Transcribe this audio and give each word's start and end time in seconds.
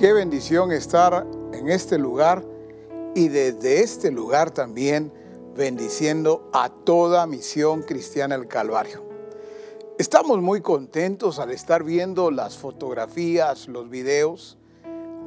Qué 0.00 0.14
bendición 0.14 0.72
estar 0.72 1.26
en 1.52 1.68
este 1.68 1.98
lugar 1.98 2.42
y 3.14 3.28
desde 3.28 3.82
este 3.82 4.10
lugar 4.10 4.50
también 4.50 5.12
bendiciendo 5.54 6.48
a 6.54 6.70
toda 6.70 7.26
misión 7.26 7.82
cristiana 7.82 8.38
del 8.38 8.48
Calvario. 8.48 9.04
Estamos 9.98 10.40
muy 10.40 10.62
contentos 10.62 11.38
al 11.38 11.50
estar 11.50 11.84
viendo 11.84 12.30
las 12.30 12.56
fotografías, 12.56 13.68
los 13.68 13.90
videos 13.90 14.56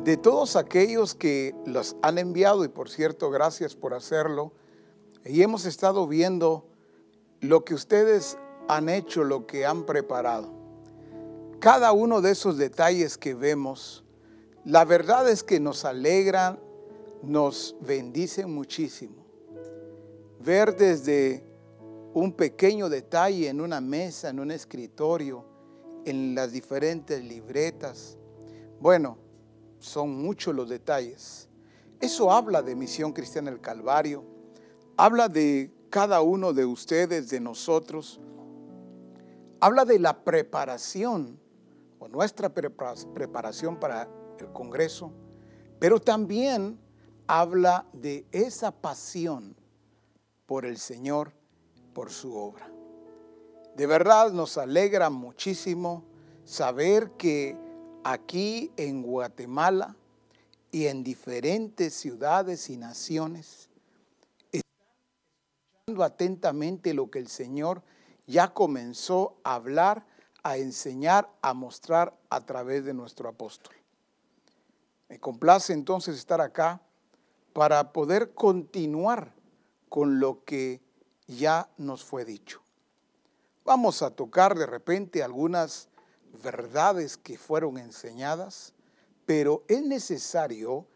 de 0.04 0.18
todos 0.18 0.56
aquellos 0.56 1.14
que 1.14 1.54
los 1.68 1.96
han 2.02 2.18
enviado 2.18 2.66
y 2.66 2.68
por 2.68 2.90
cierto, 2.90 3.30
gracias 3.30 3.76
por 3.76 3.94
hacerlo. 3.94 4.54
Y 5.24 5.44
hemos 5.44 5.68
estado 5.68 6.08
viendo 6.08 6.66
lo 7.42 7.64
que 7.64 7.76
ustedes 7.76 8.40
han 8.68 8.90
hecho, 8.90 9.24
lo 9.24 9.46
que 9.46 9.68
han 9.68 9.86
preparado. 9.86 10.52
Cada 11.60 11.92
uno 11.92 12.22
de 12.22 12.32
esos 12.32 12.58
detalles 12.58 13.20
que 13.20 13.36
vemos 13.36 14.03
la 14.66 14.86
verdad 14.86 15.30
es 15.30 15.44
que 15.44 15.60
nos 15.60 15.84
alegran, 15.84 16.60
nos 17.22 17.76
bendicen 17.82 18.54
muchísimo. 18.54 19.26
Ver 20.40 20.76
desde 20.76 21.46
un 22.14 22.32
pequeño 22.32 22.90
detalle 22.90 23.50
en 23.50 23.60
una 23.60 23.82
mesa, 23.82 24.30
en 24.30 24.40
un 24.40 24.52
escritorio, 24.52 25.46
en 26.06 26.36
las 26.36 26.52
diferentes 26.52 27.24
libretas. 27.24 28.18
Bueno, 28.80 29.18
son 29.80 30.16
muchos 30.22 30.56
los 30.56 30.70
detalles. 30.70 31.50
Eso 32.00 32.32
habla 32.32 32.62
de 32.62 32.76
Misión 32.76 33.12
Cristiana 33.12 33.52
del 33.52 33.62
Calvario, 33.62 34.24
habla 34.96 35.28
de 35.28 35.74
cada 35.90 36.22
uno 36.22 36.54
de 36.54 36.66
ustedes, 36.66 37.30
de 37.30 37.40
nosotros, 37.40 38.20
habla 39.60 39.86
de 39.86 40.00
la 40.00 40.24
preparación 40.24 41.40
o 42.00 42.08
nuestra 42.08 42.50
preparación 42.50 43.80
para 43.80 44.10
el 44.40 44.52
Congreso, 44.52 45.12
pero 45.80 46.00
también 46.00 46.80
habla 47.28 47.86
de 47.94 48.26
esa 48.32 48.72
pasión 48.72 49.56
por 50.46 50.66
el 50.66 50.78
Señor, 50.78 51.32
por 51.94 52.12
su 52.12 52.36
obra. 52.36 52.70
De 53.76 53.88
verdad 53.88 54.32
nos 54.32 54.58
alegra 54.58 55.10
muchísimo 55.10 56.04
saber 56.46 57.12
que 57.12 57.58
aquí 58.04 58.72
en 58.78 59.02
Guatemala 59.02 59.96
y 60.72 60.88
en 60.88 61.04
diferentes 61.04 61.94
ciudades 61.94 62.70
y 62.70 62.78
naciones 62.78 63.70
están 64.52 64.88
escuchando 65.86 66.04
atentamente 66.04 66.94
lo 66.94 67.10
que 67.10 67.20
el 67.20 67.28
Señor 67.28 67.82
ya 68.28 68.54
comenzó 68.54 69.38
a 69.44 69.56
hablar, 69.56 70.06
a 70.44 70.58
enseñar, 70.58 71.30
a 71.42 71.54
mostrar 71.54 72.18
a 72.30 72.42
través 72.42 72.86
de 72.86 72.94
nuestro 72.94 73.30
apóstol. 73.30 73.74
Me 75.14 75.20
complace 75.20 75.74
entonces 75.74 76.18
estar 76.18 76.42
acá 76.42 76.82
para 77.54 77.94
poder 77.94 78.34
continuar 78.34 79.32
con 79.88 80.20
lo 80.20 80.44
que 80.44 80.82
ya 81.28 81.70
nos 81.78 82.04
fue 82.04 82.26
dicho. 82.26 82.64
Vamos 83.64 84.02
a 84.02 84.10
tocar 84.10 84.58
de 84.58 84.66
repente 84.66 85.22
algunas 85.22 85.88
verdades 86.44 87.16
que 87.16 87.38
fueron 87.38 87.78
enseñadas, 87.78 88.74
pero 89.28 89.64
es 89.68 89.84
necesario 89.84 90.88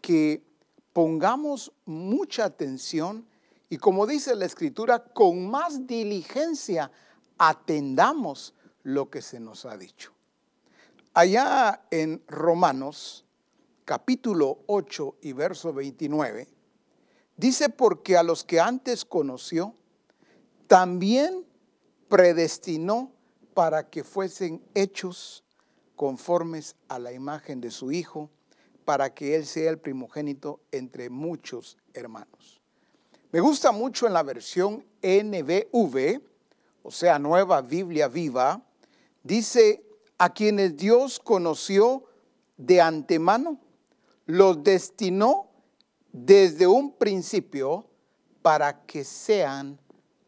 que 0.00 0.46
pongamos 0.92 1.72
mucha 1.84 2.44
atención 2.44 3.26
y 3.68 3.78
como 3.78 4.06
dice 4.06 4.36
la 4.36 4.44
escritura, 4.46 5.02
con 5.02 5.50
más 5.50 5.84
diligencia 5.84 6.92
atendamos 7.38 8.54
lo 8.84 9.10
que 9.10 9.20
se 9.20 9.40
nos 9.40 9.64
ha 9.64 9.76
dicho. 9.76 10.12
Allá 11.12 11.82
en 11.90 12.22
Romanos 12.28 13.23
capítulo 13.84 14.60
8 14.66 15.16
y 15.22 15.32
verso 15.32 15.72
29, 15.72 16.48
dice, 17.36 17.68
porque 17.68 18.16
a 18.16 18.22
los 18.22 18.44
que 18.44 18.60
antes 18.60 19.04
conoció, 19.04 19.74
también 20.66 21.44
predestinó 22.08 23.12
para 23.52 23.88
que 23.88 24.04
fuesen 24.04 24.62
hechos 24.74 25.44
conformes 25.96 26.76
a 26.88 26.98
la 26.98 27.12
imagen 27.12 27.60
de 27.60 27.70
su 27.70 27.92
Hijo, 27.92 28.30
para 28.84 29.14
que 29.14 29.36
Él 29.36 29.46
sea 29.46 29.70
el 29.70 29.78
primogénito 29.78 30.60
entre 30.70 31.08
muchos 31.08 31.78
hermanos. 31.94 32.60
Me 33.32 33.40
gusta 33.40 33.72
mucho 33.72 34.06
en 34.06 34.12
la 34.12 34.22
versión 34.22 34.84
NBV, 35.02 36.20
o 36.82 36.90
sea, 36.90 37.18
Nueva 37.18 37.62
Biblia 37.62 38.08
Viva, 38.08 38.62
dice, 39.22 39.84
a 40.18 40.32
quienes 40.32 40.76
Dios 40.76 41.18
conoció 41.18 42.04
de 42.56 42.80
antemano, 42.80 43.58
los 44.26 44.62
destinó 44.62 45.50
desde 46.12 46.66
un 46.66 46.92
principio 46.92 47.86
para 48.42 48.84
que 48.84 49.04
sean 49.04 49.78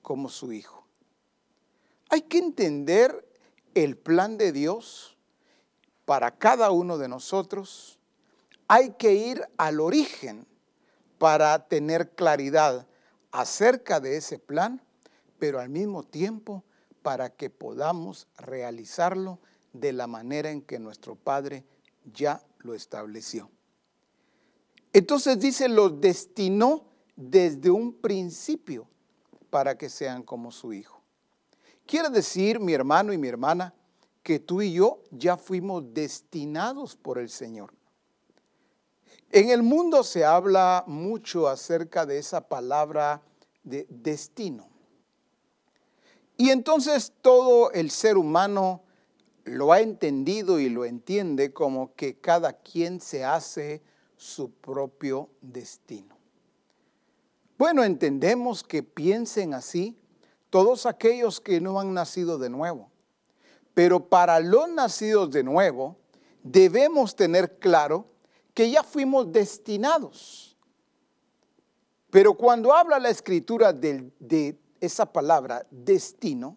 como 0.02 0.28
su 0.28 0.52
Hijo. 0.52 0.84
Hay 2.08 2.22
que 2.22 2.38
entender 2.38 3.28
el 3.74 3.96
plan 3.96 4.38
de 4.38 4.52
Dios 4.52 5.16
para 6.04 6.38
cada 6.38 6.70
uno 6.70 6.98
de 6.98 7.08
nosotros. 7.08 7.98
Hay 8.68 8.94
que 8.94 9.14
ir 9.14 9.46
al 9.56 9.80
origen 9.80 10.46
para 11.18 11.68
tener 11.68 12.14
claridad 12.14 12.86
acerca 13.32 14.00
de 14.00 14.16
ese 14.16 14.38
plan, 14.38 14.80
pero 15.38 15.60
al 15.60 15.68
mismo 15.68 16.02
tiempo 16.02 16.64
para 17.02 17.30
que 17.30 17.50
podamos 17.50 18.28
realizarlo 18.38 19.38
de 19.72 19.92
la 19.92 20.06
manera 20.06 20.50
en 20.50 20.62
que 20.62 20.78
nuestro 20.78 21.16
Padre 21.16 21.64
ya 22.12 22.42
lo 22.58 22.74
estableció. 22.74 23.50
Entonces 24.96 25.38
dice, 25.38 25.68
los 25.68 26.00
destinó 26.00 26.86
desde 27.16 27.68
un 27.68 27.92
principio 27.92 28.88
para 29.50 29.76
que 29.76 29.90
sean 29.90 30.22
como 30.22 30.50
su 30.50 30.72
hijo. 30.72 31.02
Quiere 31.84 32.08
decir, 32.08 32.58
mi 32.60 32.72
hermano 32.72 33.12
y 33.12 33.18
mi 33.18 33.28
hermana, 33.28 33.74
que 34.22 34.38
tú 34.38 34.62
y 34.62 34.72
yo 34.72 35.02
ya 35.10 35.36
fuimos 35.36 35.92
destinados 35.92 36.96
por 36.96 37.18
el 37.18 37.28
Señor. 37.28 37.74
En 39.32 39.50
el 39.50 39.62
mundo 39.62 40.02
se 40.02 40.24
habla 40.24 40.82
mucho 40.86 41.46
acerca 41.46 42.06
de 42.06 42.16
esa 42.16 42.48
palabra 42.48 43.20
de 43.64 43.86
destino. 43.90 44.66
Y 46.38 46.48
entonces 46.48 47.12
todo 47.20 47.70
el 47.72 47.90
ser 47.90 48.16
humano 48.16 48.82
lo 49.44 49.74
ha 49.74 49.80
entendido 49.82 50.58
y 50.58 50.70
lo 50.70 50.86
entiende 50.86 51.52
como 51.52 51.94
que 51.94 52.18
cada 52.18 52.54
quien 52.54 53.02
se 53.02 53.24
hace 53.24 53.82
su 54.16 54.50
propio 54.50 55.30
destino. 55.40 56.16
Bueno, 57.58 57.84
entendemos 57.84 58.62
que 58.62 58.82
piensen 58.82 59.54
así 59.54 59.96
todos 60.50 60.86
aquellos 60.86 61.40
que 61.40 61.60
no 61.60 61.80
han 61.80 61.94
nacido 61.94 62.38
de 62.38 62.50
nuevo. 62.50 62.90
Pero 63.74 64.08
para 64.08 64.40
los 64.40 64.68
nacidos 64.68 65.30
de 65.30 65.42
nuevo, 65.42 65.96
debemos 66.42 67.14
tener 67.16 67.58
claro 67.58 68.06
que 68.54 68.70
ya 68.70 68.82
fuimos 68.82 69.30
destinados. 69.32 70.56
Pero 72.10 72.34
cuando 72.34 72.74
habla 72.74 72.98
la 72.98 73.10
escritura 73.10 73.72
de, 73.72 74.58
esa 74.80 75.10
palabra 75.10 75.66
destino, 75.70 76.56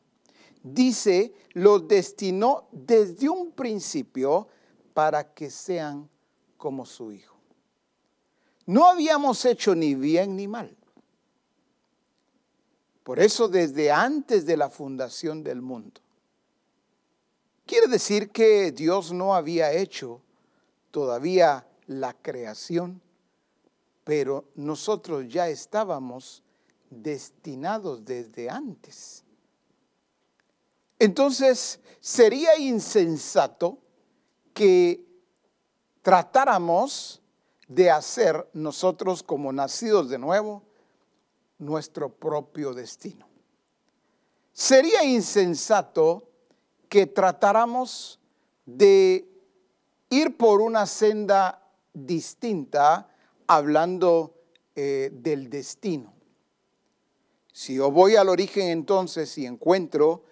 dice, 0.61 1.33
los 1.53 1.87
destinó 1.87 2.67
desde 2.71 3.29
un 3.29 3.51
principio 3.51 4.47
para 4.93 5.33
que 5.33 5.49
sean 5.49 6.09
como 6.57 6.85
su 6.85 7.11
hijo. 7.11 7.38
No 8.69 8.85
habíamos 8.85 9.45
hecho 9.45 9.73
ni 9.73 9.95
bien 9.95 10.35
ni 10.35 10.47
mal. 10.47 10.77
Por 13.01 13.19
eso 13.19 13.47
desde 13.47 13.89
antes 13.91 14.45
de 14.45 14.57
la 14.57 14.69
fundación 14.69 15.43
del 15.43 15.59
mundo. 15.59 15.99
Quiere 17.65 17.87
decir 17.87 18.29
que 18.29 18.71
Dios 18.71 19.11
no 19.11 19.33
había 19.33 19.73
hecho 19.73 20.21
todavía 20.91 21.67
la 21.87 22.13
creación, 22.13 23.01
pero 24.03 24.45
nosotros 24.53 25.25
ya 25.27 25.49
estábamos 25.49 26.43
destinados 26.91 28.05
desde 28.05 28.51
antes. 28.51 29.23
Entonces, 30.99 31.79
sería 31.99 32.55
insensato 32.59 33.79
que 34.53 35.03
tratáramos 36.03 37.19
de 37.69 37.91
hacer 37.91 38.49
nosotros 38.51 39.23
como 39.23 39.53
nacidos 39.53 40.09
de 40.09 40.17
nuevo 40.17 40.63
nuestro 41.59 42.09
propio 42.09 42.73
destino. 42.73 43.27
Sería 44.51 45.03
insensato 45.05 46.27
que 46.89 47.05
tratáramos 47.05 48.19
de 48.65 49.29
ir 50.09 50.35
por 50.35 50.61
una 50.61 50.87
senda 50.87 51.63
distinta 51.93 53.07
hablando 53.45 54.33
eh, 54.75 55.11
del 55.13 55.49
destino. 55.49 56.13
Si 57.53 57.75
yo 57.75 57.91
voy 57.91 58.15
al 58.15 58.29
origen 58.29 58.69
entonces 58.69 59.37
y 59.37 59.45
encuentro 59.45 60.23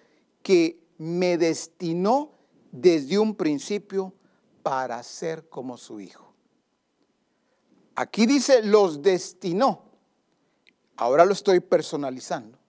que 0.42 0.80
me 0.98 1.38
destinó 1.38 2.32
desde 2.72 3.20
un 3.20 3.36
principio 3.36 4.14
para 4.64 5.04
ser 5.04 5.48
como 5.50 5.78
su 5.78 6.00
Hijo. 6.00 6.27
Aquí 8.00 8.28
dice, 8.28 8.62
los 8.62 9.02
destinó. 9.02 9.82
Ahora 10.98 11.26
lo 11.26 11.34
estoy 11.34 11.62
personalizando. 11.62 12.60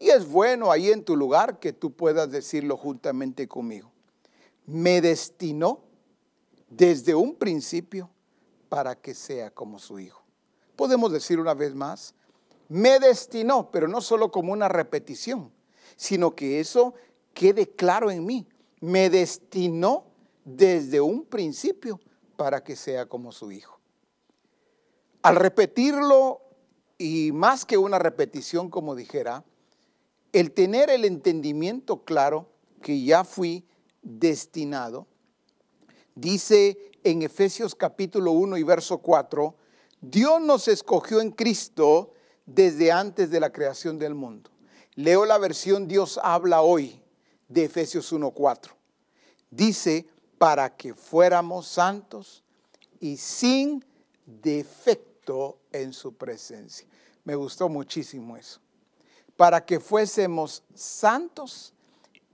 Y 0.00 0.08
es 0.08 0.26
bueno 0.26 0.72
ahí 0.72 0.90
en 0.90 1.04
tu 1.04 1.14
lugar 1.14 1.58
que 1.58 1.74
tú 1.74 1.92
puedas 1.92 2.30
decirlo 2.30 2.78
juntamente 2.78 3.46
conmigo. 3.46 3.92
Me 4.64 5.02
destinó 5.02 5.82
desde 6.70 7.14
un 7.14 7.34
principio 7.34 8.08
para 8.70 8.94
que 8.94 9.12
sea 9.12 9.50
como 9.50 9.78
su 9.78 9.98
Hijo. 9.98 10.22
Podemos 10.74 11.12
decir 11.12 11.38
una 11.38 11.52
vez 11.52 11.74
más, 11.74 12.14
me 12.70 12.98
destinó, 12.98 13.70
pero 13.70 13.88
no 13.88 14.00
solo 14.00 14.30
como 14.30 14.54
una 14.54 14.68
repetición, 14.68 15.52
sino 15.96 16.34
que 16.34 16.60
eso 16.60 16.94
quede 17.34 17.68
claro 17.68 18.10
en 18.10 18.24
mí. 18.24 18.48
Me 18.80 19.10
destinó 19.10 20.06
desde 20.46 21.02
un 21.02 21.26
principio 21.26 22.00
para 22.38 22.64
que 22.64 22.74
sea 22.74 23.04
como 23.04 23.32
su 23.32 23.52
Hijo. 23.52 23.81
Al 25.22 25.36
repetirlo, 25.36 26.40
y 26.98 27.30
más 27.32 27.64
que 27.64 27.78
una 27.78 28.00
repetición, 28.00 28.70
como 28.70 28.96
dijera, 28.96 29.44
el 30.32 30.52
tener 30.52 30.90
el 30.90 31.04
entendimiento 31.04 32.04
claro 32.04 32.48
que 32.80 33.04
ya 33.04 33.22
fui 33.22 33.64
destinado, 34.02 35.06
dice 36.16 36.90
en 37.04 37.22
Efesios 37.22 37.76
capítulo 37.76 38.32
1 38.32 38.56
y 38.56 38.62
verso 38.64 38.98
4, 38.98 39.54
Dios 40.00 40.40
nos 40.40 40.66
escogió 40.66 41.20
en 41.20 41.30
Cristo 41.30 42.14
desde 42.44 42.90
antes 42.90 43.30
de 43.30 43.38
la 43.38 43.52
creación 43.52 44.00
del 44.00 44.14
mundo. 44.14 44.50
Leo 44.96 45.24
la 45.24 45.38
versión 45.38 45.86
Dios 45.86 46.18
habla 46.22 46.62
hoy 46.62 47.00
de 47.48 47.64
Efesios 47.64 48.12
1.4. 48.12 48.70
Dice, 49.50 50.08
para 50.38 50.76
que 50.76 50.94
fuéramos 50.94 51.68
santos 51.68 52.42
y 52.98 53.16
sin 53.16 53.84
defecto 54.26 55.11
en 55.72 55.92
su 55.92 56.14
presencia. 56.14 56.86
Me 57.24 57.34
gustó 57.34 57.68
muchísimo 57.68 58.36
eso. 58.36 58.60
Para 59.36 59.64
que 59.64 59.80
fuésemos 59.80 60.62
santos 60.74 61.72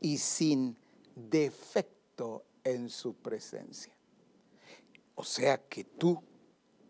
y 0.00 0.18
sin 0.18 0.76
defecto 1.14 2.44
en 2.64 2.88
su 2.88 3.14
presencia. 3.14 3.92
O 5.14 5.24
sea 5.24 5.58
que 5.58 5.84
tú 5.84 6.22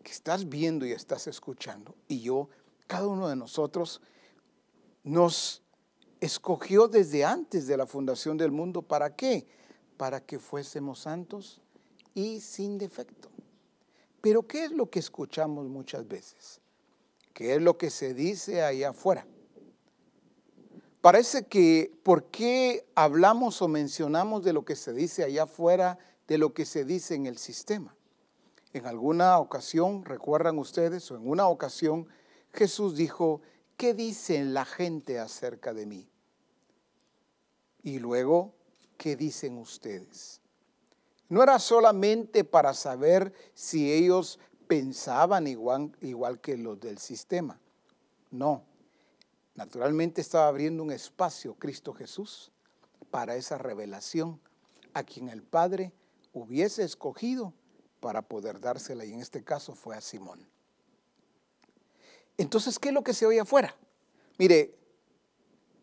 que 0.03 0.11
estás 0.11 0.47
viendo 0.47 0.85
y 0.85 0.91
estás 0.91 1.27
escuchando, 1.27 1.95
y 2.07 2.21
yo, 2.21 2.49
cada 2.87 3.07
uno 3.07 3.27
de 3.27 3.35
nosotros, 3.35 4.01
nos 5.03 5.61
escogió 6.21 6.87
desde 6.87 7.25
antes 7.25 7.67
de 7.67 7.77
la 7.77 7.85
fundación 7.85 8.37
del 8.37 8.51
mundo. 8.51 8.81
¿Para 8.81 9.15
qué? 9.15 9.45
Para 9.97 10.21
que 10.21 10.39
fuésemos 10.39 10.99
santos 10.99 11.61
y 12.13 12.39
sin 12.39 12.77
defecto. 12.77 13.28
Pero 14.21 14.43
¿qué 14.43 14.65
es 14.65 14.71
lo 14.71 14.89
que 14.89 14.99
escuchamos 14.99 15.67
muchas 15.67 16.07
veces? 16.07 16.61
¿Qué 17.33 17.55
es 17.55 17.61
lo 17.61 17.77
que 17.77 17.89
se 17.89 18.13
dice 18.13 18.63
allá 18.63 18.89
afuera? 18.89 19.25
Parece 21.01 21.45
que, 21.45 21.91
¿por 22.03 22.25
qué 22.25 22.85
hablamos 22.95 23.61
o 23.61 23.69
mencionamos 23.69 24.43
de 24.43 24.51
lo 24.51 24.65
que 24.65 24.75
se 24.75 24.91
dice 24.91 25.23
allá 25.23 25.43
afuera, 25.43 25.97
de 26.27 26.37
lo 26.37 26.53
que 26.53 26.65
se 26.65 26.83
dice 26.83 27.15
en 27.15 27.25
el 27.25 27.37
sistema? 27.37 27.95
En 28.73 28.85
alguna 28.85 29.39
ocasión, 29.39 30.03
recuerdan 30.03 30.59
ustedes, 30.59 31.09
o 31.09 31.15
en 31.15 31.27
una 31.27 31.47
ocasión, 31.47 32.07
Jesús 32.53 32.95
dijo, 32.95 33.41
¿qué 33.77 33.93
dice 33.93 34.43
la 34.43 34.65
gente 34.65 35.19
acerca 35.19 35.73
de 35.73 35.85
mí? 35.85 36.09
Y 37.81 37.99
luego, 37.99 38.53
¿qué 38.97 39.15
dicen 39.15 39.57
ustedes? 39.57 40.38
No 41.29 41.43
era 41.43 41.59
solamente 41.59 42.43
para 42.43 42.73
saber 42.73 43.33
si 43.53 43.91
ellos 43.91 44.39
pensaban 44.67 45.47
igual, 45.47 45.95
igual 46.01 46.41
que 46.41 46.57
los 46.57 46.79
del 46.79 46.97
sistema. 46.97 47.59
No. 48.31 48.63
Naturalmente 49.55 50.21
estaba 50.21 50.47
abriendo 50.47 50.83
un 50.83 50.91
espacio 50.91 51.55
Cristo 51.55 51.93
Jesús 51.93 52.51
para 53.11 53.35
esa 53.35 53.57
revelación 53.57 54.39
a 54.93 55.03
quien 55.03 55.29
el 55.29 55.43
Padre 55.43 55.91
hubiese 56.33 56.83
escogido 56.83 57.53
para 57.99 58.21
poder 58.21 58.59
dársela 58.59 59.05
y 59.05 59.13
en 59.13 59.19
este 59.19 59.43
caso 59.43 59.75
fue 59.75 59.95
a 59.95 60.01
Simón. 60.01 60.47
Entonces, 62.37 62.79
¿qué 62.79 62.89
es 62.89 62.93
lo 62.93 63.03
que 63.03 63.13
se 63.13 63.25
oye 63.25 63.41
afuera? 63.41 63.75
Mire, 64.37 64.73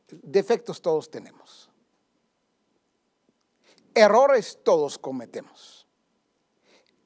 defectos 0.08 0.80
todos 0.80 1.10
tenemos. 1.10 1.65
Errores 3.96 4.58
todos 4.62 4.98
cometemos. 4.98 5.86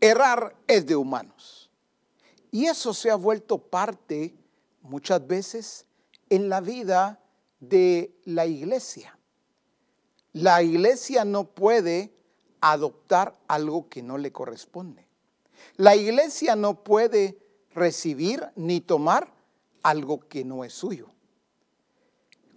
Errar 0.01 0.57
es 0.67 0.85
de 0.87 0.97
humanos. 0.97 1.71
Y 2.51 2.67
eso 2.67 2.93
se 2.93 3.13
ha 3.13 3.15
vuelto 3.15 3.59
parte 3.59 4.35
muchas 4.83 5.25
veces 5.25 5.87
en 6.29 6.49
la 6.49 6.61
vida 6.61 7.23
de 7.61 8.13
la 8.25 8.47
iglesia. 8.47 9.17
La 10.33 10.65
iglesia 10.65 11.25
no 11.25 11.45
puede 11.45 12.13
adoptar 12.61 13.39
algo 13.47 13.89
que 13.89 14.03
no 14.03 14.19
le 14.19 14.33
corresponde. 14.33 15.07
La 15.77 15.95
iglesia 15.95 16.57
no 16.57 16.83
puede 16.83 17.39
recibir 17.71 18.49
ni 18.57 18.81
tomar 18.81 19.33
algo 19.85 20.19
que 20.19 20.45
no 20.45 20.65
es 20.65 20.73
suyo. 20.73 21.07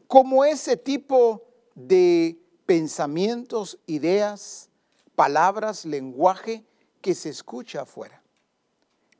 Como 0.07 0.43
ese 0.43 0.75
tipo 0.75 1.43
de 1.75 2.42
pensamientos, 2.65 3.79
ideas, 3.87 4.69
palabras, 5.15 5.85
lenguaje 5.85 6.65
que 7.01 7.15
se 7.15 7.29
escucha 7.29 7.81
afuera. 7.81 8.21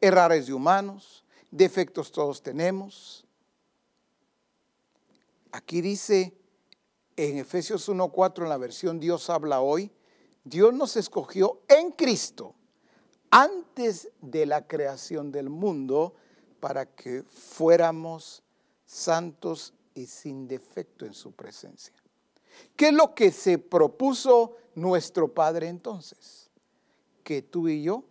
Errores 0.02 0.48
de 0.48 0.54
humanos, 0.54 1.24
defectos 1.52 2.12
todos 2.12 2.42
tenemos. 2.42 3.26
Aquí 5.52 5.82
dice 5.82 6.34
en 7.16 7.38
Efesios 7.38 7.88
1.4 7.90 8.44
en 8.44 8.50
la 8.50 8.58
versión 8.58 9.00
Dios 9.00 9.30
habla 9.30 9.62
hoy, 9.62 9.92
Dios 10.44 10.74
nos 10.74 10.98
escogió 10.98 11.62
en 11.68 11.92
Cristo 11.92 12.56
antes 13.30 14.10
de 14.22 14.46
la 14.46 14.68
creación 14.68 15.32
del 15.32 15.50
mundo 15.50 16.16
para 16.60 16.86
que 16.86 17.24
fuéramos 17.24 18.44
santos 18.86 19.74
y 19.96 20.06
sin 20.06 20.48
defecto 20.48 21.06
en 21.06 21.14
su 21.14 21.32
presencia. 21.32 22.03
¿Qué 22.76 22.88
es 22.88 22.94
lo 22.94 23.14
que 23.16 23.32
se 23.32 23.58
propuso 23.58 24.56
nuestro 24.76 25.34
Padre 25.34 25.68
entonces? 25.68 26.50
Que 27.24 27.42
tú 27.42 27.68
y 27.68 27.84
yo, 27.84 28.04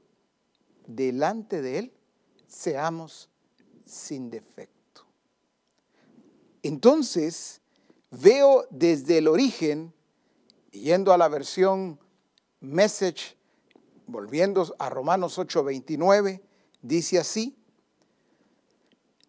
delante 0.87 1.63
de 1.63 1.79
Él, 1.79 1.93
seamos 2.47 3.29
sin 3.85 4.31
defecto. 4.31 5.05
Entonces, 6.63 7.61
veo 8.11 8.67
desde 8.71 9.19
el 9.19 9.29
origen, 9.29 9.93
yendo 10.71 11.13
a 11.13 11.19
la 11.19 11.29
versión 11.29 11.99
Message, 12.61 13.37
volviendo 14.07 14.75
a 14.79 14.89
Romanos 14.89 15.39
8:29, 15.39 16.41
dice 16.81 17.19
así, 17.19 17.57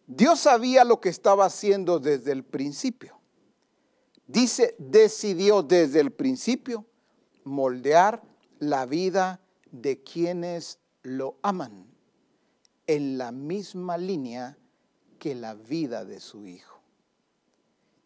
Dios 0.05 0.41
sabía 0.41 0.83
lo 0.83 0.99
que 0.99 1.09
estaba 1.09 1.45
haciendo 1.45 1.99
desde 1.99 2.31
el 2.31 2.43
principio. 2.43 3.12
Dice, 4.27 4.75
decidió 4.77 5.63
desde 5.63 5.99
el 5.99 6.11
principio 6.11 6.85
moldear 7.43 8.23
la 8.59 8.85
vida 8.85 9.41
de 9.71 10.01
quienes 10.01 10.79
lo 11.01 11.37
aman 11.41 11.85
en 12.87 13.17
la 13.17 13.31
misma 13.31 13.97
línea 13.97 14.57
que 15.19 15.35
la 15.35 15.53
vida 15.55 16.05
de 16.05 16.19
su 16.19 16.47
Hijo. 16.47 16.79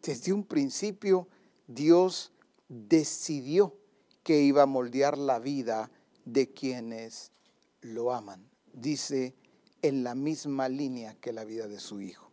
Desde 0.02 0.32
un 0.32 0.44
principio 0.44 1.28
Dios 1.66 2.32
decidió 2.68 3.76
que 4.22 4.40
iba 4.40 4.62
a 4.62 4.66
moldear 4.66 5.18
la 5.18 5.38
vida 5.38 5.90
de 6.24 6.52
quienes 6.52 7.32
lo 7.80 8.12
aman. 8.12 8.48
Dice, 8.72 9.34
en 9.82 10.04
la 10.04 10.14
misma 10.14 10.68
línea 10.68 11.14
que 11.20 11.32
la 11.32 11.44
vida 11.44 11.68
de 11.68 11.78
su 11.78 12.00
hijo. 12.00 12.27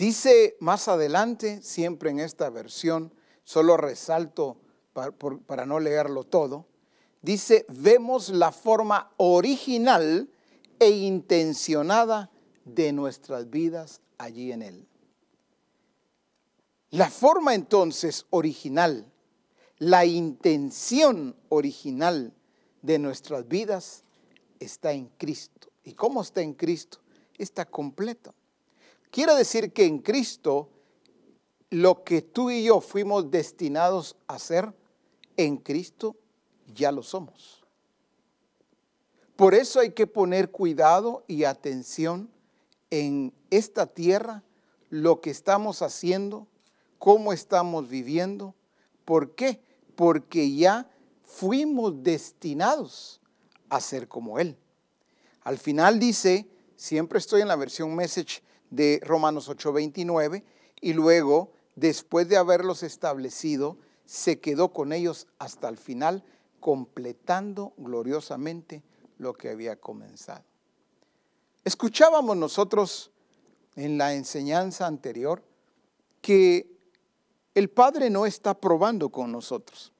Dice 0.00 0.56
más 0.60 0.88
adelante, 0.88 1.60
siempre 1.62 2.08
en 2.08 2.20
esta 2.20 2.48
versión, 2.48 3.12
solo 3.44 3.76
resalto 3.76 4.56
para, 4.94 5.66
no 5.66 5.78
leerlo 5.78 6.24
todo, 6.24 6.64
dice, 7.20 7.66
vemos 7.68 8.30
la 8.30 8.50
forma 8.50 9.12
original 9.18 10.30
e 10.78 10.88
intencionada 10.88 12.30
de 12.64 12.94
nuestras 12.94 13.50
vidas 13.50 14.00
allí 14.16 14.52
en 14.52 14.62
Él. 14.62 14.88
La 16.88 17.10
forma 17.10 17.54
entonces 17.54 18.24
original, 18.30 19.04
la 19.76 20.06
intención 20.06 21.36
original 21.50 22.32
de 22.80 22.98
nuestras 22.98 23.46
vidas 23.46 24.04
está 24.60 24.92
en 24.92 25.08
Cristo. 25.18 25.68
¿Y 25.84 25.92
cómo 25.92 26.22
está 26.22 26.40
en 26.40 26.54
Cristo? 26.54 27.00
Está 27.36 27.66
completo. 27.66 28.34
Quiere 29.10 29.34
decir 29.34 29.72
que 29.72 29.84
en 29.84 29.98
Cristo 29.98 30.68
lo 31.70 32.04
que 32.04 32.22
tú 32.22 32.50
y 32.50 32.64
yo 32.64 32.80
fuimos 32.80 33.30
destinados 33.30 34.16
a 34.26 34.34
hacer, 34.34 34.72
en 35.36 35.56
Cristo 35.56 36.16
ya 36.74 36.92
lo 36.92 37.02
somos. 37.02 37.64
Por 39.36 39.54
eso 39.54 39.80
hay 39.80 39.92
que 39.92 40.06
poner 40.06 40.50
cuidado 40.50 41.24
y 41.26 41.44
atención 41.44 42.30
en 42.90 43.32
esta 43.50 43.86
tierra, 43.86 44.42
lo 44.90 45.20
que 45.20 45.30
estamos 45.30 45.82
haciendo, 45.82 46.46
cómo 46.98 47.32
estamos 47.32 47.88
viviendo. 47.88 48.54
¿Por 49.04 49.34
qué? 49.34 49.62
Porque 49.96 50.54
ya 50.54 50.90
fuimos 51.24 52.02
destinados 52.02 53.20
a 53.70 53.80
ser 53.80 54.08
como 54.08 54.38
Él. 54.38 54.58
Al 55.42 55.58
final 55.58 55.98
dice, 55.98 56.48
siempre 56.76 57.18
estoy 57.18 57.40
en 57.40 57.48
la 57.48 57.56
versión 57.56 57.94
message 57.94 58.42
de 58.70 59.00
Romanos 59.04 59.48
8:29, 59.48 60.44
y 60.80 60.92
luego, 60.92 61.52
después 61.76 62.28
de 62.28 62.36
haberlos 62.36 62.82
establecido, 62.82 63.76
se 64.04 64.40
quedó 64.40 64.72
con 64.72 64.92
ellos 64.92 65.26
hasta 65.38 65.68
el 65.68 65.76
final, 65.76 66.24
completando 66.58 67.74
gloriosamente 67.76 68.82
lo 69.18 69.34
que 69.34 69.50
había 69.50 69.76
comenzado. 69.76 70.44
Escuchábamos 71.64 72.36
nosotros 72.36 73.10
en 73.76 73.98
la 73.98 74.14
enseñanza 74.14 74.86
anterior 74.86 75.42
que 76.20 76.70
el 77.54 77.68
Padre 77.68 78.10
no 78.10 78.26
está 78.26 78.54
probando 78.54 79.10
con 79.10 79.32
nosotros. 79.32 79.92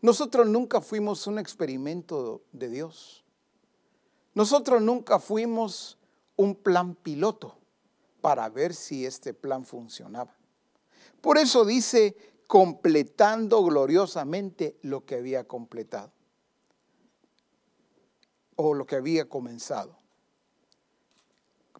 Nosotros 0.00 0.46
nunca 0.46 0.80
fuimos 0.80 1.26
un 1.26 1.38
experimento 1.38 2.42
de 2.52 2.68
Dios. 2.68 3.24
Nosotros 4.34 4.82
nunca 4.82 5.18
fuimos 5.18 5.98
un 6.36 6.54
plan 6.54 6.94
piloto 6.94 7.58
para 8.20 8.48
ver 8.48 8.74
si 8.74 9.04
este 9.04 9.34
plan 9.34 9.64
funcionaba. 9.64 10.34
Por 11.20 11.38
eso 11.38 11.64
dice, 11.64 12.16
completando 12.46 13.62
gloriosamente 13.62 14.78
lo 14.82 15.04
que 15.04 15.16
había 15.16 15.44
completado 15.46 16.12
o 18.56 18.74
lo 18.74 18.86
que 18.86 18.96
había 18.96 19.28
comenzado. 19.28 19.98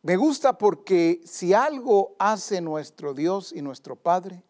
Me 0.03 0.17
gusta 0.17 0.59
porque 0.59 1.23
si 1.25 1.55
algo 1.55 2.15
hace 2.19 2.61
nuestro 2.61 3.15
Dios 3.15 3.53
y 3.53 3.63
nuestro 3.63 3.97
Padre, 3.97 4.43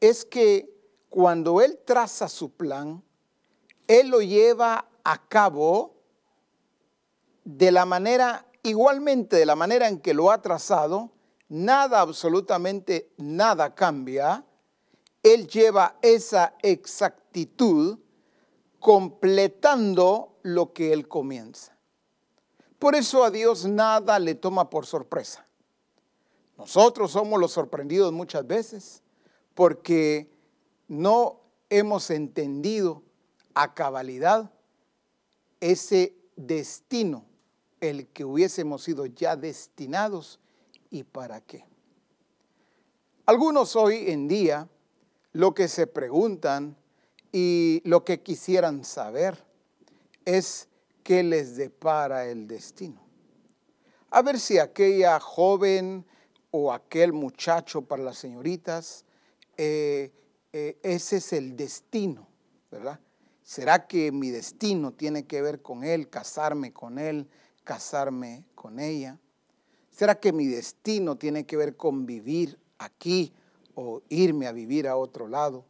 es 0.00 0.24
que 0.24 0.74
cuando 1.10 1.60
Él 1.60 1.78
traza 1.84 2.28
su 2.28 2.52
plan, 2.52 3.02
Él 3.86 4.08
lo 4.08 4.22
lleva 4.22 4.88
a 5.04 5.28
cabo 5.28 5.94
de 7.44 7.70
la 7.70 7.84
manera, 7.84 8.45
igualmente 8.66 9.36
de 9.36 9.46
la 9.46 9.56
manera 9.56 9.88
en 9.88 10.00
que 10.00 10.14
lo 10.14 10.30
ha 10.30 10.42
trazado, 10.42 11.10
nada, 11.48 12.00
absolutamente 12.00 13.12
nada 13.16 13.74
cambia. 13.74 14.44
Él 15.22 15.46
lleva 15.48 15.96
esa 16.02 16.54
exactitud 16.62 17.98
completando 18.78 20.38
lo 20.42 20.72
que 20.72 20.92
Él 20.92 21.08
comienza. 21.08 21.76
Por 22.78 22.94
eso 22.94 23.24
a 23.24 23.30
Dios 23.30 23.66
nada 23.66 24.18
le 24.18 24.34
toma 24.34 24.70
por 24.70 24.86
sorpresa. 24.86 25.46
Nosotros 26.58 27.10
somos 27.10 27.40
los 27.40 27.52
sorprendidos 27.52 28.12
muchas 28.12 28.46
veces 28.46 29.02
porque 29.54 30.30
no 30.88 31.40
hemos 31.70 32.10
entendido 32.10 33.02
a 33.54 33.74
cabalidad 33.74 34.50
ese 35.60 36.14
destino, 36.36 37.24
el 37.90 38.06
que 38.08 38.24
hubiésemos 38.24 38.82
sido 38.82 39.06
ya 39.06 39.36
destinados 39.36 40.38
y 40.90 41.02
para 41.02 41.40
qué. 41.40 41.64
Algunos 43.26 43.74
hoy 43.76 44.10
en 44.10 44.28
día 44.28 44.68
lo 45.32 45.54
que 45.54 45.68
se 45.68 45.86
preguntan 45.86 46.76
y 47.32 47.82
lo 47.84 48.04
que 48.04 48.22
quisieran 48.22 48.84
saber 48.84 49.44
es 50.24 50.68
qué 51.02 51.22
les 51.22 51.56
depara 51.56 52.26
el 52.26 52.46
destino. 52.46 53.00
A 54.10 54.22
ver 54.22 54.38
si 54.38 54.58
aquella 54.58 55.20
joven 55.20 56.04
o 56.50 56.72
aquel 56.72 57.12
muchacho 57.12 57.82
para 57.82 58.02
las 58.02 58.18
señoritas 58.18 59.04
eh, 59.56 60.12
eh, 60.52 60.78
ese 60.82 61.16
es 61.16 61.32
el 61.32 61.56
destino, 61.56 62.26
¿verdad? 62.70 62.98
¿Será 63.42 63.86
que 63.86 64.10
mi 64.10 64.30
destino 64.30 64.92
tiene 64.92 65.26
que 65.26 65.42
ver 65.42 65.62
con 65.62 65.84
él, 65.84 66.08
casarme 66.08 66.72
con 66.72 66.98
él, 66.98 67.28
casarme 67.66 68.44
con 68.54 68.78
ella? 68.78 69.18
¿Será 69.90 70.14
que 70.20 70.32
mi 70.32 70.46
destino 70.46 71.16
tiene 71.16 71.44
que 71.44 71.56
ver 71.56 71.76
con 71.76 72.06
vivir 72.06 72.58
aquí 72.78 73.34
o 73.74 74.02
irme 74.08 74.46
a 74.46 74.52
vivir 74.52 74.88
a 74.88 74.96
otro 74.96 75.26
lado? 75.26 75.64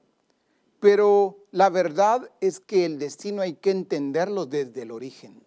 Pero 0.78 1.38
la 1.50 1.70
verdad 1.70 2.30
es 2.40 2.60
que 2.60 2.84
el 2.84 2.98
destino 2.98 3.40
hay 3.40 3.54
que 3.54 3.70
entenderlo 3.70 4.46
desde 4.46 4.82
el 4.82 4.90
origen. 4.90 5.42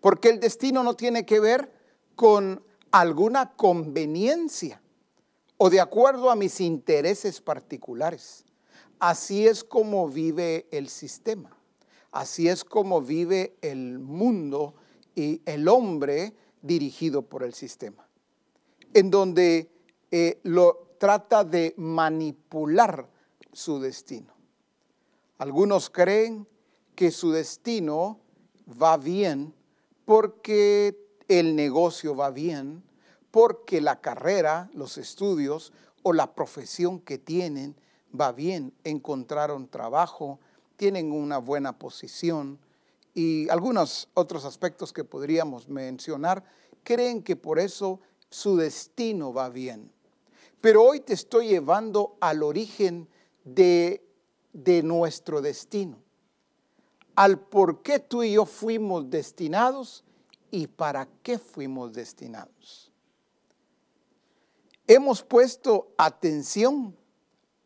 Porque 0.00 0.28
el 0.28 0.38
destino 0.38 0.84
no 0.84 0.94
tiene 0.94 1.26
que 1.26 1.40
ver 1.40 1.72
con 2.14 2.62
alguna 2.92 3.56
conveniencia 3.56 4.80
o 5.56 5.70
de 5.70 5.80
acuerdo 5.80 6.30
a 6.30 6.36
mis 6.36 6.60
intereses 6.60 7.40
particulares. 7.40 8.44
Así 9.00 9.46
es 9.46 9.64
como 9.64 10.08
vive 10.08 10.68
el 10.70 10.88
sistema. 10.88 11.56
Así 12.12 12.48
es 12.48 12.64
como 12.64 13.02
vive 13.02 13.56
el 13.60 13.98
mundo 13.98 14.74
y 15.14 15.42
el 15.46 15.68
hombre 15.68 16.34
dirigido 16.62 17.22
por 17.22 17.42
el 17.42 17.54
sistema. 17.54 18.08
En 18.94 19.10
donde 19.10 19.70
eh, 20.10 20.40
lo 20.42 20.94
trata 20.98 21.44
de 21.44 21.74
manipular 21.76 23.08
su 23.52 23.80
destino. 23.80 24.34
Algunos 25.38 25.90
creen 25.90 26.46
que 26.94 27.10
su 27.10 27.30
destino 27.30 28.20
va 28.80 28.96
bien 28.96 29.54
porque 30.04 30.98
el 31.28 31.54
negocio 31.54 32.16
va 32.16 32.30
bien, 32.30 32.82
porque 33.30 33.80
la 33.80 34.00
carrera, 34.00 34.70
los 34.72 34.98
estudios 34.98 35.72
o 36.02 36.12
la 36.12 36.34
profesión 36.34 37.00
que 37.00 37.18
tienen 37.18 37.76
va 38.18 38.32
bien, 38.32 38.72
encontraron 38.84 39.68
trabajo, 39.68 40.40
tienen 40.76 41.12
una 41.12 41.38
buena 41.38 41.78
posición 41.78 42.58
y 43.14 43.48
algunos 43.48 44.08
otros 44.14 44.44
aspectos 44.44 44.92
que 44.92 45.04
podríamos 45.04 45.68
mencionar, 45.68 46.44
creen 46.82 47.22
que 47.22 47.36
por 47.36 47.58
eso 47.58 48.00
su 48.30 48.56
destino 48.56 49.32
va 49.32 49.48
bien. 49.48 49.90
Pero 50.60 50.82
hoy 50.82 51.00
te 51.00 51.14
estoy 51.14 51.48
llevando 51.48 52.16
al 52.20 52.42
origen 52.42 53.08
de, 53.44 54.04
de 54.52 54.82
nuestro 54.82 55.40
destino, 55.40 55.98
al 57.14 57.38
por 57.38 57.82
qué 57.82 57.98
tú 57.98 58.22
y 58.22 58.32
yo 58.32 58.44
fuimos 58.44 59.08
destinados 59.10 60.04
y 60.50 60.66
para 60.66 61.08
qué 61.22 61.38
fuimos 61.38 61.92
destinados 61.92 62.88
hemos 64.88 65.22
puesto 65.22 65.92
atención 65.98 66.96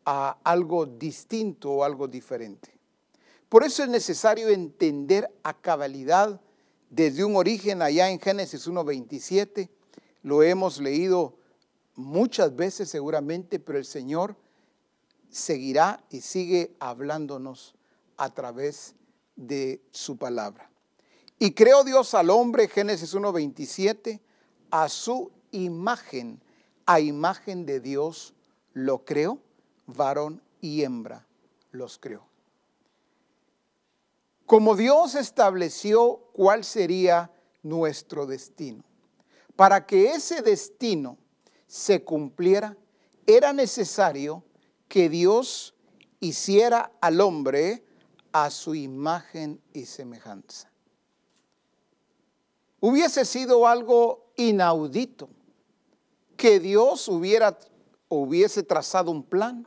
a 0.05 0.37
algo 0.43 0.85
distinto 0.85 1.71
o 1.71 1.85
algo 1.85 2.09
diferente. 2.09 2.72
Por 3.52 3.64
eso 3.64 3.82
es 3.82 3.90
necesario 3.90 4.49
entender 4.49 5.30
a 5.42 5.52
cabalidad 5.52 6.40
desde 6.88 7.23
un 7.23 7.37
origen 7.37 7.82
allá 7.82 8.09
en 8.09 8.18
Génesis 8.18 8.66
1.27. 8.66 9.68
Lo 10.23 10.42
hemos 10.42 10.80
leído 10.80 11.37
muchas 11.94 12.56
veces 12.56 12.88
seguramente, 12.88 13.59
pero 13.59 13.76
el 13.76 13.85
Señor 13.85 14.37
seguirá 15.28 16.02
y 16.09 16.23
sigue 16.23 16.75
hablándonos 16.80 17.75
a 18.16 18.30
través 18.30 18.94
de 19.37 19.82
su 19.90 20.16
palabra. 20.16 20.71
Y 21.38 21.52
creó 21.52 21.85
Dios 21.85 22.14
al 22.14 22.30
hombre, 22.30 22.68
Génesis 22.68 23.14
1.27, 23.14 24.18
a 24.71 24.88
su 24.88 25.30
imagen 25.50 26.40
a 26.87 27.00
imagen 27.00 27.66
de 27.66 27.80
Dios 27.80 28.32
lo 28.73 29.04
creó, 29.04 29.40
varón 29.87 30.40
y 30.62 30.85
hembra 30.85 31.26
los 31.71 31.99
creó. 31.99 32.32
Como 34.52 34.76
Dios 34.76 35.14
estableció 35.14 36.28
cuál 36.35 36.62
sería 36.62 37.30
nuestro 37.62 38.26
destino, 38.26 38.85
para 39.56 39.87
que 39.87 40.11
ese 40.11 40.42
destino 40.42 41.16
se 41.66 42.04
cumpliera, 42.04 42.76
era 43.26 43.54
necesario 43.54 44.44
que 44.88 45.09
Dios 45.09 45.75
hiciera 46.21 46.92
al 47.00 47.23
hombre 47.23 47.82
a 48.30 48.50
su 48.50 48.75
imagen 48.75 49.59
y 49.73 49.87
semejanza. 49.87 50.71
Hubiese 52.78 53.25
sido 53.25 53.66
algo 53.66 54.35
inaudito 54.37 55.30
que 56.37 56.61
Dios 56.61 57.09
hubiera 57.09 57.59
hubiese 58.11 58.62
trazado 58.62 59.12
un 59.12 59.23
plan, 59.23 59.66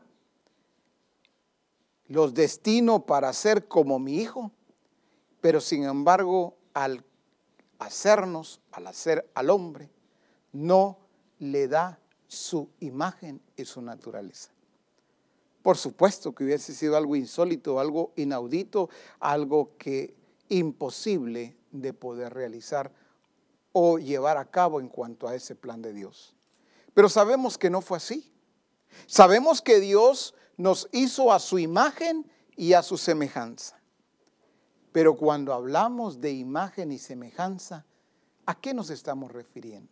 los 2.08 2.36
destino 2.36 3.08
para 3.08 3.34
ser 3.34 3.68
como 3.68 3.98
mi 3.98 4.18
hijo, 4.18 4.52
pero 5.46 5.62
sin 5.62 5.84
embargo 5.84 6.58
al 6.74 7.06
hacernos, 7.78 8.62
al 8.72 8.88
hacer 8.88 9.30
al 9.36 9.52
hombre, 9.52 9.92
no 10.54 10.98
le 11.38 11.68
da 11.68 12.00
su 12.28 12.68
imagen 12.80 13.40
y 13.56 13.64
su 13.66 13.80
naturaleza. 13.84 14.50
Por 15.62 15.78
supuesto 15.78 16.34
que 16.34 16.46
hubiese 16.46 16.74
sido 16.74 16.98
algo 16.98 17.16
insólito, 17.16 17.80
algo 17.80 18.12
inaudito, 18.16 18.90
algo 19.20 19.78
que 19.78 20.16
imposible 20.50 21.56
de 21.70 21.94
poder 21.94 22.34
realizar 22.34 22.92
o 23.72 24.00
llevar 24.00 24.38
a 24.38 24.50
cabo 24.50 24.80
en 24.80 24.90
cuanto 24.90 25.28
a 25.28 25.36
ese 25.36 25.54
plan 25.54 25.80
de 25.80 25.94
Dios. 25.94 26.36
Pero 26.96 27.08
sabemos 27.08 27.60
que 27.60 27.70
no 27.70 27.82
fue 27.82 27.98
así. 27.98 28.34
Sabemos 29.06 29.62
que 29.62 29.80
Dios 29.80 30.34
nos 30.58 30.90
hizo 30.92 31.32
a 31.32 31.38
su 31.38 31.60
imagen 31.60 32.26
y 32.56 32.74
a 32.74 32.82
su 32.82 32.98
semejanza. 32.98 33.80
Pero 34.96 35.18
cuando 35.18 35.54
hablamos 35.54 36.22
de 36.22 36.32
imagen 36.32 36.90
y 36.90 37.00
semejanza, 37.00 37.86
¿a 38.46 38.56
qué 38.56 38.74
nos 38.74 38.90
estamos 38.90 39.30
refiriendo? 39.30 39.92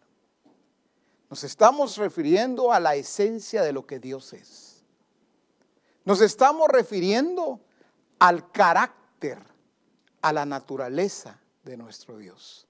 Nos 1.30 1.44
estamos 1.44 1.98
refiriendo 1.98 2.72
a 2.72 2.80
la 2.80 2.96
esencia 2.96 3.64
de 3.64 3.74
lo 3.74 3.86
que 3.86 4.00
Dios 4.00 4.32
es. 4.32 4.82
Nos 6.06 6.22
estamos 6.22 6.70
refiriendo 6.70 7.60
al 8.18 8.50
carácter, 8.54 9.40
a 10.22 10.32
la 10.32 10.46
naturaleza 10.46 11.38
de 11.66 11.76
nuestro 11.76 12.18
Dios. 12.18 12.66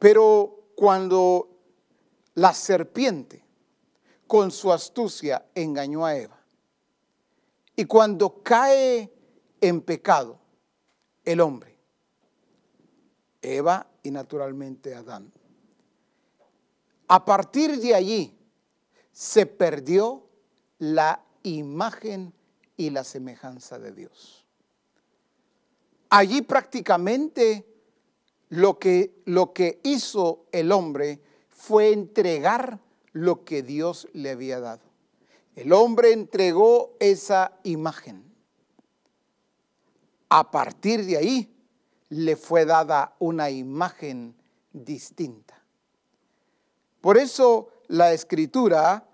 Pero 0.00 0.64
cuando 0.74 1.48
la 2.34 2.52
serpiente 2.52 3.44
con 4.26 4.50
su 4.50 4.72
astucia 4.72 5.46
engañó 5.54 6.04
a 6.04 6.16
Eva, 6.16 6.40
y 7.76 7.84
cuando 7.84 8.42
cae 8.42 9.12
en 9.60 9.80
pecado 9.80 10.38
el 11.24 11.40
hombre, 11.40 11.76
Eva 13.42 13.86
y 14.02 14.10
naturalmente 14.10 14.94
Adán, 14.94 15.32
a 17.08 17.24
partir 17.24 17.78
de 17.80 17.94
allí 17.94 18.38
se 19.12 19.46
perdió 19.46 20.26
la 20.78 21.24
imagen 21.42 22.32
y 22.76 22.90
la 22.90 23.04
semejanza 23.04 23.78
de 23.78 23.92
Dios. 23.92 24.44
Allí 26.10 26.42
prácticamente 26.42 27.66
lo 28.50 28.78
que, 28.78 29.20
lo 29.24 29.52
que 29.52 29.80
hizo 29.82 30.46
el 30.52 30.72
hombre 30.72 31.20
fue 31.48 31.92
entregar 31.92 32.78
lo 33.12 33.44
que 33.44 33.62
Dios 33.62 34.08
le 34.12 34.30
había 34.30 34.60
dado. 34.60 34.82
El 35.56 35.72
hombre 35.72 36.12
entregó 36.12 36.96
esa 37.00 37.58
imagen. 37.64 38.27
A 40.28 40.50
partir 40.50 41.04
de 41.04 41.16
ahí 41.16 41.54
le 42.10 42.36
fue 42.36 42.64
dada 42.64 43.14
una 43.18 43.50
imagen 43.50 44.34
distinta. 44.72 45.62
Por 47.00 47.16
eso 47.16 47.68
la 47.86 48.12
escritura 48.12 49.06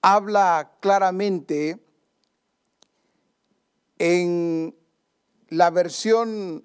habla 0.00 0.72
claramente 0.80 1.78
en 3.98 4.74
la 5.48 5.70
versión 5.70 6.64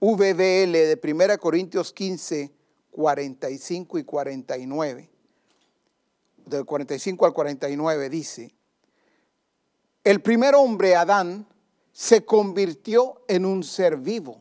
VBL 0.00 0.72
de 0.72 1.00
1 1.02 1.38
Corintios 1.38 1.92
15, 1.92 2.52
45 2.90 3.98
y 3.98 4.04
49. 4.04 5.10
Del 6.44 6.64
45 6.64 7.26
al 7.26 7.32
49 7.32 8.08
dice, 8.08 8.54
el 10.04 10.22
primer 10.22 10.54
hombre, 10.54 10.94
Adán, 10.94 11.46
se 11.96 12.26
convirtió 12.26 13.22
en 13.26 13.46
un 13.46 13.64
ser 13.64 13.96
vivo. 13.96 14.38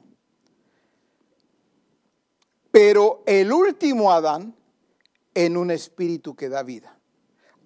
Pero 2.69 3.23
el 3.25 3.53
último 3.53 4.11
Adán 4.11 4.53
en 5.33 5.55
un 5.55 5.71
espíritu 5.71 6.35
que 6.35 6.49
da 6.49 6.63
vida. 6.63 6.99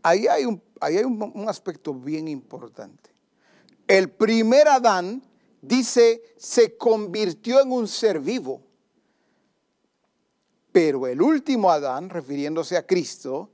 Ahí 0.04 0.28
hay 0.28 0.46
un, 0.46 0.62
ahí 0.80 0.98
hay 0.98 1.06
un, 1.06 1.32
un 1.34 1.50
aspecto 1.50 1.92
bien 1.96 2.28
importante. 2.28 3.10
El 3.88 4.12
primer 4.12 4.68
Adán 4.68 5.24
dice, 5.60 6.22
se 6.38 6.78
convirtió 6.78 7.60
en 7.60 7.72
un 7.72 7.88
ser 7.88 8.20
vivo. 8.20 8.62
Pero 10.72 11.08
el 11.08 11.20
último 11.20 11.72
Adán, 11.72 12.12
refiriéndose 12.12 12.78
a 12.78 12.86
Cristo, 12.86 13.50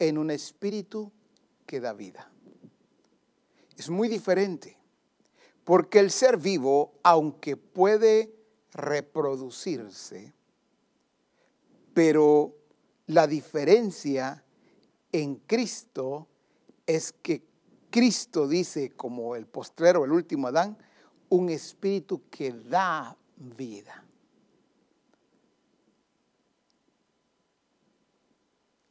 en 0.00 0.18
un 0.18 0.32
espíritu 0.32 1.12
que 1.66 1.78
da 1.78 1.92
vida. 1.92 2.32
Es 3.76 3.88
muy 3.88 4.08
diferente, 4.08 4.77
porque 5.68 5.98
el 5.98 6.10
ser 6.10 6.38
vivo, 6.38 6.94
aunque 7.02 7.58
puede 7.58 8.34
reproducirse, 8.72 10.32
pero 11.92 12.56
la 13.06 13.26
diferencia 13.26 14.42
en 15.12 15.34
Cristo 15.34 16.26
es 16.86 17.12
que 17.12 17.42
Cristo 17.90 18.48
dice, 18.48 18.92
como 18.96 19.36
el 19.36 19.46
postrero, 19.46 20.06
el 20.06 20.12
último 20.12 20.46
Adán, 20.46 20.78
un 21.28 21.50
espíritu 21.50 22.22
que 22.30 22.50
da 22.50 23.14
vida. 23.36 24.02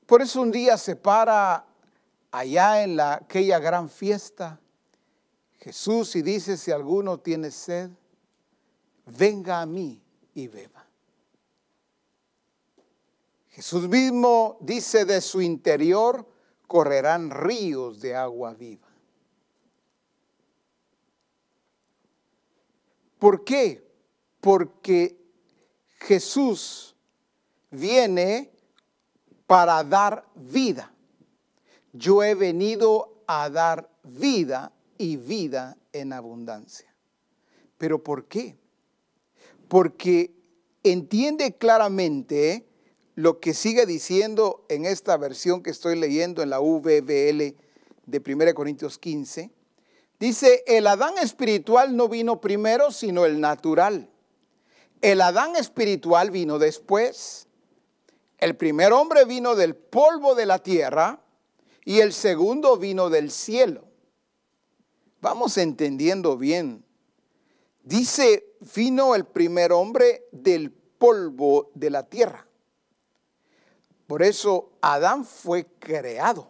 Por 0.06 0.22
eso 0.22 0.44
un 0.44 0.52
día 0.52 0.78
se 0.78 0.96
para 0.96 1.66
allá 2.30 2.84
en 2.84 2.98
la, 2.98 3.16
aquella 3.16 3.58
gran 3.58 3.90
fiesta 3.90 4.62
Jesús 5.68 6.16
y 6.16 6.22
dice, 6.22 6.56
si 6.56 6.72
alguno 6.72 7.20
tiene 7.20 7.52
sed, 7.52 7.90
venga 9.06 9.60
a 9.60 9.66
mí 9.66 10.02
y 10.34 10.48
beba. 10.48 10.88
Jesús 13.50 13.90
mismo 13.90 14.58
dice, 14.62 15.04
de 15.04 15.20
su 15.20 15.42
interior 15.42 16.26
correrán 16.68 17.32
ríos 17.32 18.00
de 18.00 18.16
agua 18.16 18.54
viva. 18.54 18.88
¿Por 23.20 23.44
qué? 23.44 23.86
Porque 24.40 25.20
Jesús 26.00 26.96
viene 27.72 28.54
para 29.46 29.84
dar 29.84 30.26
vida. 30.34 30.94
Yo 31.92 32.24
he 32.24 32.36
venido 32.36 33.22
a 33.28 33.50
dar 33.50 33.90
vida 34.04 34.72
y 34.98 35.18
vida 35.18 35.78
en 35.94 36.14
abundancia. 36.14 36.94
¿Pero 37.78 38.04
por 38.04 38.26
qué? 38.26 38.56
Porque 39.68 40.32
entiende 40.84 41.56
claramente 41.56 42.66
lo 43.16 43.40
que 43.40 43.54
sigue 43.54 43.86
diciendo 43.86 44.66
en 44.70 44.86
esta 44.86 45.18
versión 45.18 45.64
que 45.64 45.72
estoy 45.72 45.98
leyendo 45.98 46.42
en 46.42 46.50
la 46.50 46.60
VBL 46.60 47.56
de 48.06 48.22
1 48.26 48.54
Corintios 48.54 48.98
15, 48.98 49.52
Dice, 50.20 50.64
el 50.66 50.88
Adán 50.88 51.18
espiritual 51.20 51.96
no 51.96 52.10
vino 52.10 52.42
primero, 52.42 52.92
sino 52.92 53.26
el 53.26 53.40
natural. 53.40 54.10
El 55.02 55.22
Adán 55.22 55.56
espiritual 55.56 56.32
vino 56.32 56.58
después. 56.58 57.48
El 58.40 58.56
primer 58.56 58.94
hombre 58.94 59.26
vino 59.26 59.56
del 59.56 59.76
polvo 59.76 60.34
de 60.34 60.48
la 60.48 60.60
tierra 60.60 61.22
y 61.86 62.00
el 62.00 62.14
segundo 62.14 62.78
vino 62.78 63.10
del 63.10 63.30
cielo. 63.30 63.87
Vamos 65.22 65.58
entendiendo 65.58 66.38
bien. 66.38 66.84
Dice, 67.84 68.46
vino 68.76 69.16
el 69.16 69.26
primer 69.26 69.72
hombre 69.72 70.28
del 70.32 70.72
polvo 70.72 71.72
de 71.74 71.90
la 71.90 72.04
tierra. 72.04 72.48
Por 74.08 74.24
eso 74.24 74.72
Adán 74.82 75.26
fue 75.26 75.66
creado. 75.80 76.50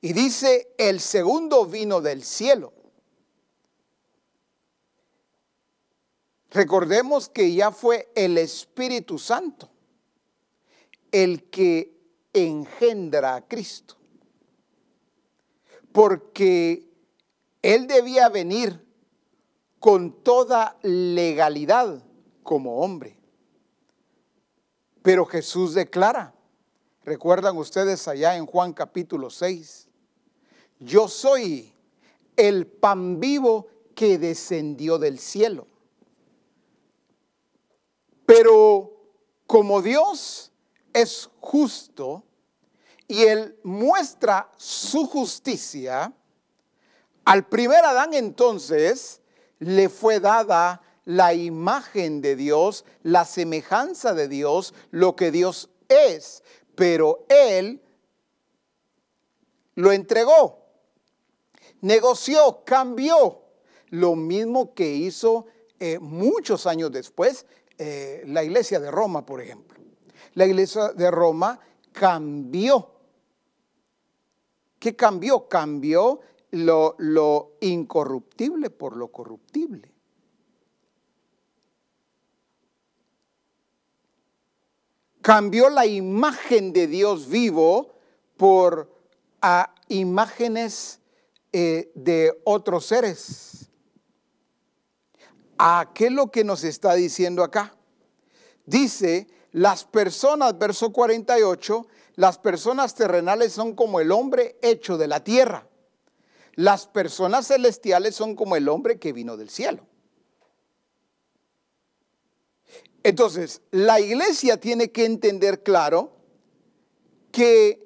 Y 0.00 0.12
dice, 0.12 0.74
el 0.76 1.00
segundo 1.00 1.64
vino 1.66 2.00
del 2.00 2.22
cielo. 2.22 2.72
Recordemos 6.50 7.28
que 7.28 7.52
ya 7.52 7.72
fue 7.72 8.12
el 8.14 8.38
Espíritu 8.38 9.18
Santo 9.18 9.70
el 11.10 11.44
que 11.50 11.96
engendra 12.32 13.36
a 13.36 13.46
Cristo. 13.46 13.96
Porque 15.94 16.90
Él 17.62 17.86
debía 17.86 18.28
venir 18.28 18.84
con 19.78 20.24
toda 20.24 20.76
legalidad 20.82 22.02
como 22.42 22.80
hombre. 22.80 23.16
Pero 25.02 25.24
Jesús 25.24 25.72
declara, 25.72 26.34
recuerdan 27.04 27.56
ustedes 27.56 28.08
allá 28.08 28.36
en 28.36 28.44
Juan 28.44 28.72
capítulo 28.72 29.30
6, 29.30 29.86
yo 30.80 31.06
soy 31.06 31.72
el 32.36 32.66
pan 32.66 33.20
vivo 33.20 33.68
que 33.94 34.18
descendió 34.18 34.98
del 34.98 35.20
cielo. 35.20 35.68
Pero 38.26 38.90
como 39.46 39.80
Dios 39.80 40.50
es 40.92 41.30
justo 41.38 42.24
y 43.06 43.22
Él 43.22 43.58
muestra 43.62 44.50
su 44.56 45.06
justicia, 45.06 46.12
al 47.24 47.46
primer 47.46 47.84
Adán 47.84 48.14
entonces 48.14 49.20
le 49.58 49.88
fue 49.88 50.20
dada 50.20 50.82
la 51.04 51.34
imagen 51.34 52.20
de 52.20 52.36
Dios, 52.36 52.84
la 53.02 53.24
semejanza 53.24 54.14
de 54.14 54.28
Dios, 54.28 54.74
lo 54.90 55.16
que 55.16 55.30
Dios 55.30 55.70
es. 55.88 56.42
Pero 56.74 57.26
Él 57.28 57.82
lo 59.74 59.92
entregó, 59.92 60.66
negoció, 61.80 62.62
cambió. 62.64 63.40
Lo 63.90 64.16
mismo 64.16 64.74
que 64.74 64.88
hizo 64.88 65.46
eh, 65.78 66.00
muchos 66.00 66.66
años 66.66 66.90
después 66.90 67.46
eh, 67.78 68.22
la 68.26 68.42
iglesia 68.42 68.80
de 68.80 68.90
Roma, 68.90 69.24
por 69.24 69.40
ejemplo. 69.40 69.78
La 70.34 70.46
iglesia 70.46 70.92
de 70.92 71.10
Roma 71.10 71.60
cambió. 71.92 72.93
¿Qué 74.84 74.94
cambió? 74.94 75.48
Cambió 75.48 76.20
lo, 76.50 77.56
incorruptible 77.62 78.68
por 78.68 78.98
lo 78.98 79.10
corruptible. 79.10 79.90
Cambió 85.22 85.70
la 85.70 85.86
imagen 85.86 86.74
de 86.74 86.86
Dios 86.86 87.30
vivo 87.30 87.94
por 88.36 88.94
imágenes 89.88 91.00
eh, 91.50 91.90
de 91.94 92.38
otros 92.44 92.84
seres. 92.84 93.70
¿A 95.56 95.92
qué 95.94 96.08
es 96.08 96.12
lo 96.12 96.30
que 96.30 96.44
nos 96.44 96.62
está 96.62 96.92
diciendo 96.92 97.42
acá? 97.42 97.74
Dice, 98.66 99.28
las 99.52 99.86
personas, 99.86 100.58
verso 100.58 100.92
48, 100.92 101.86
las 102.16 102.38
personas 102.38 102.94
terrenales 102.94 103.52
son 103.52 103.74
como 103.74 104.00
el 104.00 104.12
hombre 104.12 104.58
hecho 104.62 104.96
de 104.96 105.08
la 105.08 105.24
tierra. 105.24 105.68
Las 106.54 106.86
personas 106.86 107.48
celestiales 107.48 108.14
son 108.14 108.36
como 108.36 108.54
el 108.54 108.68
hombre 108.68 108.98
que 108.98 109.12
vino 109.12 109.36
del 109.36 109.50
cielo. 109.50 109.84
Entonces, 113.02 113.60
la 113.70 114.00
iglesia 114.00 114.58
tiene 114.58 114.90
que 114.90 115.04
entender 115.04 115.62
claro 115.62 116.16
que 117.32 117.84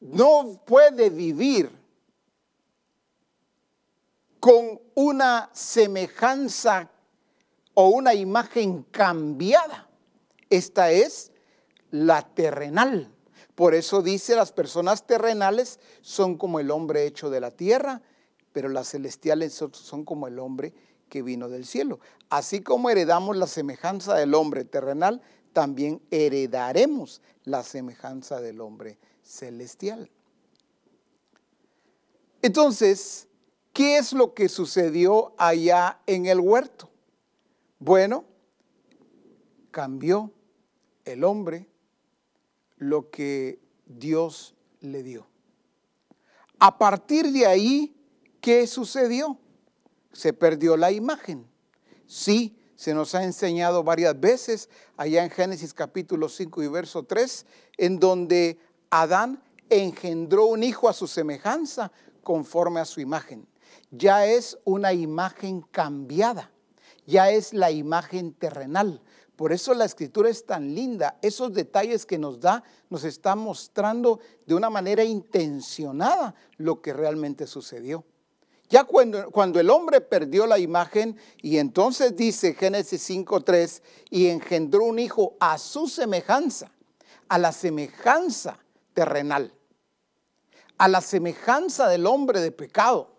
no 0.00 0.62
puede 0.66 1.10
vivir 1.10 1.70
con 4.40 4.80
una 4.94 5.50
semejanza 5.52 6.90
o 7.74 7.90
una 7.90 8.14
imagen 8.14 8.82
cambiada. 8.84 9.88
Esta 10.48 10.90
es 10.90 11.29
la 11.90 12.22
terrenal. 12.22 13.12
Por 13.54 13.74
eso 13.74 14.02
dice 14.02 14.36
las 14.36 14.52
personas 14.52 15.06
terrenales 15.06 15.80
son 16.00 16.36
como 16.36 16.60
el 16.60 16.70
hombre 16.70 17.06
hecho 17.06 17.30
de 17.30 17.40
la 17.40 17.50
tierra, 17.50 18.02
pero 18.52 18.68
las 18.68 18.90
celestiales 18.90 19.52
son 19.52 20.04
como 20.04 20.26
el 20.26 20.38
hombre 20.38 20.72
que 21.08 21.22
vino 21.22 21.48
del 21.48 21.66
cielo. 21.66 22.00
Así 22.30 22.62
como 22.62 22.90
heredamos 22.90 23.36
la 23.36 23.46
semejanza 23.46 24.14
del 24.14 24.34
hombre 24.34 24.64
terrenal, 24.64 25.20
también 25.52 26.00
heredaremos 26.10 27.20
la 27.44 27.62
semejanza 27.62 28.40
del 28.40 28.60
hombre 28.60 28.98
celestial. 29.22 30.10
Entonces, 32.42 33.28
¿qué 33.72 33.98
es 33.98 34.12
lo 34.12 34.32
que 34.32 34.48
sucedió 34.48 35.34
allá 35.36 36.00
en 36.06 36.26
el 36.26 36.40
huerto? 36.40 36.88
Bueno, 37.78 38.24
cambió 39.70 40.32
el 41.04 41.24
hombre 41.24 41.69
lo 42.80 43.10
que 43.10 43.60
Dios 43.86 44.56
le 44.80 45.04
dio. 45.04 45.28
A 46.58 46.76
partir 46.78 47.30
de 47.30 47.46
ahí, 47.46 47.94
¿qué 48.40 48.66
sucedió? 48.66 49.38
Se 50.12 50.32
perdió 50.32 50.76
la 50.76 50.90
imagen. 50.90 51.46
Sí, 52.06 52.58
se 52.74 52.94
nos 52.94 53.14
ha 53.14 53.22
enseñado 53.22 53.84
varias 53.84 54.18
veces 54.18 54.70
allá 54.96 55.22
en 55.22 55.30
Génesis 55.30 55.74
capítulo 55.74 56.28
5 56.28 56.62
y 56.62 56.68
verso 56.68 57.04
3, 57.04 57.46
en 57.76 58.00
donde 58.00 58.58
Adán 58.88 59.42
engendró 59.68 60.46
un 60.46 60.62
hijo 60.62 60.88
a 60.88 60.94
su 60.94 61.06
semejanza 61.06 61.92
conforme 62.22 62.80
a 62.80 62.86
su 62.86 63.00
imagen. 63.00 63.46
Ya 63.90 64.26
es 64.26 64.58
una 64.64 64.94
imagen 64.94 65.60
cambiada, 65.60 66.50
ya 67.06 67.30
es 67.30 67.52
la 67.52 67.70
imagen 67.70 68.32
terrenal. 68.32 69.02
Por 69.40 69.54
eso 69.54 69.72
la 69.72 69.86
escritura 69.86 70.28
es 70.28 70.44
tan 70.44 70.74
linda. 70.74 71.16
Esos 71.22 71.54
detalles 71.54 72.04
que 72.04 72.18
nos 72.18 72.40
da 72.40 72.62
nos 72.90 73.04
está 73.04 73.34
mostrando 73.34 74.20
de 74.44 74.54
una 74.54 74.68
manera 74.68 75.02
intencionada 75.02 76.34
lo 76.58 76.82
que 76.82 76.92
realmente 76.92 77.46
sucedió. 77.46 78.04
Ya 78.68 78.84
cuando, 78.84 79.30
cuando 79.30 79.58
el 79.58 79.70
hombre 79.70 80.02
perdió 80.02 80.46
la 80.46 80.58
imagen 80.58 81.16
y 81.40 81.56
entonces 81.56 82.14
dice 82.14 82.52
Génesis 82.52 83.08
5.3 83.08 83.80
y 84.10 84.26
engendró 84.26 84.84
un 84.84 84.98
hijo 84.98 85.38
a 85.40 85.56
su 85.56 85.88
semejanza, 85.88 86.70
a 87.30 87.38
la 87.38 87.52
semejanza 87.52 88.58
terrenal, 88.92 89.54
a 90.76 90.86
la 90.86 91.00
semejanza 91.00 91.88
del 91.88 92.04
hombre 92.04 92.40
de 92.40 92.52
pecado, 92.52 93.16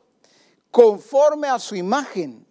conforme 0.69 1.47
a 1.47 1.57
su 1.57 1.75
imagen. 1.75 2.45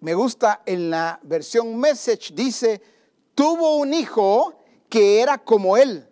Me 0.00 0.14
gusta 0.14 0.62
en 0.66 0.90
la 0.90 1.18
versión 1.22 1.78
Message, 1.78 2.34
dice, 2.34 2.82
tuvo 3.34 3.76
un 3.76 3.94
hijo 3.94 4.54
que 4.88 5.20
era 5.20 5.38
como 5.38 5.76
él, 5.76 6.08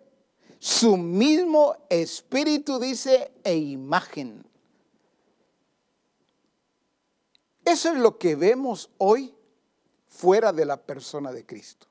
su 0.59 0.97
mismo 0.97 1.75
espíritu, 1.89 2.79
dice, 2.79 3.31
e 3.43 3.55
imagen. 3.55 4.45
Eso 7.63 7.89
es 7.89 7.97
lo 7.97 8.17
que 8.17 8.35
vemos 8.35 8.89
hoy 8.97 9.33
fuera 10.07 10.51
de 10.51 10.65
la 10.65 10.77
persona 10.77 11.31
de 11.31 11.45
Cristo. 11.45 11.87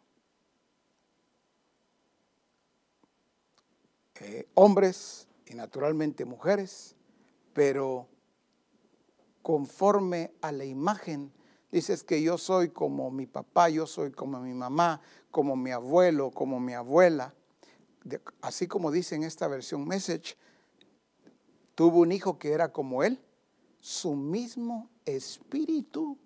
Eh, 4.27 4.49
hombres 4.55 5.29
y 5.45 5.55
naturalmente 5.55 6.25
mujeres, 6.25 6.97
pero 7.53 8.09
conforme 9.43 10.33
a 10.41 10.51
la 10.51 10.65
imagen, 10.65 11.31
dices 11.75 12.05
que 12.05 12.23
yo 12.23 12.39
soy 12.39 12.69
como 12.69 13.11
mi 13.11 13.27
papá, 13.27 13.69
yo 13.69 13.85
soy 13.85 14.13
como 14.13 14.39
mi 14.39 14.55
mamá, 14.55 15.01
como 15.33 15.57
mi 15.57 15.73
abuelo, 15.73 16.31
como 16.31 16.61
mi 16.61 16.73
abuela. 16.73 17.35
así 18.43 18.69
como 18.69 18.93
dice 18.93 19.17
en 19.17 19.25
esta 19.25 19.49
versión 19.49 19.85
Message, 19.89 20.37
tuvo 21.75 21.99
un 21.99 22.13
hijo 22.13 22.39
que 22.39 22.53
era 22.53 22.71
como 22.71 23.03
él, 23.03 23.21
su 23.81 24.15
mismo 24.15 24.89
espíritu 25.05 26.17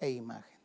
e 0.00 0.08
imagen. 0.08 0.58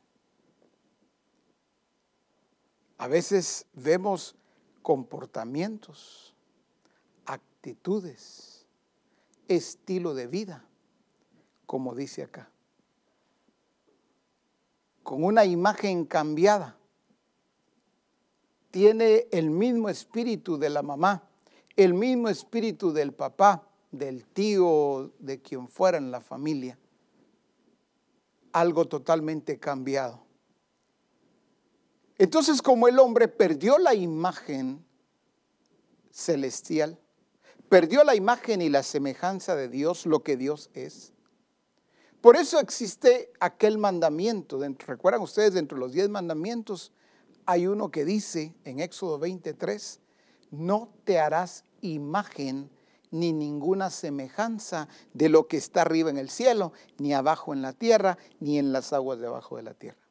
A 2.99 3.09
veces 3.09 3.65
vemos 3.73 4.37
comportamientos 4.81 6.33
actitudes, 7.25 8.65
estilo 9.49 10.13
de 10.13 10.27
vida, 10.27 10.65
como 11.65 11.93
dice 11.93 12.23
acá. 12.23 12.49
Con 15.07 15.23
una 15.23 15.45
imagen 15.45 16.03
cambiada. 16.03 16.75
Tiene 18.71 19.27
el 19.31 19.49
mismo 19.49 19.87
espíritu 19.87 20.57
de 20.57 20.69
la 20.69 20.81
mamá, 20.81 21.23
el 21.77 21.93
mismo 21.93 22.27
espíritu 22.27 22.91
del 22.91 23.13
papá, 23.13 23.65
del 23.89 24.25
tío, 24.25 25.13
de 25.19 25.41
quien 25.41 25.69
fuera 25.69 25.97
en 25.97 26.11
la 26.11 26.19
familia. 26.19 26.77
Algo 28.51 28.83
totalmente 28.83 29.57
cambiado. 29.57 30.25
Entonces, 32.17 32.61
como 32.61 32.89
el 32.89 32.99
hombre 32.99 33.29
perdió 33.29 33.77
la 33.77 33.95
imagen 33.95 34.83
celestial, 36.11 36.99
perdió 37.69 38.03
la 38.03 38.13
imagen 38.13 38.61
y 38.61 38.67
la 38.67 38.83
semejanza 38.83 39.55
de 39.55 39.69
Dios, 39.69 40.05
lo 40.05 40.21
que 40.21 40.35
Dios 40.35 40.69
es. 40.73 41.13
Por 42.21 42.35
eso 42.35 42.59
existe 42.59 43.31
aquel 43.39 43.77
mandamiento. 43.77 44.59
Recuerdan 44.85 45.21
ustedes, 45.21 45.53
dentro 45.53 45.77
de 45.77 45.81
los 45.81 45.93
diez 45.93 46.09
mandamientos 46.09 46.91
hay 47.45 47.67
uno 47.67 47.91
que 47.91 48.03
dice 48.03 48.55
en 48.65 48.79
Éxodo 48.79 49.19
23, 49.19 49.99
no 50.51 50.89
te 51.03 51.19
harás 51.19 51.63
imagen 51.81 52.69
ni 53.11 53.31
ninguna 53.31 53.89
semejanza 53.89 54.89
de 55.13 55.29
lo 55.29 55.47
que 55.47 55.57
está 55.57 55.81
arriba 55.81 56.09
en 56.09 56.17
el 56.17 56.29
cielo, 56.29 56.73
ni 56.97 57.13
abajo 57.13 57.53
en 57.53 57.61
la 57.61 57.73
tierra, 57.73 58.17
ni 58.39 58.59
en 58.59 58.73
las 58.73 58.91
aguas 58.91 59.19
debajo 59.19 59.55
de 59.55 59.63
la 59.63 59.73
tierra. 59.73 60.01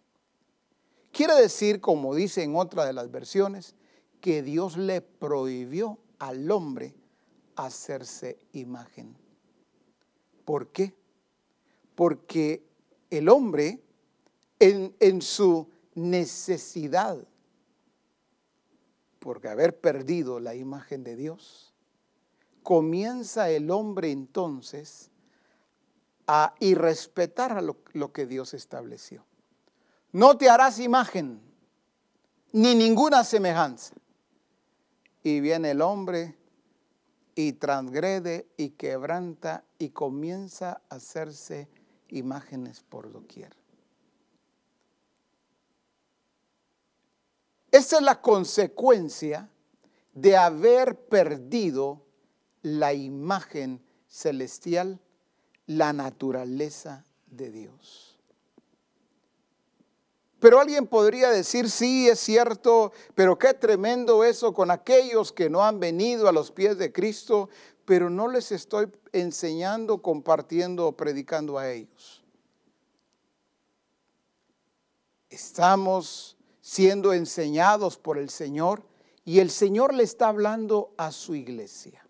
Quiere 1.13 1.35
decir, 1.35 1.81
como 1.81 2.15
dice 2.15 2.43
en 2.43 2.57
otra 2.57 2.85
de 2.87 2.93
las 2.93 3.11
versiones, 3.11 3.75
que 4.21 4.43
Dios 4.43 4.77
le 4.77 5.03
prohibió 5.03 5.99
al 6.19 6.51
hombre 6.51 6.95
hacerse 7.55 8.39
imagen. 8.53 9.17
¿Por 10.45 10.69
qué? 10.69 10.95
Porque 11.97 12.65
el 13.11 13.29
hombre 13.29 13.83
en, 14.61 14.95
en 15.01 15.21
su 15.21 15.69
necesidad, 15.97 17.19
porque 19.19 19.49
haber 19.49 19.81
perdido 19.81 20.39
la 20.39 20.55
imagen 20.55 21.03
de 21.03 21.17
Dios, 21.17 21.75
comienza 22.63 23.51
el 23.51 23.71
hombre 23.71 24.13
entonces 24.13 25.11
a 26.27 26.55
irrespetar 26.61 27.53
a 27.53 27.63
lo, 27.63 27.77
lo, 27.93 28.13
que 28.13 28.27
Dios 28.27 28.55
estableció. 28.55 29.25
No 30.13 30.37
te 30.37 30.51
harás 30.51 30.79
imagen, 30.79 31.41
ni 32.53 32.75
ninguna 32.75 33.25
semejanza. 33.25 33.95
Y 35.23 35.41
viene 35.41 35.73
el 35.73 35.83
hombre 35.83 36.37
y 37.35 37.53
transgrede 37.53 38.49
y 38.57 38.71
quebranta 38.71 39.65
y 39.79 39.91
comienza 39.91 40.81
a 40.89 40.97
hacerse 40.97 41.69
imágenes 42.09 42.83
por 42.89 43.11
doquier. 43.13 43.55
Esa 47.71 47.97
es 47.97 48.03
la 48.03 48.21
consecuencia 48.21 49.51
de 50.15 50.37
haber 50.37 50.99
perdido 51.09 52.01
la 52.63 52.95
imagen 52.95 53.83
celestial, 54.09 54.99
la 55.67 55.93
naturaleza 55.93 57.05
de 57.27 57.51
Dios. 57.51 58.17
Pero 60.39 60.61
alguien 60.61 60.87
podría 60.87 61.31
decir, 61.31 61.71
sí, 61.71 62.09
es 62.09 62.21
cierto, 62.21 62.93
pero 63.15 63.39
qué 63.39 63.55
tremendo 63.55 64.23
eso 64.23 64.55
con 64.55 64.71
aquellos 64.71 65.33
que 65.33 65.51
no 65.51 65.65
han 65.65 65.81
venido 65.81 66.29
a 66.29 66.33
los 66.33 66.51
pies 66.51 66.79
de 66.79 66.93
Cristo, 66.93 67.49
pero 67.87 68.11
no 68.11 68.29
les 68.29 68.53
estoy 68.53 68.93
enseñando, 69.13 70.03
compartiendo 70.03 70.89
o 70.89 70.93
predicando 70.93 71.57
a 71.57 71.71
ellos. 71.71 72.23
Estamos 75.31 76.37
siendo 76.61 77.13
enseñados 77.13 77.97
por 77.97 78.19
el 78.19 78.29
Señor 78.29 78.83
y 79.25 79.39
el 79.39 79.51
Señor 79.51 79.95
le 79.95 80.03
está 80.03 80.29
hablando 80.29 80.93
a 80.99 81.13
su 81.13 81.35
iglesia. 81.35 82.05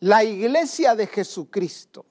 La 0.00 0.22
iglesia 0.22 0.94
de 0.94 1.06
Jesucristo 1.06 2.04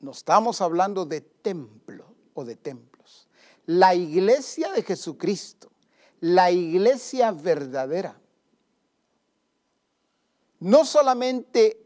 no 0.00 0.10
estamos 0.10 0.60
hablando 0.60 1.04
de 1.04 1.20
templo 1.20 2.14
o 2.32 2.44
de 2.44 2.56
templos. 2.56 3.28
La 3.66 3.94
iglesia 3.94 4.72
de 4.72 4.82
Jesucristo, 4.82 5.70
la 6.20 6.50
iglesia 6.50 7.30
verdadera, 7.32 8.20
no 10.60 10.84
solamente 10.84 11.84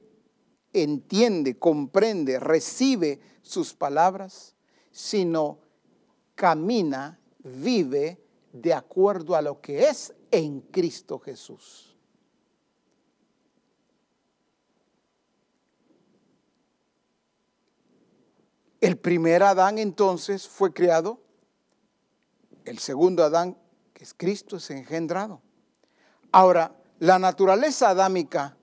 entiende, 0.73 1.59
comprende, 1.59 2.39
recibe 2.39 3.21
sus 3.43 3.75
palabras, 3.75 4.55
sino 4.93 5.59
camina, 6.35 7.19
vive 7.39 8.21
de 8.53 8.75
acuerdo 8.75 9.35
a 9.35 9.43
lo 9.43 9.61
que 9.61 9.89
es 9.89 10.15
en 10.31 10.61
Cristo 10.61 11.19
Jesús. 11.19 11.97
El 18.81 18.97
primer 18.97 19.43
Adán 19.43 19.79
entonces 19.79 20.47
fue 20.47 20.73
creado, 20.73 21.21
el 22.65 22.79
segundo 22.79 23.25
Adán, 23.25 23.59
que 23.93 24.05
es 24.05 24.15
Cristo, 24.15 24.57
es 24.57 24.71
engendrado. 24.71 25.43
Ahora, 26.31 26.77
la 27.01 27.19
naturaleza 27.19 27.89
adámica, 27.89 28.57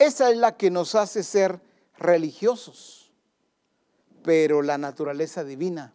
esa 0.00 0.30
es 0.30 0.38
la 0.38 0.56
que 0.56 0.70
nos 0.70 0.94
hace 0.94 1.22
ser 1.22 1.60
religiosos, 1.98 3.12
pero 4.24 4.62
la 4.62 4.78
naturaleza 4.78 5.44
divina 5.44 5.94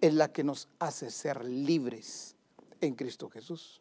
es 0.00 0.12
la 0.12 0.32
que 0.32 0.42
nos 0.42 0.68
hace 0.80 1.08
ser 1.10 1.44
libres 1.44 2.34
en 2.80 2.96
Cristo 2.96 3.30
Jesús. 3.30 3.80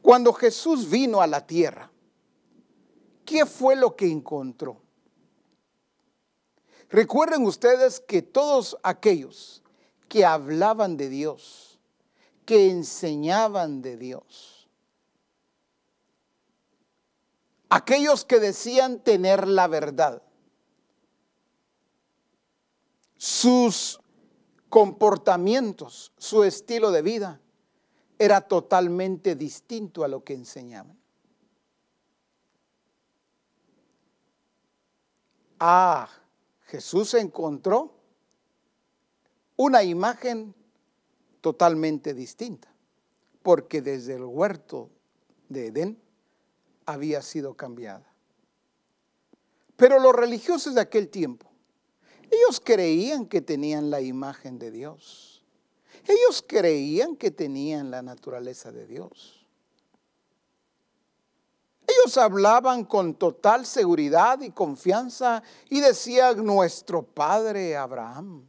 Cuando 0.00 0.32
Jesús 0.32 0.88
vino 0.88 1.20
a 1.20 1.26
la 1.26 1.46
tierra, 1.46 1.90
¿qué 3.26 3.44
fue 3.44 3.76
lo 3.76 3.94
que 3.94 4.10
encontró? 4.10 4.80
Recuerden 6.88 7.44
ustedes 7.44 8.00
que 8.00 8.22
todos 8.22 8.78
aquellos 8.82 9.62
que 10.08 10.24
hablaban 10.24 10.96
de 10.96 11.10
Dios, 11.10 11.78
que 12.46 12.70
enseñaban 12.70 13.82
de 13.82 13.98
Dios, 13.98 14.57
aquellos 17.68 18.24
que 18.24 18.40
decían 18.40 19.00
tener 19.00 19.46
la 19.46 19.66
verdad, 19.66 20.22
sus 23.16 24.00
comportamientos, 24.68 26.12
su 26.18 26.44
estilo 26.44 26.90
de 26.90 27.02
vida 27.02 27.40
era 28.18 28.40
totalmente 28.42 29.34
distinto 29.34 30.04
a 30.04 30.08
lo 30.08 30.24
que 30.24 30.34
enseñaban. 30.34 30.98
Ah, 35.60 36.08
Jesús 36.66 37.14
encontró 37.14 37.94
una 39.56 39.82
imagen 39.82 40.54
totalmente 41.40 42.14
distinta, 42.14 42.72
porque 43.42 43.82
desde 43.82 44.14
el 44.14 44.24
huerto 44.24 44.90
de 45.48 45.66
Edén 45.66 46.07
había 46.88 47.20
sido 47.20 47.54
cambiada. 47.54 48.06
Pero 49.76 50.00
los 50.00 50.14
religiosos 50.14 50.74
de 50.74 50.80
aquel 50.80 51.10
tiempo, 51.10 51.46
ellos 52.30 52.60
creían 52.64 53.26
que 53.26 53.42
tenían 53.42 53.90
la 53.90 54.00
imagen 54.00 54.58
de 54.58 54.70
Dios. 54.70 55.44
Ellos 56.06 56.42
creían 56.46 57.14
que 57.14 57.30
tenían 57.30 57.90
la 57.90 58.00
naturaleza 58.00 58.72
de 58.72 58.86
Dios. 58.86 59.46
Ellos 61.86 62.16
hablaban 62.16 62.84
con 62.84 63.14
total 63.14 63.66
seguridad 63.66 64.40
y 64.40 64.50
confianza 64.50 65.42
y 65.68 65.80
decían 65.80 66.42
nuestro 66.44 67.02
padre 67.02 67.76
Abraham. 67.76 68.47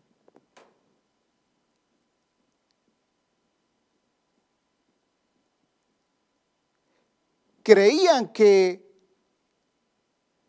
Creían 7.69 8.29
que 8.29 8.84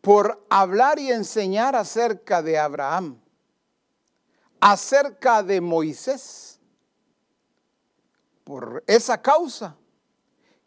por 0.01 0.43
hablar 0.49 0.97
y 0.97 1.11
enseñar 1.11 1.75
acerca 1.75 2.41
de 2.41 2.57
Abraham, 2.57 3.21
acerca 4.59 5.43
de 5.43 5.61
Moisés, 5.61 6.59
por 8.43 8.83
esa 8.87 9.21
causa, 9.21 9.77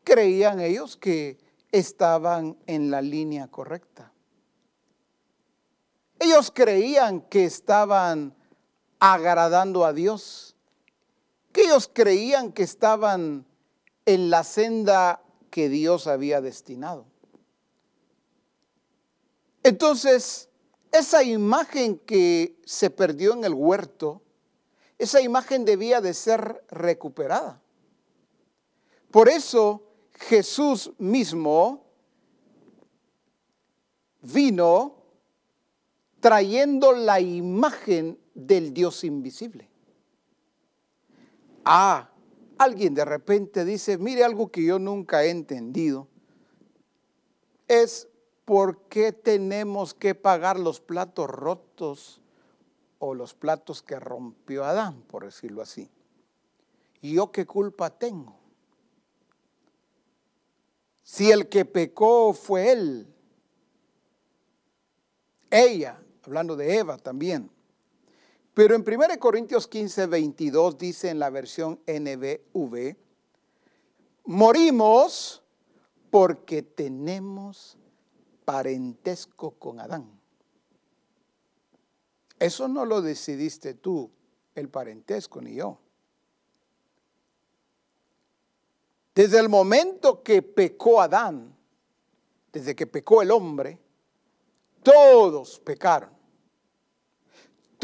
creían 0.04 0.60
ellos 0.60 0.96
que 0.96 1.40
estaban 1.72 2.56
en 2.68 2.88
la 2.88 3.02
línea 3.02 3.48
correcta. 3.48 4.12
Ellos 6.20 6.52
creían 6.54 7.22
que 7.22 7.46
estaban 7.46 8.32
agradando 9.00 9.84
a 9.84 9.92
Dios, 9.92 10.54
que 11.50 11.62
ellos 11.62 11.90
creían 11.92 12.52
que 12.52 12.62
estaban 12.62 13.44
en 14.06 14.30
la 14.30 14.44
senda 14.44 15.23
que 15.54 15.68
Dios 15.68 16.08
había 16.08 16.40
destinado. 16.40 17.06
Entonces, 19.62 20.48
esa 20.90 21.22
imagen 21.22 21.96
que 21.96 22.60
se 22.64 22.90
perdió 22.90 23.34
en 23.34 23.44
el 23.44 23.54
huerto, 23.54 24.20
esa 24.98 25.20
imagen 25.20 25.64
debía 25.64 26.00
de 26.00 26.12
ser 26.12 26.64
recuperada. 26.68 27.62
Por 29.12 29.28
eso 29.28 29.84
Jesús 30.14 30.90
mismo 30.98 31.86
vino 34.22 34.96
trayendo 36.18 36.90
la 36.90 37.20
imagen 37.20 38.18
del 38.34 38.74
Dios 38.74 39.04
invisible. 39.04 39.68
Ah, 41.64 42.10
alguien 42.58 42.94
de 42.94 43.04
repente 43.04 43.64
dice, 43.64 43.98
mire 43.98 44.24
algo 44.24 44.50
que 44.50 44.64
yo 44.64 44.78
nunca 44.78 45.24
he 45.24 45.30
entendido, 45.30 46.08
es 47.68 48.08
por 48.44 48.88
qué 48.88 49.12
tenemos 49.12 49.94
que 49.94 50.14
pagar 50.14 50.58
los 50.58 50.80
platos 50.80 51.28
rotos 51.30 52.20
o 52.98 53.14
los 53.14 53.34
platos 53.34 53.82
que 53.82 53.98
rompió 53.98 54.64
Adán, 54.64 55.02
por 55.02 55.24
decirlo 55.24 55.62
así. 55.62 55.90
¿Y 57.00 57.14
yo 57.14 57.30
qué 57.32 57.46
culpa 57.46 57.90
tengo? 57.90 58.36
Si 61.02 61.30
el 61.30 61.48
que 61.48 61.64
pecó 61.64 62.32
fue 62.32 62.72
él, 62.72 63.06
ella, 65.50 66.02
hablando 66.22 66.56
de 66.56 66.78
Eva 66.78 66.96
también. 66.96 67.50
Pero 68.54 68.76
en 68.76 68.84
1 68.86 69.18
Corintios 69.18 69.66
15, 69.66 70.06
22 70.06 70.78
dice 70.78 71.10
en 71.10 71.18
la 71.18 71.28
versión 71.28 71.80
NBV, 71.86 72.96
morimos 74.26 75.42
porque 76.10 76.62
tenemos 76.62 77.76
parentesco 78.44 79.50
con 79.52 79.80
Adán. 79.80 80.08
Eso 82.38 82.68
no 82.68 82.84
lo 82.84 83.02
decidiste 83.02 83.74
tú, 83.74 84.10
el 84.54 84.68
parentesco, 84.68 85.40
ni 85.40 85.56
yo. 85.56 85.80
Desde 89.14 89.40
el 89.40 89.48
momento 89.48 90.22
que 90.22 90.42
pecó 90.42 91.00
Adán, 91.00 91.56
desde 92.52 92.76
que 92.76 92.86
pecó 92.86 93.22
el 93.22 93.32
hombre, 93.32 93.78
todos 94.82 95.58
pecaron. 95.60 96.10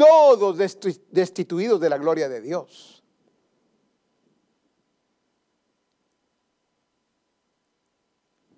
Todos 0.01 0.57
destituidos 1.11 1.79
de 1.79 1.87
la 1.87 1.99
gloria 1.99 2.27
de 2.27 2.41
Dios. 2.41 3.03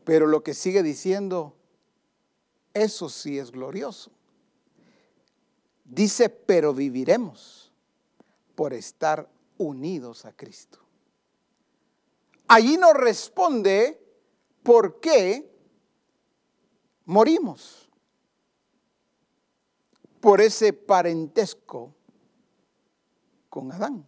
Pero 0.06 0.26
lo 0.26 0.42
que 0.42 0.54
sigue 0.54 0.82
diciendo, 0.84 1.58
eso 2.74 3.10
sí 3.10 3.40
es 3.40 3.52
glorioso. 3.52 4.10
Dice, 5.84 6.30
pero 6.30 6.74
viviremos 6.74 7.74
por 8.56 8.74
estar 8.74 9.30
unidos 9.58 10.24
a 10.24 10.32
Cristo. 10.32 10.80
Allí 12.48 12.78
nos 12.78 12.94
responde 12.94 14.02
por 14.64 15.02
qué 15.02 15.54
morimos. 17.04 17.83
Por 20.24 20.40
ese 20.40 20.72
parentesco 20.72 21.94
con 23.50 23.74
Adán. 23.74 24.08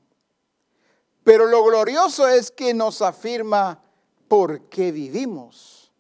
Pero 1.26 1.46
lo 1.46 1.62
glorioso 1.66 2.26
es 2.30 2.52
que 2.52 2.74
nos 2.74 3.02
afirma 3.02 3.84
por 4.30 4.70
qué 4.70 4.94
vivimos. 4.94 5.92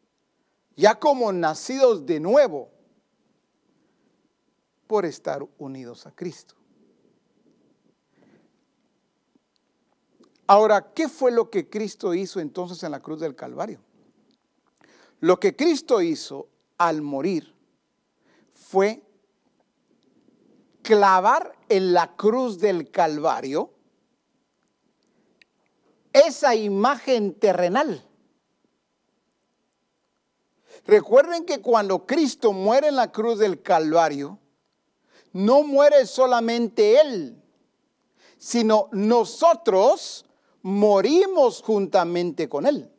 Ya 0.77 0.95
como 0.95 1.33
nacidos 1.33 2.05
de 2.05 2.21
nuevo 2.21 2.69
por 4.87 5.03
estar 5.03 5.45
unidos 5.57 6.07
a 6.07 6.11
Cristo. 6.15 6.55
Ahora, 10.47 10.93
¿qué 10.93 11.09
fue 11.09 11.29
lo 11.29 11.49
que 11.49 11.69
Cristo 11.69 12.13
hizo 12.13 12.39
entonces 12.39 12.81
en 12.83 12.91
la 12.91 13.01
cruz 13.01 13.19
del 13.19 13.35
Calvario? 13.35 13.81
Lo 15.19 15.41
que 15.41 15.57
Cristo 15.57 16.01
hizo 16.01 16.47
al 16.77 17.01
morir 17.01 17.53
fue 18.53 19.04
clavar 20.85 21.57
en 21.67 21.93
la 21.93 22.15
cruz 22.15 22.59
del 22.59 22.91
Calvario 22.91 23.73
esa 26.13 26.53
imagen 26.53 27.33
terrenal. 27.33 28.07
Recuerden 30.85 31.43
que 31.43 31.59
cuando 31.59 32.05
Cristo 32.05 32.53
muere 32.53 32.89
en 32.89 32.95
la 32.95 33.11
cruz 33.11 33.39
del 33.39 33.63
Calvario, 33.63 34.37
no 35.33 35.63
muere 35.63 36.05
solamente 36.05 37.01
Él, 37.01 37.43
sino 38.37 38.87
nosotros 38.91 40.23
morimos 40.61 41.63
juntamente 41.63 42.47
con 42.47 42.67
Él. 42.67 42.91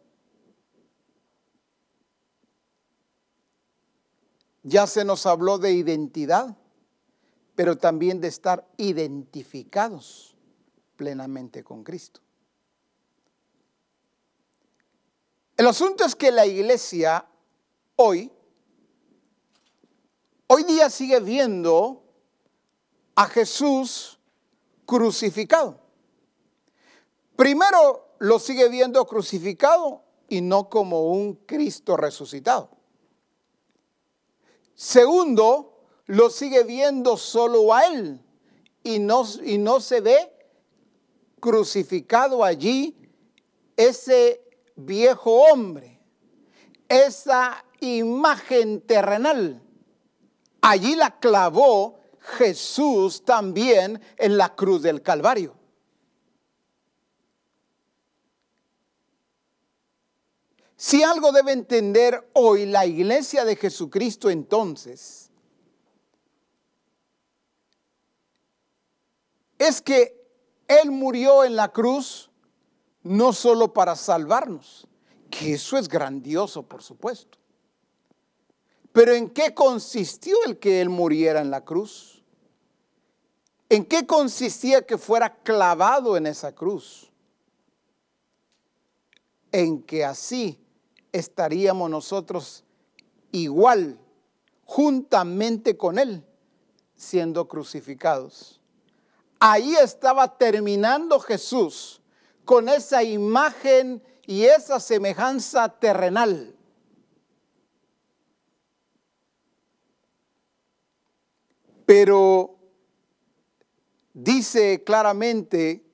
Ya 4.64 4.88
se 4.88 5.04
nos 5.04 5.24
habló 5.24 5.58
de 5.58 5.70
identidad, 5.70 6.56
pero 7.56 7.76
también 7.76 8.20
de 8.20 8.28
estar 8.28 8.68
identificados 8.76 10.36
plenamente 10.94 11.64
con 11.64 11.82
Cristo. 11.82 12.20
El 15.56 15.66
asunto 15.66 16.04
es 16.04 16.14
que 16.14 16.30
la 16.30 16.44
iglesia 16.44 17.26
hoy, 17.96 18.30
hoy 20.48 20.64
día 20.64 20.90
sigue 20.90 21.18
viendo 21.18 22.04
a 23.14 23.26
Jesús 23.26 24.18
crucificado. 24.84 25.80
Primero 27.36 28.16
lo 28.18 28.38
sigue 28.38 28.68
viendo 28.68 29.06
crucificado 29.06 30.02
y 30.28 30.42
no 30.42 30.68
como 30.68 31.10
un 31.10 31.34
Cristo 31.46 31.96
resucitado. 31.96 32.70
Segundo, 34.74 35.75
lo 36.06 36.30
sigue 36.30 36.64
viendo 36.64 37.16
solo 37.16 37.74
a 37.74 37.86
Él 37.86 38.20
y 38.82 38.98
no, 38.98 39.24
y 39.44 39.58
no 39.58 39.80
se 39.80 40.00
ve 40.00 40.32
crucificado 41.40 42.44
allí 42.44 42.96
ese 43.76 44.42
viejo 44.76 45.30
hombre, 45.50 46.00
esa 46.88 47.64
imagen 47.80 48.80
terrenal. 48.80 49.62
Allí 50.60 50.96
la 50.96 51.18
clavó 51.18 51.98
Jesús 52.38 53.24
también 53.24 54.00
en 54.16 54.36
la 54.36 54.54
cruz 54.54 54.82
del 54.82 55.02
Calvario. 55.02 55.54
Si 60.76 61.02
algo 61.02 61.32
debe 61.32 61.52
entender 61.52 62.28
hoy 62.34 62.66
la 62.66 62.84
iglesia 62.86 63.44
de 63.44 63.56
Jesucristo 63.56 64.28
entonces, 64.28 65.25
es 69.58 69.80
que 69.80 70.16
Él 70.68 70.90
murió 70.90 71.44
en 71.44 71.56
la 71.56 71.72
cruz 71.72 72.30
no 73.02 73.32
solo 73.32 73.72
para 73.72 73.94
salvarnos, 73.94 74.86
que 75.30 75.54
eso 75.54 75.76
es 75.78 75.88
grandioso, 75.88 76.62
por 76.62 76.82
supuesto. 76.82 77.38
Pero 78.92 79.12
¿en 79.12 79.30
qué 79.30 79.54
consistió 79.54 80.36
el 80.46 80.58
que 80.58 80.80
Él 80.80 80.88
muriera 80.88 81.40
en 81.40 81.50
la 81.50 81.64
cruz? 81.64 82.24
¿En 83.68 83.84
qué 83.84 84.06
consistía 84.06 84.86
que 84.86 84.96
fuera 84.96 85.36
clavado 85.42 86.16
en 86.16 86.26
esa 86.26 86.54
cruz? 86.54 87.10
En 89.52 89.82
que 89.82 90.04
así 90.04 90.58
estaríamos 91.12 91.90
nosotros 91.90 92.64
igual, 93.32 93.98
juntamente 94.64 95.76
con 95.76 95.98
Él, 95.98 96.24
siendo 96.94 97.48
crucificados. 97.48 98.55
Ahí 99.38 99.74
estaba 99.76 100.38
terminando 100.38 101.20
Jesús 101.20 102.00
con 102.44 102.68
esa 102.68 103.02
imagen 103.02 104.02
y 104.26 104.44
esa 104.44 104.80
semejanza 104.80 105.68
terrenal. 105.68 106.54
Pero 111.84 112.58
dice 114.12 114.82
claramente 114.82 115.84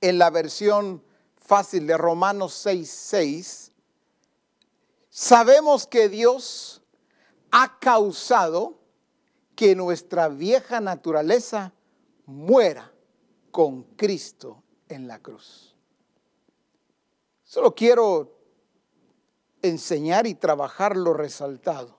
en 0.00 0.18
la 0.18 0.30
versión 0.30 1.02
fácil 1.36 1.86
de 1.86 1.96
Romanos 1.96 2.52
6:6, 2.66 3.72
sabemos 5.08 5.86
que 5.86 6.08
Dios 6.08 6.82
ha 7.50 7.78
causado 7.78 8.78
que 9.56 9.74
nuestra 9.74 10.28
vieja 10.28 10.80
naturaleza 10.80 11.72
muera 12.28 12.92
con 13.50 13.82
Cristo 13.96 14.62
en 14.86 15.08
la 15.08 15.18
cruz. 15.18 15.74
Solo 17.42 17.74
quiero 17.74 18.38
enseñar 19.62 20.26
y 20.26 20.34
trabajar 20.34 20.94
lo 20.94 21.14
resaltado. 21.14 21.96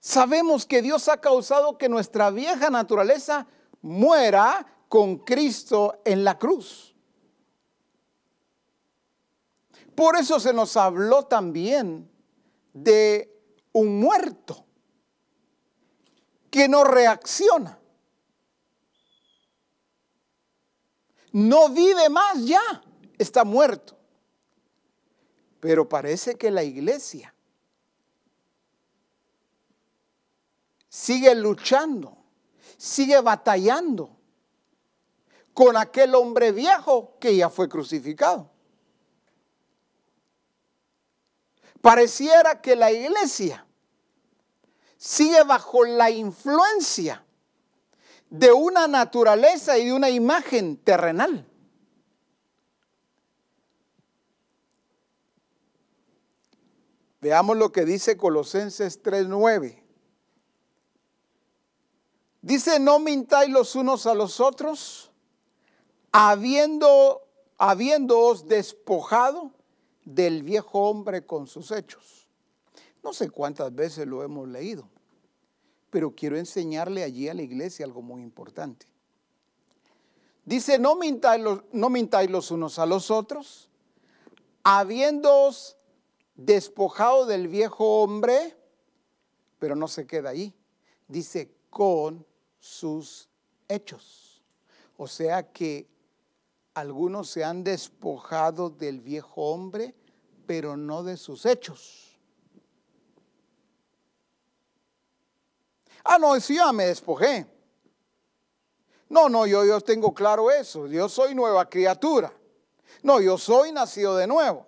Sabemos 0.00 0.66
que 0.66 0.82
Dios 0.82 1.08
ha 1.08 1.18
causado 1.18 1.78
que 1.78 1.88
nuestra 1.88 2.30
vieja 2.30 2.68
naturaleza 2.68 3.46
muera 3.80 4.66
con 4.90 5.16
Cristo 5.16 6.02
en 6.04 6.24
la 6.24 6.38
cruz. 6.38 6.94
Por 9.94 10.16
eso 10.16 10.38
se 10.38 10.52
nos 10.52 10.76
habló 10.76 11.22
también 11.22 12.10
de 12.74 13.34
un 13.72 13.98
muerto 13.98 14.66
que 16.50 16.68
no 16.68 16.84
reacciona. 16.84 17.78
No 21.34 21.68
vive 21.70 22.08
más 22.10 22.44
ya, 22.44 22.62
está 23.18 23.42
muerto. 23.42 23.98
Pero 25.58 25.88
parece 25.88 26.36
que 26.36 26.48
la 26.48 26.62
iglesia 26.62 27.34
sigue 30.88 31.34
luchando, 31.34 32.16
sigue 32.76 33.20
batallando 33.20 34.16
con 35.52 35.76
aquel 35.76 36.14
hombre 36.14 36.52
viejo 36.52 37.18
que 37.18 37.34
ya 37.34 37.50
fue 37.50 37.68
crucificado. 37.68 38.48
Pareciera 41.80 42.62
que 42.62 42.76
la 42.76 42.92
iglesia 42.92 43.66
sigue 44.96 45.42
bajo 45.42 45.84
la 45.84 46.10
influencia 46.10 47.24
de 48.30 48.52
una 48.52 48.88
naturaleza 48.88 49.78
y 49.78 49.86
de 49.86 49.92
una 49.92 50.10
imagen 50.10 50.76
terrenal. 50.76 51.46
Veamos 57.20 57.56
lo 57.56 57.72
que 57.72 57.84
dice 57.86 58.18
Colosenses 58.18 59.02
3:9. 59.02 59.82
Dice, 62.42 62.78
no 62.78 62.98
mintáis 62.98 63.48
los 63.48 63.74
unos 63.74 64.04
a 64.06 64.12
los 64.14 64.38
otros, 64.38 65.10
habiendo, 66.12 67.26
habiéndoos 67.56 68.46
despojado 68.46 69.50
del 70.04 70.42
viejo 70.42 70.80
hombre 70.80 71.24
con 71.24 71.46
sus 71.46 71.70
hechos. 71.70 72.28
No 73.02 73.14
sé 73.14 73.30
cuántas 73.30 73.74
veces 73.74 74.06
lo 74.06 74.22
hemos 74.22 74.46
leído, 74.46 74.86
pero 75.94 76.12
quiero 76.12 76.36
enseñarle 76.36 77.04
allí 77.04 77.28
a 77.28 77.34
la 77.34 77.42
iglesia 77.42 77.86
algo 77.86 78.02
muy 78.02 78.20
importante. 78.20 78.88
Dice, 80.44 80.76
no 80.76 80.96
mintáis 80.96 81.40
los, 81.40 81.60
no 81.70 81.88
mintáis 81.88 82.28
los 82.28 82.50
unos 82.50 82.80
a 82.80 82.86
los 82.86 83.12
otros, 83.12 83.70
habiéndoos 84.64 85.76
despojado 86.34 87.26
del 87.26 87.46
viejo 87.46 88.02
hombre, 88.02 88.56
pero 89.60 89.76
no 89.76 89.86
se 89.86 90.04
queda 90.04 90.30
ahí. 90.30 90.52
Dice 91.06 91.54
con 91.70 92.26
sus 92.58 93.28
hechos. 93.68 94.42
O 94.96 95.06
sea 95.06 95.52
que 95.52 95.86
algunos 96.74 97.30
se 97.30 97.44
han 97.44 97.62
despojado 97.62 98.68
del 98.68 99.00
viejo 99.00 99.42
hombre, 99.42 99.94
pero 100.44 100.76
no 100.76 101.04
de 101.04 101.16
sus 101.16 101.46
hechos. 101.46 102.13
Ah, 106.04 106.18
no, 106.18 106.38
si 106.38 106.56
ya 106.56 106.70
me 106.72 106.84
despojé. 106.86 107.46
No, 109.08 109.28
no, 109.28 109.46
yo, 109.46 109.64
yo 109.64 109.80
tengo 109.80 110.12
claro 110.12 110.50
eso. 110.50 110.86
Yo 110.86 111.08
soy 111.08 111.34
nueva 111.34 111.68
criatura. 111.68 112.32
No, 113.02 113.20
yo 113.20 113.38
soy 113.38 113.72
nacido 113.72 114.16
de 114.16 114.26
nuevo. 114.26 114.66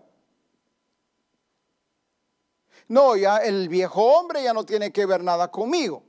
No, 2.88 3.16
ya 3.16 3.38
el 3.38 3.68
viejo 3.68 4.02
hombre 4.02 4.42
ya 4.42 4.54
no 4.54 4.64
tiene 4.64 4.92
que 4.92 5.04
ver 5.04 5.22
nada 5.22 5.50
conmigo. 5.50 6.02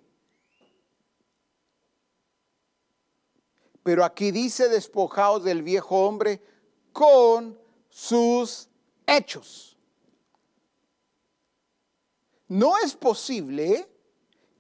Pero 3.84 4.06
aquí 4.06 4.32
dice 4.32 4.70
despojados 4.70 5.44
del 5.44 5.64
viejo 5.64 6.06
hombre 6.06 6.42
con 6.94 7.60
sus 7.90 8.70
hechos. 9.06 9.78
No 12.48 12.78
es 12.78 12.96
posible 12.96 13.90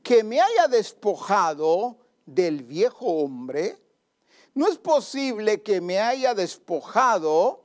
que 0.07 0.23
me 0.23 0.39
haya 0.39 0.67
despojado 0.69 1.97
del 2.25 2.63
viejo 2.63 3.05
hombre. 3.05 3.77
No 4.53 4.67
es 4.67 4.77
posible 4.77 5.61
que 5.61 5.81
me 5.81 5.99
haya 5.99 6.33
despojado 6.33 7.63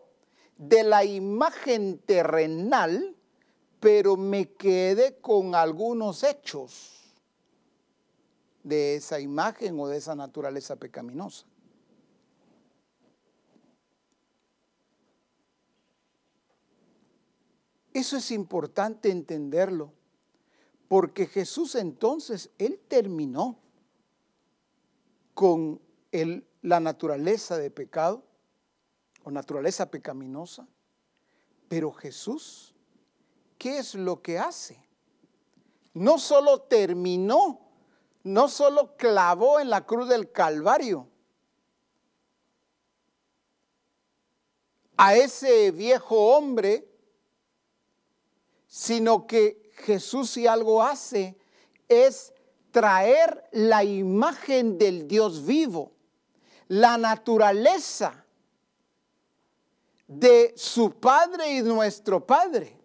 de 0.57 0.82
la 0.82 1.05
imagen 1.05 1.99
terrenal 1.99 3.16
pero 3.82 4.16
me 4.16 4.53
quedé 4.53 5.18
con 5.20 5.57
algunos 5.57 6.22
hechos 6.22 7.03
de 8.62 8.95
esa 8.95 9.18
imagen 9.18 9.76
o 9.80 9.88
de 9.88 9.97
esa 9.97 10.14
naturaleza 10.14 10.76
pecaminosa. 10.76 11.45
Eso 17.93 18.16
es 18.16 18.30
importante 18.30 19.11
entenderlo, 19.11 19.93
porque 20.93 21.24
Jesús 21.24 21.74
entonces, 21.74 22.51
Él 22.59 22.78
terminó 22.86 23.59
con 25.32 25.80
la 26.61 26.80
naturaleza 26.80 27.57
de 27.57 27.70
pecado 27.70 28.22
o 29.24 29.30
naturaleza 29.30 29.90
pecaminosa, 29.90 30.68
pero 31.66 31.93
Jesús 31.93 32.74
¿qué 33.57 33.78
es 33.78 33.95
lo 33.95 34.20
que 34.20 34.38
hace? 34.38 34.84
No 35.95 36.18
solo 36.18 36.61
terminó, 36.61 37.72
no 38.22 38.49
solo 38.49 38.95
clavó 38.99 39.61
en 39.61 39.70
la 39.70 39.86
cruz 39.86 40.11
del 40.11 40.30
Calvario 40.30 41.09
a 44.99 45.16
ese 45.16 45.70
viejo 45.70 46.36
hombre, 46.36 46.86
sino 48.66 49.26
que 49.26 49.61
Jesús 49.83 50.30
si 50.30 50.47
algo 50.47 50.83
hace 50.83 51.37
es 51.89 52.33
traer 52.70 53.45
la 53.53 53.85
imagen 53.85 54.78
del 54.78 55.07
Dios 55.07 55.45
vivo, 55.45 55.93
la 56.68 56.97
naturaleza 56.97 58.24
de 60.07 60.55
su 60.57 60.93
Padre 60.93 61.53
y 61.53 61.62
nuestro 61.62 62.26
Padre 62.26 62.78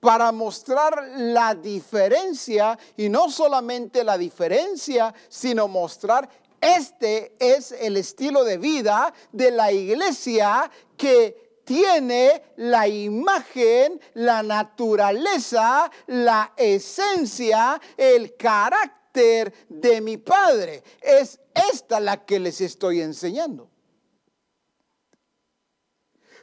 para 0.00 0.30
mostrar 0.30 1.08
la 1.16 1.54
diferencia 1.54 2.78
y 2.96 3.08
no 3.08 3.30
solamente 3.30 4.04
la 4.04 4.16
diferencia, 4.16 5.12
sino 5.28 5.66
mostrar 5.66 6.28
este 6.60 7.34
es 7.38 7.72
el 7.72 7.96
estilo 7.96 8.44
de 8.44 8.58
vida 8.58 9.12
de 9.32 9.50
la 9.50 9.72
iglesia 9.72 10.70
que 10.96 11.45
tiene 11.66 12.54
la 12.56 12.86
imagen, 12.86 14.00
la 14.14 14.42
naturaleza, 14.42 15.90
la 16.06 16.52
esencia, 16.56 17.78
el 17.96 18.36
carácter 18.36 19.52
de 19.68 20.00
mi 20.00 20.16
Padre. 20.16 20.84
Es 21.02 21.40
esta 21.72 21.98
la 21.98 22.24
que 22.24 22.38
les 22.38 22.60
estoy 22.60 23.00
enseñando. 23.00 23.68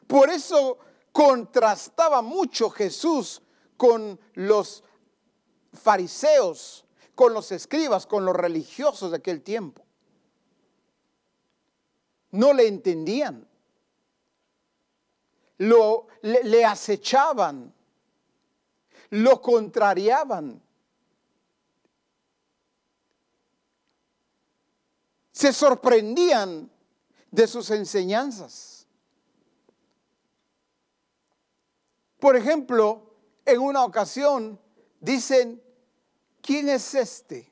Por 0.06 0.30
eso 0.30 0.78
contrastaba 1.14 2.22
mucho 2.22 2.70
Jesús 2.70 3.42
con 3.78 4.20
los 4.34 4.84
fariseos, 5.72 6.86
con 7.16 7.34
los 7.34 7.54
escribas, 7.54 8.06
con 8.06 8.26
los 8.26 8.36
religiosos 8.36 9.12
de 9.12 9.18
aquel 9.18 9.42
tiempo. 9.42 9.86
No 12.32 12.52
le 12.52 12.68
entendían. 12.68 13.48
Lo, 15.58 16.08
le, 16.22 16.66
acechaban, 16.66 17.74
lo 19.12 19.42
contrariaban. 19.42 20.62
Se 25.32 25.54
sorprendían 25.54 26.70
de 27.32 27.48
sus 27.48 27.70
enseñanzas. 27.72 28.88
Por 32.20 32.36
ejemplo, 32.36 33.16
en 33.46 33.60
una 33.60 33.84
ocasión 33.84 34.60
dicen, 35.00 35.62
¿quién 36.42 36.70
es 36.70 36.94
este? 36.96 37.52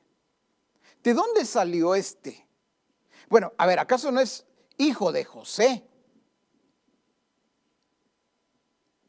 ¿De 1.02 1.14
dónde 1.14 1.44
salió 1.44 1.94
este? 1.94 2.46
Bueno, 3.28 3.52
a 3.58 3.66
ver, 3.66 3.78
¿acaso 3.78 4.10
no 4.10 4.20
es 4.20 4.46
hijo 4.78 5.12
de 5.12 5.24
José? 5.24 5.86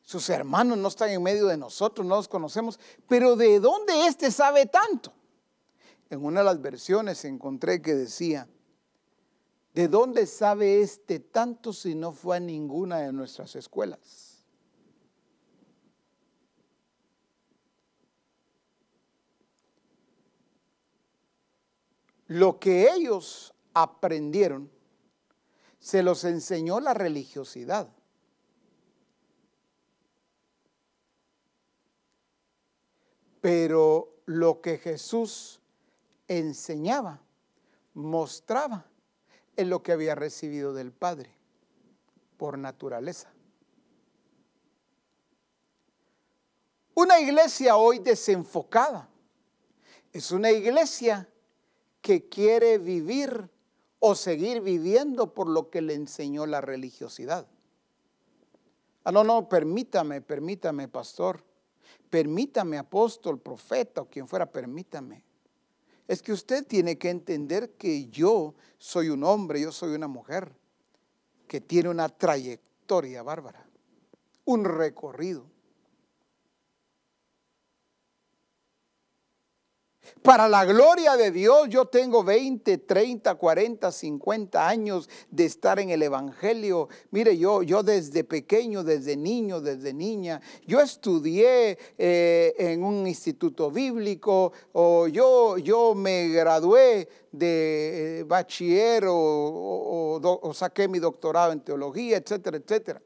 Sus 0.04 0.30
hermanos 0.30 0.78
no 0.78 0.90
están 0.90 1.10
en 1.10 1.24
medio 1.24 1.48
de 1.48 1.58
nosotros, 1.58 2.06
no 2.06 2.18
los 2.18 2.28
conocemos, 2.28 2.80
pero 3.08 3.38
¿de 3.38 3.60
dónde 3.60 4.06
este 4.06 4.32
sabe 4.32 4.66
tanto? 4.66 5.14
En 6.10 6.24
una 6.24 6.42
de 6.42 6.46
las 6.46 6.62
versiones 6.62 7.24
encontré 7.24 7.82
que 7.82 7.96
decía, 7.96 8.48
¿de 9.74 9.88
dónde 9.88 10.28
sabe 10.28 10.82
este 10.82 11.20
tanto 11.20 11.72
si 11.72 11.96
no 11.96 12.12
fue 12.12 12.38
a 12.38 12.40
ninguna 12.42 13.00
de 13.00 13.14
nuestras 13.14 13.56
escuelas? 13.56 14.34
Lo 22.28 22.60
que 22.60 22.92
ellos 22.92 23.54
aprendieron 23.74 24.70
se 25.80 26.04
los 26.04 26.24
enseñó 26.26 26.82
la 26.82 26.94
religiosidad. 26.94 27.88
Pero 33.44 34.22
lo 34.26 34.62
que 34.62 34.78
Jesús 34.78 35.60
enseñaba, 36.30 37.20
mostraba, 37.94 38.86
en 39.58 39.70
lo 39.70 39.84
que 39.84 39.92
había 39.92 40.16
recibido 40.16 40.74
del 40.74 40.94
Padre 40.94 41.30
por 42.38 42.58
naturaleza. 42.58 43.34
Una 46.96 47.20
iglesia 47.20 47.76
hoy 47.76 48.00
desenfocada 48.00 49.10
es 50.14 50.32
una 50.32 50.50
iglesia 50.50 51.28
que 52.00 52.30
quiere 52.30 52.78
vivir 52.78 53.50
o 54.00 54.16
seguir 54.16 54.62
viviendo 54.62 55.34
por 55.34 55.50
lo 55.50 55.70
que 55.70 55.82
le 55.82 55.96
enseñó 55.96 56.46
la 56.46 56.62
religiosidad. 56.62 57.46
Ah, 59.04 59.12
no, 59.12 59.26
no, 59.26 59.50
permítame, 59.50 60.22
permítame, 60.22 60.88
pastor. 60.88 61.44
Permítame, 62.10 62.78
apóstol, 62.78 63.40
profeta 63.40 64.02
o 64.02 64.10
quien 64.10 64.28
fuera, 64.28 64.46
permítame. 64.46 65.24
Es 66.08 66.22
que 66.22 66.34
usted 66.34 66.66
tiene 66.66 66.98
que 66.98 67.10
entender 67.10 67.72
que 67.72 68.10
yo 68.10 68.56
soy 68.78 69.10
un 69.10 69.24
hombre, 69.24 69.62
yo 69.62 69.72
soy 69.72 69.96
una 69.96 70.08
mujer 70.08 70.52
que 71.48 71.62
tiene 71.62 71.90
una 71.90 72.10
trayectoria 72.10 73.24
bárbara, 73.24 73.66
un 74.46 74.66
recorrido. 74.66 75.53
Para 80.22 80.48
la 80.48 80.64
gloria 80.64 81.18
de 81.18 81.32
Dios, 81.32 81.68
yo 81.70 81.86
tengo 81.86 82.24
20, 82.24 82.78
30, 82.78 83.36
40, 83.36 83.92
50 83.92 84.68
años 84.68 85.10
de 85.30 85.46
estar 85.46 85.80
en 85.80 85.90
el 85.90 86.02
Evangelio. 86.02 86.88
Mire, 87.12 87.38
yo, 87.38 87.62
yo 87.62 87.84
desde 87.84 88.24
pequeño, 88.24 88.84
desde 88.84 89.18
niño, 89.18 89.60
desde 89.60 89.94
niña, 89.94 90.42
yo 90.66 90.80
estudié 90.80 91.78
eh, 91.98 92.54
en 92.58 92.84
un 92.84 93.06
instituto 93.06 93.70
bíblico 93.70 94.54
o 94.72 95.08
yo, 95.08 95.58
yo 95.58 95.94
me 95.94 96.30
gradué 96.30 97.10
de 97.32 98.20
eh, 98.20 98.24
bachiller 98.24 99.06
o, 99.08 100.22
o 100.42 100.54
saqué 100.54 100.88
mi 100.88 101.00
doctorado 101.00 101.52
en 101.52 101.60
teología, 101.60 102.18
etcétera, 102.18 102.58
etcétera. 102.58 103.02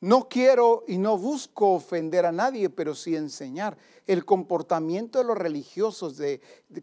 No 0.00 0.28
quiero 0.28 0.84
y 0.88 0.96
no 0.96 1.18
busco 1.18 1.74
ofender 1.74 2.24
a 2.24 2.32
nadie, 2.32 2.70
pero 2.70 2.94
sí 2.94 3.14
enseñar. 3.14 3.76
El 4.06 4.24
comportamiento 4.24 5.18
de 5.18 5.24
los 5.24 5.36
religiosos 5.36 6.16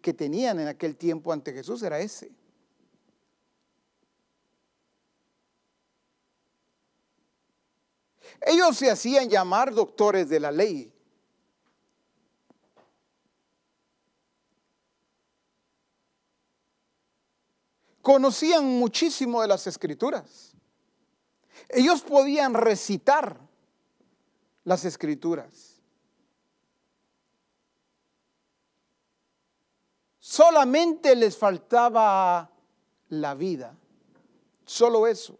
que 0.01 0.13
tenían 0.13 0.59
en 0.59 0.67
aquel 0.67 0.95
tiempo 0.95 1.33
ante 1.33 1.51
Jesús 1.51 1.81
era 1.81 1.99
ese. 1.99 2.31
Ellos 8.45 8.77
se 8.77 8.91
hacían 8.91 9.29
llamar 9.29 9.73
doctores 9.73 10.29
de 10.29 10.39
la 10.39 10.51
ley. 10.51 10.93
Conocían 18.03 18.63
muchísimo 18.63 19.41
de 19.41 19.47
las 19.47 19.65
escrituras. 19.65 20.46
Ellos 21.69 22.01
podían 22.01 22.53
recitar 22.53 23.39
las 24.63 24.85
escrituras. 24.85 25.81
Solamente 30.19 31.15
les 31.15 31.37
faltaba 31.37 32.51
la 33.09 33.33
vida. 33.33 33.75
Solo 34.65 35.07
eso. 35.07 35.39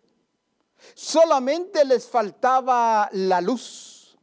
Solamente 0.95 1.83
les 1.83 2.07
faltaba 2.07 3.09
la 3.11 3.41
luz. 3.41 4.17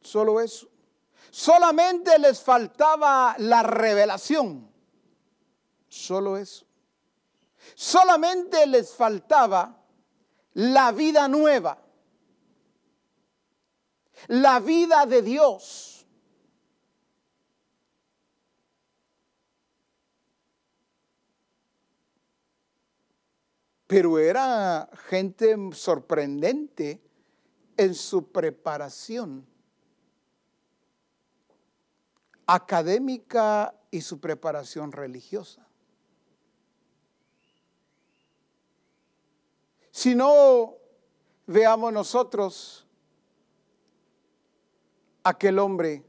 Solo 0.00 0.40
eso. 0.40 0.68
Solamente 1.30 2.18
les 2.18 2.40
faltaba 2.40 3.34
la 3.38 3.62
revelación. 3.62 4.70
Solo 5.88 6.36
eso. 6.36 6.64
Solamente 7.74 8.66
les 8.66 8.94
faltaba 8.94 9.81
la 10.54 10.92
vida 10.92 11.28
nueva, 11.28 11.78
la 14.28 14.60
vida 14.60 15.06
de 15.06 15.22
Dios. 15.22 16.06
Pero 23.86 24.18
era 24.18 24.88
gente 25.08 25.54
sorprendente 25.72 27.02
en 27.76 27.94
su 27.94 28.32
preparación 28.32 29.46
académica 32.46 33.74
y 33.90 34.00
su 34.00 34.18
preparación 34.18 34.92
religiosa. 34.92 35.66
Si 39.92 40.14
no, 40.14 40.78
veamos 41.46 41.92
nosotros 41.92 42.86
aquel 45.22 45.58
hombre 45.58 46.02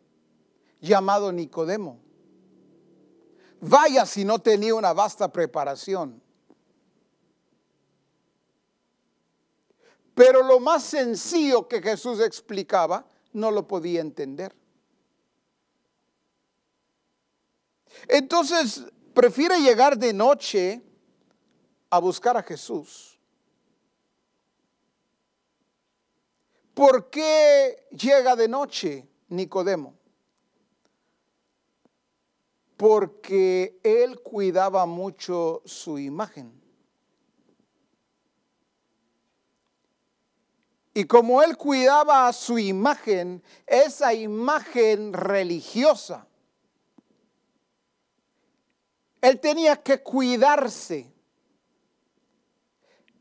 llamado 0.79 1.33
Nicodemo. 1.33 1.99
Vaya 3.59 4.05
si 4.05 4.23
no 4.23 4.39
tenía 4.39 4.73
una 4.73 4.93
vasta 4.93 5.29
preparación. 5.29 6.21
Pero 10.15 10.43
lo 10.43 10.61
más 10.61 10.83
sencillo 10.83 11.67
que 11.67 11.81
Jesús 11.81 12.21
explicaba 12.21 13.05
no 13.33 13.51
lo 13.51 13.67
podía 13.67 13.99
entender. 13.99 14.55
Entonces 18.07 18.85
prefiere 19.13 19.59
llegar 19.59 19.97
de 19.97 20.13
noche 20.13 20.81
a 21.89 21.99
buscar 21.99 22.37
a 22.37 22.43
Jesús 22.43 23.12
¿Por 26.73 27.09
qué 27.09 27.87
llega 27.91 28.35
de 28.35 28.47
noche 28.47 29.07
Nicodemo? 29.29 29.93
Porque 32.77 33.79
él 33.83 34.19
cuidaba 34.21 34.85
mucho 34.85 35.61
su 35.65 35.99
imagen. 35.99 36.61
Y 40.95 41.05
como 41.05 41.41
él 41.41 41.57
cuidaba 41.57 42.31
su 42.33 42.59
imagen, 42.59 43.43
esa 43.65 44.13
imagen 44.13 45.13
religiosa, 45.13 46.27
él 49.21 49.39
tenía 49.39 49.81
que 49.81 50.01
cuidarse. 50.03 51.11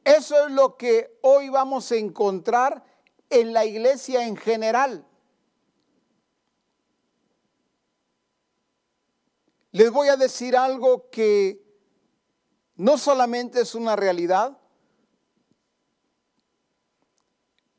Eso 0.05 0.47
es 0.47 0.53
lo 0.53 0.77
que 0.77 1.19
hoy 1.23 1.49
vamos 1.49 1.91
a 1.93 1.97
encontrar 1.97 2.92
en 3.33 3.55
la 3.55 3.65
iglesia 3.65 4.27
en 4.27 4.37
general. 4.37 5.07
Les 9.71 9.91
voy 9.91 10.09
a 10.09 10.17
decir 10.17 10.55
algo 10.55 11.09
que 11.09 11.65
no 12.77 12.99
solamente 12.99 13.63
es 13.63 13.75
una 13.75 13.97
realidad, 13.97 14.59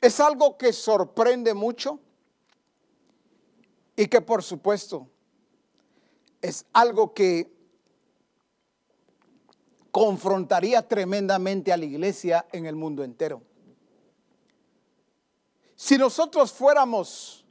es 0.02 0.20
algo 0.20 0.58
que 0.58 0.74
sorprende 0.74 1.54
mucho 1.54 2.00
y 3.96 4.08
que 4.08 4.22
por 4.22 4.42
supuesto 4.42 5.08
es 6.42 6.66
algo 6.74 7.14
que 7.14 7.54
confrontaría 9.92 10.88
tremendamente 10.88 11.72
a 11.72 11.78
la 11.78 11.86
iglesia 11.86 12.48
en 12.52 12.66
el 12.66 12.76
mundo 12.76 13.04
entero. 13.04 13.53
Si 15.84 15.98
nosotros 15.98 16.54
fuéramos 16.54 17.44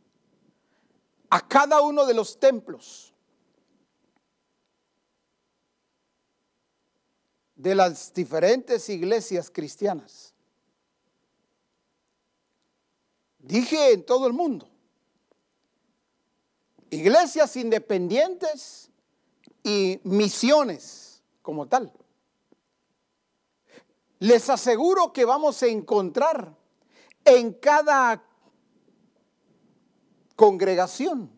a 1.28 1.46
cada 1.46 1.82
uno 1.82 2.06
de 2.06 2.14
los 2.14 2.40
templos 2.40 3.12
de 7.54 7.74
las 7.74 8.14
diferentes 8.14 8.88
iglesias 8.88 9.50
cristianas, 9.50 10.32
dije 13.38 13.92
en 13.92 14.06
todo 14.06 14.26
el 14.26 14.32
mundo, 14.32 14.66
iglesias 16.88 17.54
independientes 17.56 18.88
y 19.62 20.00
misiones 20.04 21.22
como 21.42 21.68
tal. 21.68 21.92
Les 24.20 24.48
aseguro 24.48 25.12
que 25.12 25.26
vamos 25.26 25.62
a 25.62 25.66
encontrar 25.66 26.61
en 27.24 27.52
cada 27.54 28.22
congregación, 30.36 31.30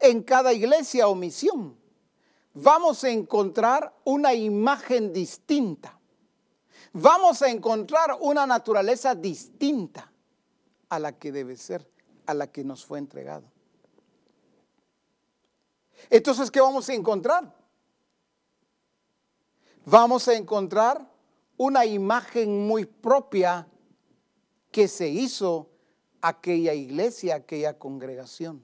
en 0.00 0.22
cada 0.22 0.52
iglesia 0.52 1.08
o 1.08 1.14
misión, 1.14 1.76
vamos 2.54 3.04
a 3.04 3.10
encontrar 3.10 3.94
una 4.04 4.34
imagen 4.34 5.12
distinta. 5.12 5.98
Vamos 6.92 7.40
a 7.42 7.48
encontrar 7.48 8.18
una 8.20 8.46
naturaleza 8.46 9.14
distinta 9.14 10.12
a 10.88 10.98
la 10.98 11.12
que 11.18 11.32
debe 11.32 11.56
ser, 11.56 11.88
a 12.26 12.34
la 12.34 12.48
que 12.50 12.64
nos 12.64 12.84
fue 12.84 12.98
entregado. 12.98 13.50
Entonces, 16.10 16.50
¿qué 16.50 16.60
vamos 16.60 16.88
a 16.88 16.94
encontrar? 16.94 17.54
Vamos 19.84 20.28
a 20.28 20.34
encontrar 20.34 21.08
una 21.56 21.86
imagen 21.86 22.66
muy 22.66 22.84
propia 22.84 23.66
que 24.72 24.88
se 24.88 25.08
hizo 25.08 25.70
aquella 26.22 26.72
iglesia, 26.72 27.36
aquella 27.36 27.78
congregación. 27.78 28.62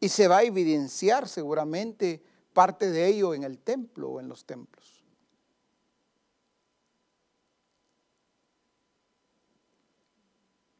Y 0.00 0.08
se 0.08 0.26
va 0.26 0.38
a 0.38 0.42
evidenciar 0.42 1.28
seguramente 1.28 2.22
parte 2.52 2.90
de 2.90 3.06
ello 3.06 3.32
en 3.32 3.44
el 3.44 3.58
templo 3.60 4.10
o 4.10 4.20
en 4.20 4.28
los 4.28 4.44
templos. 4.44 5.04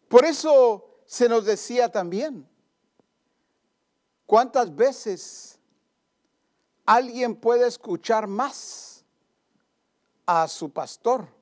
Por 0.08 0.24
eso 0.26 0.98
se 1.06 1.28
nos 1.28 1.46
decía 1.46 1.90
también, 1.90 2.46
¿cuántas 4.26 4.74
veces 4.74 5.58
alguien 6.84 7.36
puede 7.36 7.66
escuchar 7.66 8.26
más 8.26 9.04
a 10.26 10.48
su 10.48 10.70
pastor? 10.70 11.41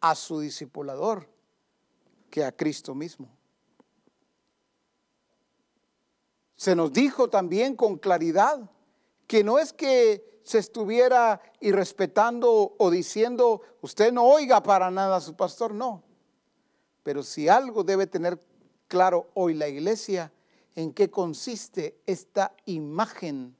A 0.00 0.14
su 0.14 0.40
discipulador 0.40 1.28
que 2.30 2.44
a 2.44 2.52
Cristo 2.52 2.94
mismo. 2.94 3.28
Se 6.56 6.74
nos 6.74 6.92
dijo 6.92 7.28
también 7.28 7.76
con 7.76 7.98
claridad 7.98 8.70
que 9.26 9.44
no 9.44 9.58
es 9.58 9.72
que 9.72 10.40
se 10.42 10.58
estuviera 10.58 11.40
irrespetando 11.60 12.76
o 12.78 12.90
diciendo, 12.90 13.62
usted 13.80 14.12
no 14.12 14.24
oiga 14.24 14.62
para 14.62 14.90
nada 14.90 15.16
a 15.16 15.20
su 15.20 15.34
pastor, 15.34 15.74
no. 15.74 16.04
Pero 17.02 17.22
si 17.22 17.48
algo 17.48 17.82
debe 17.82 18.06
tener 18.06 18.40
claro 18.88 19.28
hoy 19.34 19.54
la 19.54 19.68
iglesia, 19.68 20.32
en 20.76 20.92
qué 20.92 21.10
consiste 21.10 21.98
esta 22.06 22.54
imagen 22.66 23.56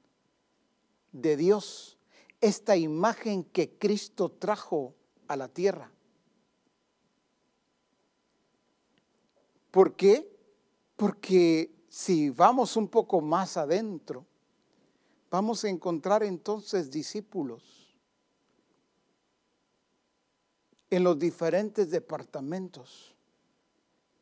de 1.11 1.35
Dios, 1.35 1.97
esta 2.39 2.77
imagen 2.77 3.43
que 3.43 3.77
Cristo 3.77 4.29
trajo 4.29 4.93
a 5.27 5.35
la 5.35 5.47
tierra. 5.47 5.91
¿Por 9.77 9.95
qué? 9.95 10.27
Porque 10.95 11.71
si 11.87 12.31
vamos 12.31 12.75
un 12.77 12.87
poco 12.87 13.21
más 13.21 13.57
adentro, 13.57 14.25
vamos 15.29 15.63
a 15.63 15.69
encontrar 15.69 16.23
entonces 16.23 16.89
discípulos 16.89 17.95
en 20.89 21.03
los 21.03 21.19
diferentes 21.19 21.91
departamentos, 21.91 23.13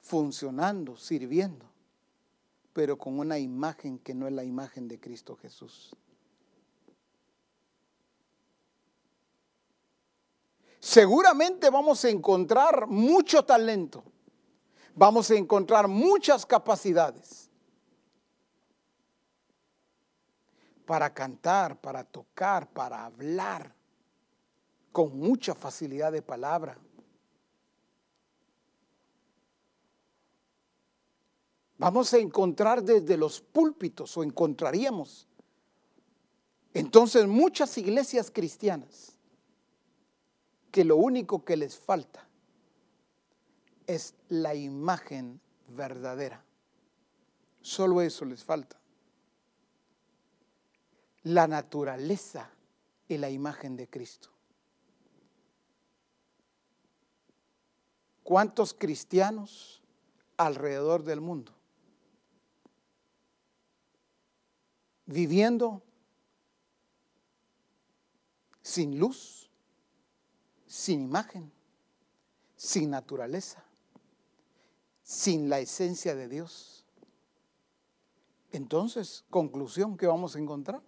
funcionando, 0.02 0.98
sirviendo, 0.98 1.66
pero 2.74 2.98
con 2.98 3.18
una 3.18 3.40
imagen 3.40 3.98
que 3.98 4.14
no 4.14 4.28
es 4.28 4.34
la 4.34 4.44
imagen 4.44 4.90
de 4.90 5.00
Cristo 5.00 5.38
Jesús. 5.38 5.96
Seguramente 10.82 11.70
vamos 11.70 12.04
a 12.04 12.10
encontrar 12.10 12.88
mucho 12.88 13.46
talento, 13.46 14.04
vamos 14.96 15.30
a 15.30 15.36
encontrar 15.36 15.88
muchas 15.88 16.46
capacidades 16.46 17.50
para 20.86 21.14
cantar, 21.14 21.80
para 21.80 22.04
tocar, 22.04 22.70
para 22.70 23.06
hablar 23.06 23.76
con 24.92 25.18
mucha 25.18 25.54
facilidad 25.54 26.12
de 26.12 26.22
palabra. 26.22 26.78
Vamos 31.78 32.14
a 32.14 32.18
encontrar 32.18 32.82
desde 32.82 33.18
los 33.18 33.42
púlpitos 33.42 34.16
o 34.16 34.24
encontraríamos 34.24 35.28
entonces 36.74 37.28
muchas 37.28 37.78
iglesias 37.78 38.32
cristianas 38.32 39.18
que 40.72 40.86
lo 40.86 40.96
único 40.96 41.44
que 41.44 41.58
les 41.58 41.78
falta 41.78 42.26
es 43.88 44.16
la 44.30 44.56
imagen 44.56 45.40
verdadera. 45.68 46.44
Solo 47.62 48.02
eso 48.02 48.26
les 48.26 48.44
falta. 48.44 48.80
La 51.24 51.48
naturaleza 51.48 52.50
y 53.08 53.18
la 53.18 53.30
imagen 53.30 53.76
de 53.76 53.88
Cristo. 53.88 54.30
¿Cuántos 58.24 58.74
cristianos 58.74 59.82
alrededor 60.38 61.04
del 61.04 61.22
mundo 61.22 61.56
viviendo 65.06 65.84
sin 68.62 68.98
luz, 68.98 69.50
sin 70.66 71.02
imagen, 71.02 71.52
sin 72.56 72.90
naturaleza, 72.90 73.64
sin 75.06 75.48
la 75.48 75.62
esencia 75.62 76.16
de 76.16 76.28
Dios? 76.28 76.86
Entonces, 78.52 79.24
conclusión 79.30 79.96
que 79.96 80.08
vamos 80.08 80.36
a 80.36 80.40
encontrar. 80.40 80.82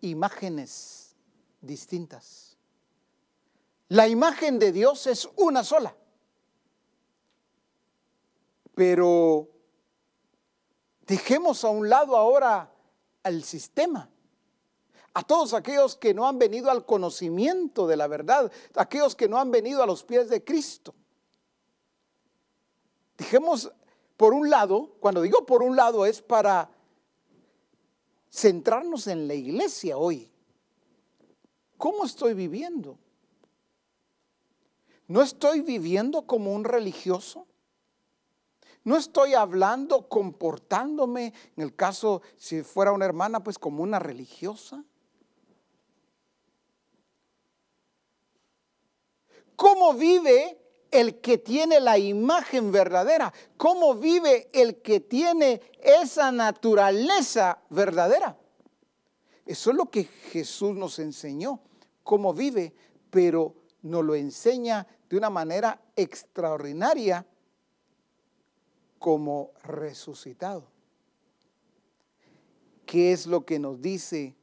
Imágenes 0.00 1.14
distintas 1.60 2.54
la 3.88 4.08
imagen 4.08 4.58
de 4.58 4.72
Dios 4.72 5.06
es 5.06 5.28
una 5.36 5.62
sola. 5.62 5.94
Pero 8.74 9.48
dejemos 11.06 11.64
a 11.64 11.68
un 11.68 11.88
lado 11.88 12.16
ahora 12.16 12.72
al 13.22 13.44
sistema. 13.44 14.10
A 15.12 15.22
todos 15.22 15.54
aquellos 15.54 15.94
que 15.94 16.12
no 16.12 16.26
han 16.26 16.40
venido 16.40 16.70
al 16.70 16.84
conocimiento 16.84 17.86
de 17.86 17.96
la 17.96 18.08
verdad, 18.08 18.50
aquellos 18.74 19.14
que 19.14 19.28
no 19.28 19.38
han 19.38 19.52
venido 19.52 19.80
a 19.80 19.86
los 19.86 20.02
pies 20.02 20.28
de 20.28 20.42
Cristo. 20.42 20.92
Dejemos 23.16 23.72
por 24.16 24.32
un 24.32 24.50
lado, 24.50 24.96
cuando 25.00 25.22
digo 25.22 25.44
por 25.46 25.62
un 25.62 25.76
lado 25.76 26.06
es 26.06 26.22
para 26.22 26.70
centrarnos 28.30 29.06
en 29.06 29.28
la 29.28 29.34
iglesia 29.34 29.96
hoy. 29.96 30.30
¿Cómo 31.76 32.04
estoy 32.04 32.34
viviendo? 32.34 32.98
¿No 35.06 35.22
estoy 35.22 35.60
viviendo 35.60 36.26
como 36.26 36.54
un 36.54 36.64
religioso? 36.64 37.46
¿No 38.84 38.96
estoy 38.96 39.34
hablando, 39.34 40.08
comportándome, 40.08 41.32
en 41.56 41.62
el 41.62 41.74
caso 41.74 42.22
si 42.36 42.62
fuera 42.62 42.92
una 42.92 43.04
hermana, 43.04 43.42
pues 43.42 43.58
como 43.58 43.82
una 43.82 43.98
religiosa? 43.98 44.84
¿Cómo 49.56 49.94
vive 49.94 50.63
el 50.94 51.20
que 51.20 51.38
tiene 51.38 51.80
la 51.80 51.98
imagen 51.98 52.70
verdadera? 52.70 53.34
¿Cómo 53.56 53.96
vive 53.96 54.48
el 54.52 54.80
que 54.80 55.00
tiene 55.00 55.60
esa 55.82 56.30
naturaleza 56.30 57.58
verdadera? 57.68 58.38
Eso 59.44 59.70
es 59.70 59.76
lo 59.76 59.90
que 59.90 60.04
Jesús 60.04 60.74
nos 60.74 61.00
enseñó, 61.00 61.60
cómo 62.04 62.32
vive, 62.32 62.72
pero 63.10 63.56
nos 63.82 64.04
lo 64.04 64.14
enseña 64.14 64.86
de 65.10 65.16
una 65.16 65.30
manera 65.30 65.82
extraordinaria 65.96 67.26
como 69.00 69.50
resucitado. 69.64 70.70
¿Qué 72.86 73.12
es 73.12 73.26
lo 73.26 73.44
que 73.44 73.58
nos 73.58 73.80
dice 73.82 74.36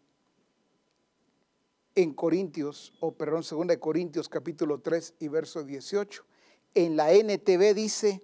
en 1.96 2.14
Corintios, 2.14 2.94
o 3.00 3.14
perdón, 3.14 3.44
2 3.50 3.78
Corintios 3.78 4.28
capítulo 4.28 4.82
3 4.82 5.16
y 5.20 5.30
verso 5.30 5.64
18? 5.64 6.26
En 6.74 6.96
la 6.96 7.12
NTV 7.12 7.74
dice, 7.74 8.24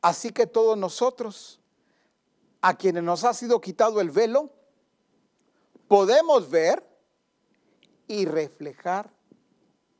así 0.00 0.30
que 0.30 0.46
todos 0.46 0.76
nosotros, 0.78 1.60
a 2.60 2.76
quienes 2.76 3.02
nos 3.02 3.24
ha 3.24 3.34
sido 3.34 3.60
quitado 3.60 4.00
el 4.00 4.10
velo, 4.10 4.50
podemos 5.88 6.48
ver 6.48 6.82
y 8.08 8.24
reflejar 8.24 9.12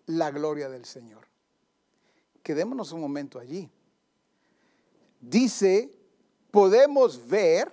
la 0.06 0.30
gloria 0.30 0.68
del 0.68 0.84
Señor. 0.84 1.26
Quedémonos 2.42 2.92
un 2.92 3.00
momento 3.00 3.38
allí. 3.38 3.70
Dice, 5.20 5.90
podemos 6.50 7.28
ver 7.28 7.72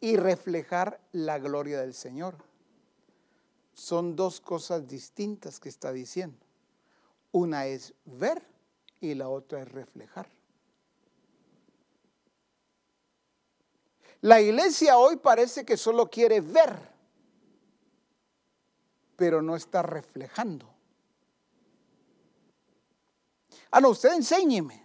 y 0.00 0.16
reflejar 0.16 1.00
la 1.12 1.38
gloria 1.38 1.80
del 1.80 1.94
Señor. 1.94 2.36
Son 3.74 4.16
dos 4.16 4.40
cosas 4.40 4.86
distintas 4.88 5.60
que 5.60 5.68
está 5.68 5.92
diciendo. 5.92 6.38
Una 7.32 7.66
es 7.66 7.94
ver 8.04 8.42
y 9.00 9.14
la 9.14 9.28
otra 9.28 9.62
es 9.62 9.68
reflejar. 9.70 10.28
La 14.22 14.40
iglesia 14.40 14.98
hoy 14.98 15.16
parece 15.16 15.64
que 15.64 15.76
solo 15.76 16.10
quiere 16.10 16.40
ver, 16.40 16.76
pero 19.14 19.42
no 19.42 19.56
está 19.56 19.82
reflejando. 19.82 20.68
Ah, 23.70 23.80
no, 23.80 23.90
usted 23.90 24.14
enséñeme. 24.14 24.82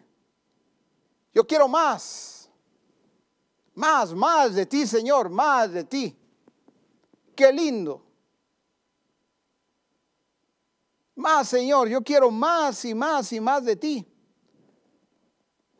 Yo 1.33 1.47
quiero 1.47 1.67
más. 1.67 2.49
Más, 3.73 4.13
más 4.13 4.53
de 4.53 4.65
ti, 4.65 4.85
Señor, 4.85 5.29
más 5.29 5.71
de 5.71 5.85
ti. 5.85 6.17
Qué 7.35 7.51
lindo. 7.53 8.10
Más, 11.21 11.49
Señor, 11.49 11.87
yo 11.87 12.01
quiero 12.01 12.31
más 12.31 12.83
y 12.83 12.95
más 12.95 13.31
y 13.31 13.39
más 13.39 13.63
de 13.63 13.75
ti. 13.75 14.07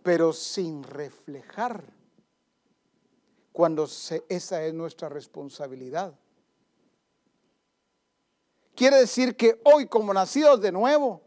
Pero 0.04 0.32
sin 0.34 0.84
reflejar 0.84 1.84
cuando 3.52 3.86
esa 4.30 4.64
es 4.64 4.74
nuestra 4.74 5.10
responsabilidad. 5.10 6.14
Quiere 8.76 8.98
decir 8.98 9.36
que 9.36 9.60
hoy 9.64 9.88
como 9.88 10.14
nacidos 10.14 10.62
de 10.62 10.72
nuevo, 10.72 11.24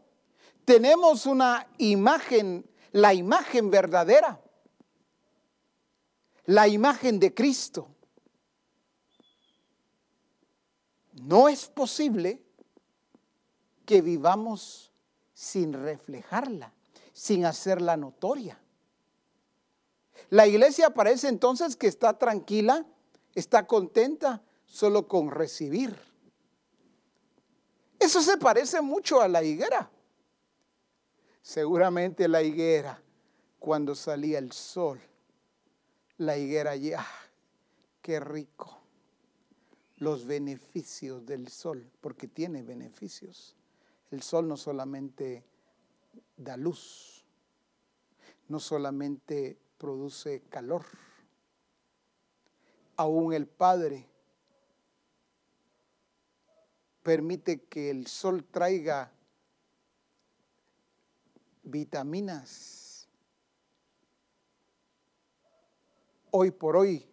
tenemos 0.64 1.26
una 1.26 1.66
imagen, 1.78 2.64
la 2.92 3.12
imagen 3.14 3.68
verdadera, 3.68 4.40
la 6.46 6.68
imagen 6.68 7.18
de 7.18 7.34
Cristo. 7.34 7.88
No 11.14 11.48
es 11.48 11.66
posible 11.66 12.43
que 13.84 14.02
vivamos 14.02 14.92
sin 15.34 15.72
reflejarla, 15.72 16.72
sin 17.12 17.44
hacerla 17.44 17.96
notoria. 17.96 18.58
La 20.30 20.46
iglesia 20.46 20.90
parece 20.90 21.28
entonces 21.28 21.76
que 21.76 21.86
está 21.86 22.18
tranquila, 22.18 22.86
está 23.34 23.66
contenta 23.66 24.42
solo 24.66 25.06
con 25.08 25.30
recibir. 25.30 25.96
Eso 27.98 28.20
se 28.22 28.36
parece 28.36 28.80
mucho 28.80 29.20
a 29.20 29.28
la 29.28 29.42
higuera. 29.42 29.90
Seguramente 31.42 32.26
la 32.28 32.42
higuera, 32.42 33.02
cuando 33.58 33.94
salía 33.94 34.38
el 34.38 34.52
sol, 34.52 35.00
la 36.16 36.36
higuera 36.36 36.76
ya, 36.76 37.00
¡ah! 37.00 37.24
qué 38.02 38.20
rico. 38.20 38.78
Los 39.96 40.26
beneficios 40.26 41.24
del 41.24 41.48
sol, 41.48 41.90
porque 42.00 42.28
tiene 42.28 42.62
beneficios. 42.62 43.54
El 44.14 44.22
sol 44.22 44.46
no 44.46 44.56
solamente 44.56 45.44
da 46.36 46.56
luz, 46.56 47.24
no 48.46 48.60
solamente 48.60 49.58
produce 49.76 50.42
calor, 50.42 50.86
aún 52.94 53.32
el 53.32 53.48
Padre 53.48 54.06
permite 57.02 57.64
que 57.64 57.90
el 57.90 58.06
sol 58.06 58.44
traiga 58.44 59.10
vitaminas. 61.64 63.08
Hoy 66.30 66.52
por 66.52 66.76
hoy 66.76 67.04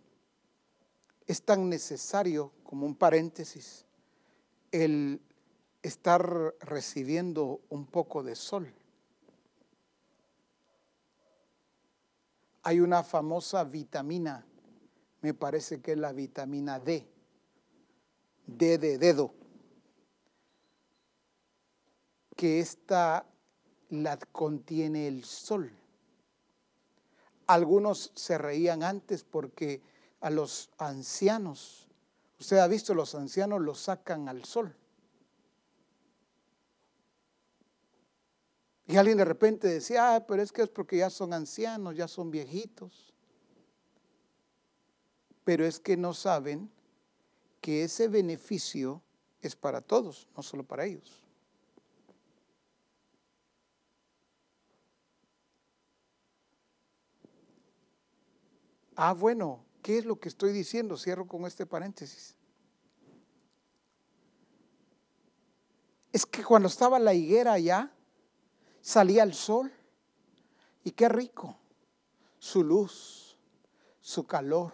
es 1.26 1.42
tan 1.42 1.68
necesario, 1.68 2.52
como 2.64 2.86
un 2.86 2.96
paréntesis, 2.96 3.88
el 4.72 5.20
estar 5.82 6.54
recibiendo 6.60 7.62
un 7.70 7.86
poco 7.86 8.24
de 8.24 8.36
sol. 8.36 8.74
Hay 12.64 12.80
una 12.80 13.04
famosa 13.04 13.64
vitamina, 13.64 14.46
me 15.22 15.34
parece 15.34 15.82
que 15.82 15.94
es 15.94 15.98
la 15.98 16.12
vitamina 16.12 16.80
D, 16.80 17.08
D 18.46 18.78
de 18.78 18.98
dedo, 19.00 19.34
que 22.36 22.60
esta 22.60 23.26
la 23.90 24.18
contiene 24.18 25.08
el 25.08 25.24
sol. 25.24 25.72
Algunos 27.48 28.12
se 28.16 28.38
reían 28.38 28.84
antes 28.84 29.24
porque 29.24 29.82
a 30.22 30.30
los 30.30 30.70
ancianos, 30.78 31.88
usted 32.40 32.60
ha 32.60 32.68
visto, 32.68 32.94
los 32.94 33.16
ancianos 33.16 33.60
los 33.62 33.80
sacan 33.80 34.30
al 34.30 34.46
sol. 34.46 34.76
Y 38.92 38.98
alguien 38.98 39.18
de 39.18 39.24
repente 39.24 39.70
decía, 39.70 40.16
ah, 40.16 40.28
pero 40.28 40.42
es 40.42 40.52
que 40.52 40.64
es 40.64 40.68
porque 40.68 40.98
ya 40.98 41.10
son 41.10 41.32
ancianos, 41.32 41.96
ya 41.96 42.10
son 42.10 42.30
viejitos. 42.30 43.14
Pero 45.46 45.66
es 45.66 45.80
que 45.80 45.96
no 45.96 46.14
saben 46.14 46.70
que 47.62 47.86
ese 47.86 48.10
beneficio 48.10 49.02
es 49.42 49.56
para 49.56 49.80
todos, 49.80 50.28
no 50.36 50.44
solo 50.44 50.66
para 50.66 50.84
ellos. 50.84 51.24
Ah, 58.98 59.14
bueno, 59.14 59.64
¿qué 59.82 60.00
es 60.00 60.06
lo 60.06 60.20
que 60.20 60.28
estoy 60.28 60.52
diciendo? 60.52 60.98
Cierro 60.98 61.30
con 61.30 61.46
este 61.46 61.66
paréntesis. 61.66 62.36
Es 66.12 66.26
que 66.26 66.44
cuando 66.44 66.68
estaba 66.68 67.00
la 67.00 67.14
higuera 67.14 67.54
allá, 67.54 67.90
salía 68.82 69.24
el 69.24 69.34
sol. 69.34 69.72
Y 70.84 70.92
qué 70.92 71.08
rico. 71.10 71.58
Su 72.40 72.64
luz, 72.64 73.38
su 74.00 74.26
calor. 74.26 74.74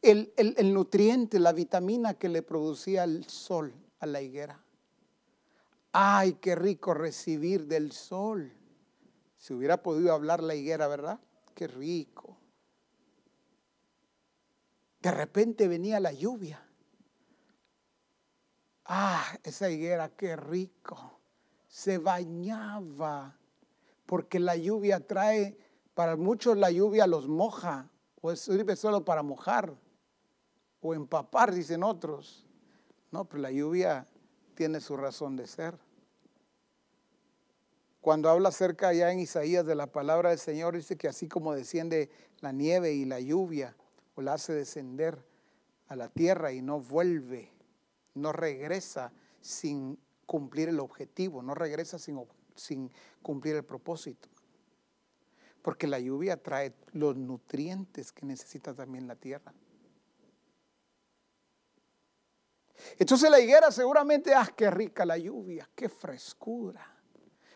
El, 0.00 0.32
el, 0.36 0.72
nutriente, 0.72 1.38
la 1.38 1.52
vitamina 1.52 2.14
que 2.14 2.28
le 2.28 2.42
producía 2.42 3.04
el 3.04 3.28
sol 3.28 3.74
a 3.98 4.06
la 4.06 4.22
higuera. 4.22 4.62
Ay, 5.92 6.34
qué 6.34 6.54
rico 6.54 6.94
recibir 6.94 7.66
del 7.66 7.92
sol. 7.92 8.52
Si 9.36 9.52
hubiera 9.52 9.82
podido 9.82 10.12
hablar 10.12 10.42
la 10.42 10.54
higuera, 10.54 10.86
¿verdad? 10.86 11.20
Qué 11.54 11.66
rico. 11.66 12.36
De 15.00 15.10
repente 15.10 15.68
venía 15.68 16.00
la 16.00 16.12
lluvia. 16.12 16.62
Ah, 18.84 19.24
esa 19.42 19.68
higuera, 19.70 20.08
qué 20.10 20.36
rico 20.36 21.15
se 21.76 21.98
bañaba, 21.98 23.38
porque 24.06 24.40
la 24.40 24.56
lluvia 24.56 25.06
trae, 25.06 25.58
para 25.92 26.16
muchos 26.16 26.56
la 26.56 26.70
lluvia 26.70 27.06
los 27.06 27.28
moja, 27.28 27.90
o 28.22 28.34
sirve 28.34 28.76
solo 28.76 29.04
para 29.04 29.22
mojar, 29.22 29.74
o 30.80 30.94
empapar, 30.94 31.52
dicen 31.52 31.82
otros. 31.82 32.46
No, 33.10 33.26
pero 33.26 33.42
la 33.42 33.50
lluvia 33.50 34.06
tiene 34.54 34.80
su 34.80 34.96
razón 34.96 35.36
de 35.36 35.46
ser. 35.46 35.78
Cuando 38.00 38.30
habla 38.30 38.48
acerca 38.48 38.94
ya 38.94 39.12
en 39.12 39.20
Isaías 39.20 39.66
de 39.66 39.74
la 39.74 39.92
palabra 39.92 40.30
del 40.30 40.38
Señor, 40.38 40.76
dice 40.76 40.96
que 40.96 41.08
así 41.08 41.28
como 41.28 41.52
desciende 41.52 42.08
la 42.40 42.52
nieve 42.52 42.94
y 42.94 43.04
la 43.04 43.20
lluvia, 43.20 43.76
o 44.14 44.22
la 44.22 44.32
hace 44.32 44.54
descender 44.54 45.22
a 45.88 45.96
la 45.96 46.08
tierra 46.08 46.52
y 46.52 46.62
no 46.62 46.80
vuelve, 46.80 47.52
no 48.14 48.32
regresa 48.32 49.12
sin 49.42 49.98
cumplir 50.26 50.68
el 50.68 50.80
objetivo, 50.80 51.42
no 51.42 51.54
regresa 51.54 51.98
sin, 51.98 52.20
sin 52.54 52.90
cumplir 53.22 53.56
el 53.56 53.64
propósito. 53.64 54.28
Porque 55.62 55.86
la 55.86 55.98
lluvia 55.98 56.36
trae 56.36 56.74
los 56.92 57.16
nutrientes 57.16 58.12
que 58.12 58.26
necesita 58.26 58.74
también 58.74 59.06
la 59.06 59.16
tierra. 59.16 59.52
Entonces 62.98 63.30
la 63.30 63.40
higuera 63.40 63.70
seguramente, 63.70 64.34
ah, 64.34 64.48
qué 64.54 64.70
rica 64.70 65.04
la 65.04 65.18
lluvia, 65.18 65.68
qué 65.74 65.88
frescura, 65.88 66.86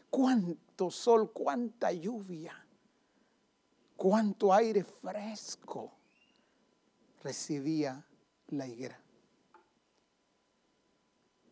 cuánto 0.08 0.90
sol, 0.90 1.30
cuánta 1.32 1.92
lluvia, 1.92 2.66
cuánto 3.96 4.52
aire 4.52 4.82
fresco 4.82 5.92
recibía 7.22 8.04
la 8.48 8.66
higuera. 8.66 8.98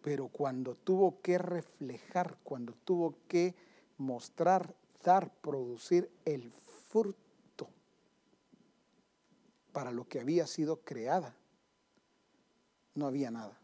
Pero 0.09 0.29
cuando 0.29 0.75
tuvo 0.75 1.21
que 1.21 1.37
reflejar, 1.37 2.39
cuando 2.43 2.73
tuvo 2.73 3.15
que 3.29 3.55
mostrar, 3.99 4.75
dar, 5.05 5.31
producir 5.43 6.11
el 6.25 6.51
fruto 6.51 7.69
para 9.71 9.93
lo 9.93 10.09
que 10.09 10.21
había 10.21 10.47
sido 10.47 10.81
creada, 10.81 11.37
no 12.95 13.07
había 13.07 13.31
nada. 13.31 13.61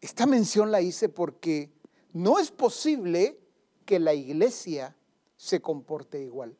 Esta 0.00 0.24
mención 0.24 0.70
la 0.70 0.80
hice 0.80 1.10
porque 1.10 1.70
no 2.14 2.38
es 2.38 2.50
posible 2.50 3.38
que 3.84 3.98
la 3.98 4.14
iglesia 4.14 4.96
se 5.36 5.60
comporte 5.60 6.22
igual, 6.22 6.56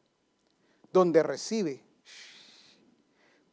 donde 0.92 1.22
recibe 1.22 1.82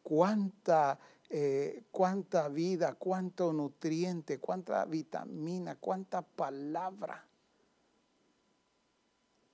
cuánta 0.03 0.99
eh, 1.35 1.85
cuánta 1.89 2.47
vida, 2.47 2.93
cuánto 2.93 3.51
nutriente, 3.51 4.37
cuánta 4.37 4.85
vitamina, 4.85 5.75
cuánta 5.75 6.21
palabra. 6.21 7.25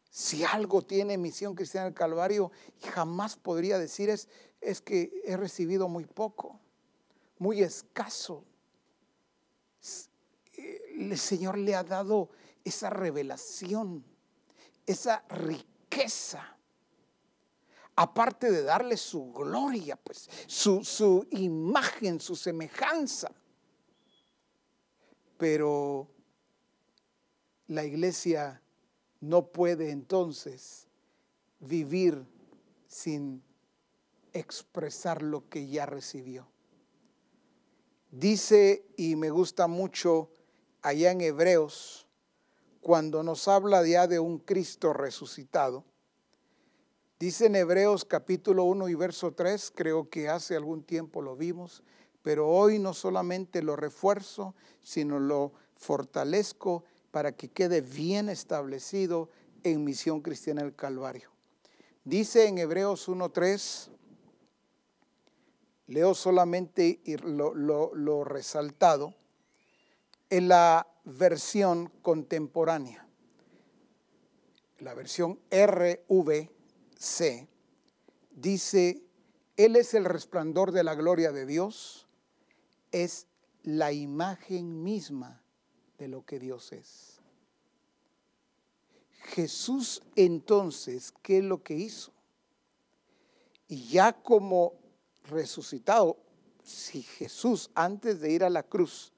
Si 0.10 0.44
algo 0.44 0.82
tiene 0.82 1.18
misión 1.18 1.56
cristiana 1.56 1.86
del 1.86 1.94
Calvario, 1.94 2.52
jamás 2.94 3.38
podría 3.38 3.80
decir 3.80 4.10
es, 4.10 4.28
es 4.60 4.82
que 4.82 5.22
he 5.24 5.38
recibido 5.38 5.88
muy 5.88 6.04
poco, 6.04 6.60
muy 7.38 7.62
escaso. 7.62 8.44
Eh, 10.58 10.82
el 11.00 11.18
Señor 11.18 11.58
le 11.58 11.76
ha 11.76 11.86
dado 11.86 12.28
esa 12.66 12.90
revelación, 12.90 14.04
esa 14.86 15.24
riqueza 15.30 16.58
aparte 18.00 18.50
de 18.50 18.64
darle 18.64 18.96
su 18.96 19.34
gloria, 19.34 19.98
pues, 19.98 20.30
su, 20.48 20.86
su 20.86 21.28
imagen, 21.32 22.22
su 22.22 22.34
semejanza. 22.34 23.30
Pero 25.38 26.08
la 27.68 27.84
iglesia 27.84 28.62
no 29.20 29.48
puede 29.48 29.92
entonces 29.92 30.88
vivir 31.60 32.26
sin 32.88 33.44
expresar 34.32 35.22
lo 35.22 35.50
que 35.50 35.68
ya 35.68 35.86
recibió. 35.86 36.48
Dice, 38.12 38.86
y 38.96 39.18
me 39.18 39.30
gusta 39.30 39.68
mucho 39.68 40.32
allá 40.82 41.12
en 41.12 41.20
Hebreos, 41.20 42.08
cuando 42.80 43.24
nos 43.24 43.50
habla 43.50 43.86
ya 43.86 44.08
de 44.08 44.20
un 44.20 44.40
Cristo 44.40 44.94
resucitado, 44.94 45.84
Dice 47.20 47.48
en 47.48 47.58
Hebreos 47.58 48.06
capítulo 48.06 48.64
1 48.64 48.88
y 48.88 48.96
verso 48.96 49.34
3, 49.34 49.74
creo 49.76 50.10
que 50.10 50.30
hace 50.30 50.56
algún 50.56 50.84
tiempo 50.84 51.22
lo 51.22 51.36
vimos, 51.36 51.84
pero 52.22 52.48
hoy 52.48 52.80
no 52.80 52.94
solamente 52.94 53.62
lo 53.62 53.76
refuerzo, 53.76 54.56
sino 54.82 55.20
lo 55.20 55.52
fortalezco 55.76 56.86
para 57.12 57.34
que 57.34 57.50
quede 57.50 57.82
bien 57.82 58.30
establecido 58.30 59.28
en 59.64 59.84
Misión 59.84 60.22
Cristiana 60.22 60.62
del 60.64 60.74
Calvario. 60.74 61.30
Dice 62.06 62.48
en 62.48 62.58
Hebreos 62.58 63.10
1.3, 63.10 63.90
leo 65.88 66.16
solamente 66.16 67.02
lo, 67.26 67.54
lo, 67.54 67.94
lo 67.96 68.24
resaltado, 68.24 69.14
en 70.30 70.48
la 70.48 70.88
versión 71.04 71.92
contemporánea, 72.02 73.06
la 74.78 74.94
versión 74.94 75.38
RV 75.52 76.59
C, 77.00 77.48
dice, 78.30 79.02
Él 79.56 79.78
es 79.78 79.94
el 79.94 80.04
resplandor 80.04 80.74
de 80.74 80.84
la 80.84 80.96
gloria 80.96 81.32
de 81.32 81.46
Dios, 81.46 82.08
es 82.92 83.26
la 83.64 83.94
imagen 83.94 84.84
misma 84.84 85.42
de 85.98 86.10
lo 86.10 86.26
que 86.26 86.40
Dios 86.40 86.74
es. 86.74 87.22
Jesús 89.24 90.02
entonces, 90.18 91.14
¿qué 91.22 91.38
es 91.38 91.44
lo 91.44 91.64
que 91.64 91.76
hizo? 91.76 92.12
Y 93.70 93.88
ya 93.88 94.12
como 94.12 94.74
resucitado, 95.24 96.18
si 96.64 97.02
Jesús 97.04 97.72
antes 97.76 98.20
de 98.20 98.32
ir 98.32 98.44
a 98.44 98.50
la 98.50 98.64
cruz, 98.64 99.14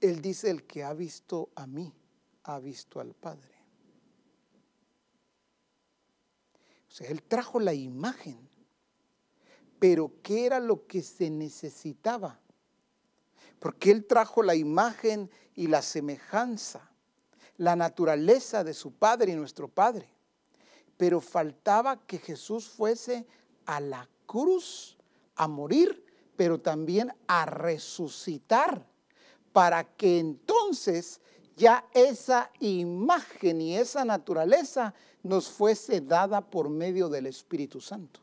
Él 0.00 0.20
dice, 0.20 0.50
el 0.50 0.64
que 0.64 0.82
ha 0.82 0.94
visto 0.94 1.50
a 1.54 1.66
mí, 1.68 1.94
ha 2.42 2.58
visto 2.58 2.98
al 2.98 3.14
Padre. 3.14 3.61
O 6.92 6.94
sea, 6.94 7.08
Él 7.08 7.22
trajo 7.22 7.58
la 7.58 7.72
imagen. 7.72 8.38
Pero 9.78 10.12
¿qué 10.22 10.44
era 10.44 10.60
lo 10.60 10.86
que 10.86 11.02
se 11.02 11.30
necesitaba? 11.30 12.38
Porque 13.58 13.90
Él 13.90 14.04
trajo 14.04 14.42
la 14.42 14.54
imagen 14.54 15.30
y 15.54 15.68
la 15.68 15.80
semejanza, 15.80 16.90
la 17.56 17.76
naturaleza 17.76 18.62
de 18.62 18.74
su 18.74 18.92
Padre 18.92 19.32
y 19.32 19.36
nuestro 19.36 19.68
Padre. 19.68 20.06
Pero 20.98 21.22
faltaba 21.22 21.98
que 22.06 22.18
Jesús 22.18 22.68
fuese 22.68 23.26
a 23.64 23.80
la 23.80 24.06
cruz 24.26 24.98
a 25.34 25.48
morir, 25.48 26.04
pero 26.36 26.60
también 26.60 27.14
a 27.26 27.46
resucitar, 27.46 28.86
para 29.54 29.84
que 29.96 30.18
entonces 30.18 31.22
ya 31.62 31.88
esa 31.94 32.50
imagen 32.58 33.60
y 33.60 33.76
esa 33.76 34.04
naturaleza 34.04 34.92
nos 35.22 35.48
fuese 35.48 36.00
dada 36.00 36.40
por 36.40 36.68
medio 36.68 37.08
del 37.08 37.26
Espíritu 37.26 37.80
Santo. 37.80 38.18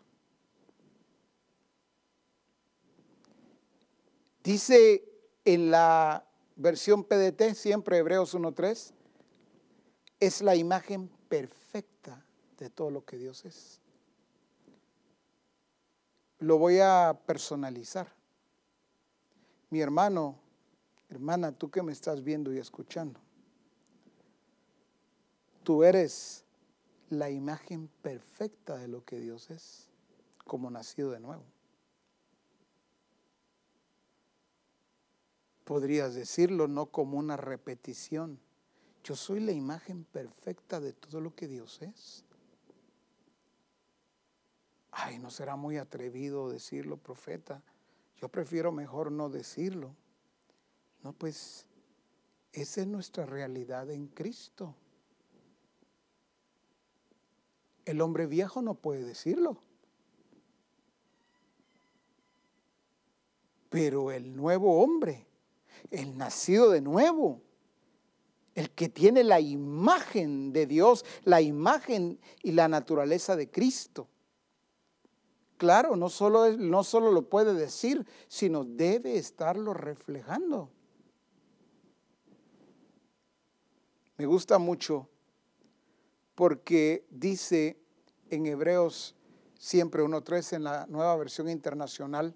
Dice 4.44 5.06
en 5.46 5.72
la 5.72 6.26
versión 6.58 7.06
PDT, 7.06 7.56
siempre 7.56 8.00
Hebreos 8.00 8.36
1.3, 8.36 8.92
es 10.20 10.42
la 10.42 10.58
imagen 10.58 11.08
perfecta 11.30 12.22
de 12.58 12.70
todo 12.70 12.92
lo 12.92 13.06
que 13.06 13.16
Dios 13.16 13.46
es. 13.46 13.80
Lo 16.40 16.58
voy 16.58 16.80
a 16.80 17.18
personalizar. 17.26 18.14
Mi 19.70 19.80
hermano, 19.80 20.38
hermana, 21.08 21.54
tú 21.54 21.72
que 21.72 21.82
me 21.82 21.94
estás 21.94 22.22
viendo 22.22 22.54
y 22.54 22.58
escuchando, 22.58 23.22
tú 25.70 25.84
eres 25.84 26.45
la 27.11 27.30
imagen 27.30 27.89
perfecta 28.01 28.76
de 28.78 28.88
lo 28.88 29.05
que 29.05 29.20
Dios 29.20 29.51
es, 29.51 29.88
como 30.47 30.72
nacido 30.72 31.11
de 31.11 31.20
nuevo. 31.20 31.43
Podrías 35.65 36.15
decirlo 36.15 36.67
no 36.67 36.88
como 36.88 37.20
una 37.20 37.38
repetición. 37.38 38.39
Yo 39.03 39.15
soy 39.15 39.41
la 39.41 39.51
imagen 39.51 40.05
perfecta 40.05 40.80
de 40.80 40.91
todo 40.91 41.22
lo 41.22 41.36
que 41.36 41.47
Dios 41.47 41.84
es. 41.84 42.26
Ay, 44.89 45.20
no 45.20 45.30
será 45.30 45.55
muy 45.55 45.78
atrevido 45.78 46.49
decirlo, 46.49 46.97
profeta. 46.97 47.61
Yo 48.15 48.28
prefiero 48.30 48.72
mejor 48.72 49.11
no 49.11 49.30
decirlo. 49.30 49.95
No, 51.03 51.13
pues 51.13 51.67
esa 52.53 52.82
es 52.82 52.88
nuestra 52.88 53.28
realidad 53.28 53.91
en 53.91 54.07
Cristo. 54.07 54.76
El 57.90 58.02
hombre 58.02 58.28
viejo 58.28 58.62
no 58.62 58.76
puede 58.76 59.04
decirlo. 59.04 59.58
Pero 63.70 64.12
el 64.12 64.36
nuevo 64.36 64.84
hombre, 64.84 65.26
el 65.90 66.16
nacido 66.16 66.70
de 66.70 66.82
nuevo, 66.82 67.42
el 68.54 68.70
que 68.70 68.90
tiene 68.90 69.24
la 69.24 69.40
imagen 69.40 70.54
de 70.54 70.68
Dios, 70.68 71.04
la 71.24 71.42
imagen 71.42 72.20
y 72.44 72.52
la 72.52 72.68
naturaleza 72.68 73.36
de 73.36 73.50
Cristo. 73.50 74.08
Claro, 75.58 75.96
no 75.96 76.10
solo, 76.10 76.56
no 76.58 76.84
solo 76.84 77.12
lo 77.12 77.28
puede 77.28 77.56
decir, 77.56 78.06
sino 78.28 78.66
debe 78.66 79.18
estarlo 79.18 79.74
reflejando. 79.74 80.70
Me 84.16 84.28
gusta 84.28 84.60
mucho 84.60 85.10
porque 86.40 87.06
dice 87.10 87.78
en 88.30 88.45
Hebreos 88.45 89.15
siempre 89.57 90.03
1.3 90.03 90.55
en 90.55 90.63
la 90.63 90.86
nueva 90.88 91.15
versión 91.17 91.49
internacional, 91.49 92.36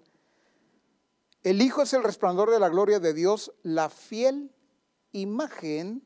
el 1.42 1.60
Hijo 1.60 1.82
es 1.82 1.92
el 1.92 2.02
resplandor 2.02 2.50
de 2.50 2.58
la 2.58 2.68
gloria 2.68 3.00
de 3.00 3.12
Dios, 3.12 3.52
la 3.62 3.88
fiel 3.90 4.50
imagen 5.12 6.02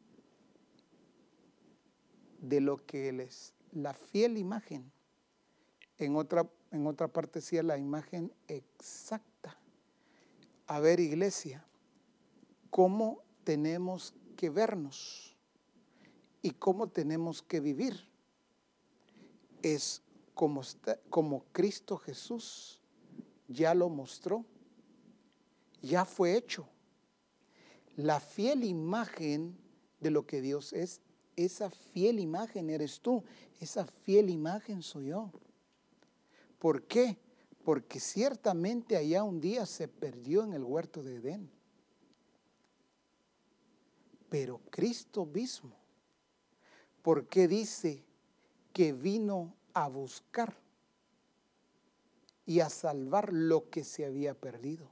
de 2.40 2.60
lo 2.60 2.84
que 2.84 3.08
Él 3.08 3.20
es, 3.20 3.54
la 3.72 3.94
fiel 3.94 4.36
imagen. 4.38 4.90
En 5.96 6.16
otra, 6.16 6.48
en 6.70 6.86
otra 6.86 7.08
parte 7.08 7.40
decía 7.40 7.62
la 7.62 7.78
imagen 7.78 8.32
exacta. 8.46 9.58
A 10.66 10.80
ver, 10.80 11.00
iglesia, 11.00 11.64
¿cómo 12.70 13.22
tenemos 13.44 14.14
que 14.36 14.50
vernos? 14.50 15.28
y 16.42 16.52
cómo 16.52 16.88
tenemos 16.88 17.42
que 17.42 17.60
vivir. 17.60 18.07
Es 19.62 20.02
como, 20.34 20.62
como 21.10 21.44
Cristo 21.52 21.96
Jesús 21.96 22.80
ya 23.48 23.74
lo 23.74 23.88
mostró, 23.88 24.44
ya 25.82 26.04
fue 26.04 26.36
hecho. 26.36 26.68
La 27.96 28.20
fiel 28.20 28.64
imagen 28.64 29.56
de 30.00 30.10
lo 30.10 30.26
que 30.26 30.40
Dios 30.40 30.72
es, 30.72 31.00
esa 31.36 31.70
fiel 31.70 32.20
imagen 32.20 32.70
eres 32.70 33.00
tú, 33.00 33.24
esa 33.60 33.86
fiel 33.86 34.30
imagen 34.30 34.82
soy 34.82 35.06
yo. 35.06 35.30
¿Por 36.58 36.84
qué? 36.84 37.16
Porque 37.64 38.00
ciertamente 38.00 38.96
allá 38.96 39.22
un 39.22 39.40
día 39.40 39.66
se 39.66 39.88
perdió 39.88 40.44
en 40.44 40.52
el 40.52 40.64
huerto 40.64 41.02
de 41.02 41.16
Edén. 41.16 41.50
Pero 44.28 44.60
Cristo 44.70 45.24
mismo 45.24 45.78
porque 47.08 47.48
dice 47.48 48.04
que 48.72 48.92
vino 48.92 49.54
a 49.74 49.88
buscar 49.88 50.54
y 52.46 52.60
a 52.60 52.70
salvar 52.70 53.32
lo 53.32 53.68
que 53.70 53.84
se 53.84 54.06
había 54.06 54.34
perdido. 54.34 54.88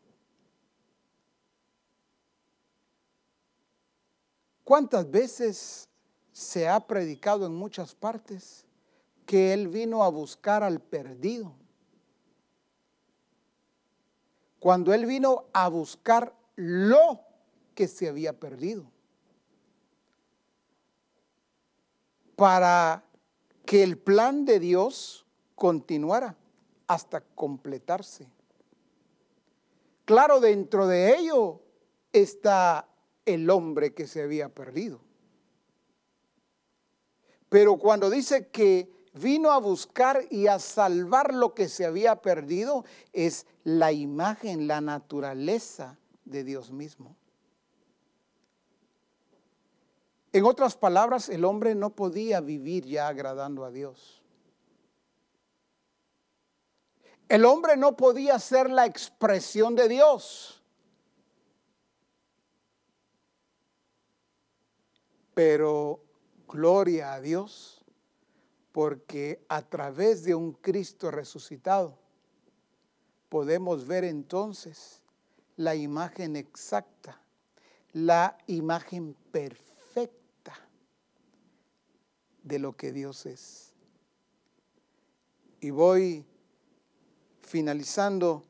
¿Cuántas 4.65 5.11
veces 5.11 5.89
se 6.33 6.69
ha 6.69 6.81
predicado 6.87 7.47
en 7.47 7.55
muchas 7.55 7.95
partes 7.95 8.65
que 9.25 9.53
Él 9.53 9.69
vino 9.69 10.03
a 10.03 10.09
buscar 10.09 10.63
al 10.63 10.81
perdido? 10.81 11.55
Cuando 14.59 14.93
Él 14.93 15.07
vino 15.07 15.45
a 15.53 15.69
buscar 15.69 16.35
lo 16.57 17.21
que 17.75 17.87
se 17.87 18.09
había 18.09 18.33
perdido. 18.33 18.91
para 22.37 23.03
que 23.67 23.83
el 23.83 23.99
plan 23.99 24.45
de 24.45 24.61
Dios 24.61 25.27
continuara 25.55 26.37
hasta 26.87 27.21
completarse. 27.21 28.29
Claro, 30.05 30.41
dentro 30.41 30.87
de 30.87 31.19
ello 31.19 31.61
está 32.13 32.89
el 33.25 33.51
hombre 33.51 33.93
que 33.93 34.07
se 34.07 34.23
había 34.23 34.49
perdido. 34.49 35.01
Pero 37.49 37.77
cuando 37.77 38.09
dice 38.09 38.49
que 38.49 38.89
vino 39.15 39.51
a 39.51 39.59
buscar 39.59 40.25
y 40.31 40.47
a 40.47 40.59
salvar 40.59 41.35
lo 41.35 41.55
que 41.55 41.69
se 41.69 41.85
había 41.85 42.23
perdido, 42.23 42.85
es 43.13 43.47
la 43.65 43.93
imagen, 43.93 44.69
la 44.69 44.81
naturaleza 44.81 45.99
de 46.25 46.45
Dios 46.45 46.71
mismo. 46.71 47.17
En 50.37 50.45
otras 50.45 50.77
palabras, 50.77 51.31
el 51.31 51.47
hombre 51.47 51.75
no 51.75 51.97
podía 51.97 52.43
vivir 52.43 52.85
ya 52.85 53.09
agradando 53.09 53.65
a 53.65 53.71
Dios. 53.71 54.21
El 57.27 57.47
hombre 57.47 57.79
no 57.79 57.97
podía 57.97 58.39
ser 58.39 58.69
la 58.69 58.85
expresión 58.85 59.75
de 59.75 59.89
Dios. 59.89 60.63
Pero 65.33 66.03
gloria 66.47 67.15
a 67.15 67.21
Dios, 67.23 67.83
porque 68.73 69.43
a 69.49 69.63
través 69.63 70.23
de 70.23 70.35
un 70.35 70.53
Cristo 70.53 71.11
resucitado 71.11 71.99
podemos 73.31 73.87
ver 73.87 74.05
entonces 74.05 75.01
la 75.57 75.75
imagen 75.75 76.37
exacta, 76.37 77.23
la 77.95 78.37
imagen 78.47 79.15
perfecta 79.33 79.76
de 82.47 82.59
lo 82.59 82.77
que 82.77 82.93
Dios 82.93 83.27
es. 83.27 83.75
Y 85.61 85.71
voy 85.71 86.25
finalizando. 87.43 88.45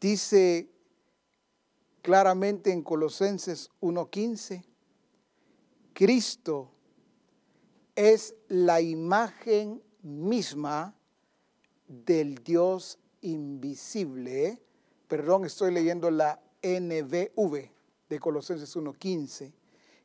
Dice 0.00 0.68
claramente 2.02 2.72
en 2.72 2.82
Colosenses 2.82 3.70
1.15 3.80 4.64
Cristo 5.96 6.70
es 7.94 8.34
la 8.48 8.82
imagen 8.82 9.82
misma 10.02 10.94
del 11.88 12.36
Dios 12.44 12.98
invisible. 13.22 14.62
Perdón, 15.08 15.46
estoy 15.46 15.72
leyendo 15.72 16.10
la 16.10 16.38
NBV 16.62 17.70
de 18.10 18.20
Colosenses 18.20 18.76
1.15. 18.76 19.54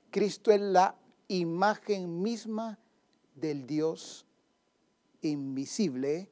Cristo 0.09 0.51
es 0.51 0.61
la 0.61 0.95
imagen 1.39 2.21
misma 2.21 2.77
del 3.35 3.65
Dios 3.65 4.25
invisible 5.21 6.29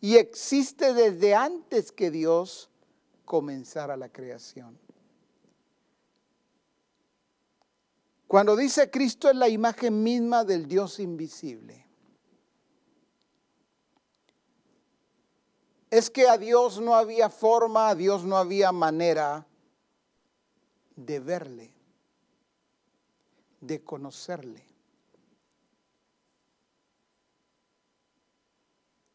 y 0.00 0.16
existe 0.16 0.94
desde 0.94 1.34
antes 1.34 1.92
que 1.92 2.10
Dios 2.10 2.70
comenzara 3.24 3.96
la 3.96 4.08
creación. 4.08 4.78
Cuando 8.26 8.56
dice 8.56 8.90
Cristo 8.90 9.28
es 9.30 9.36
la 9.36 9.48
imagen 9.48 10.02
misma 10.02 10.44
del 10.44 10.68
Dios 10.68 10.98
invisible, 10.98 11.86
es 15.90 16.10
que 16.10 16.28
a 16.28 16.36
Dios 16.36 16.80
no 16.80 16.94
había 16.94 17.30
forma, 17.30 17.88
a 17.88 17.94
Dios 17.94 18.24
no 18.24 18.36
había 18.36 18.72
manera 18.72 19.46
de 20.96 21.20
verle, 21.20 21.77
de 23.60 23.82
conocerle, 23.82 24.64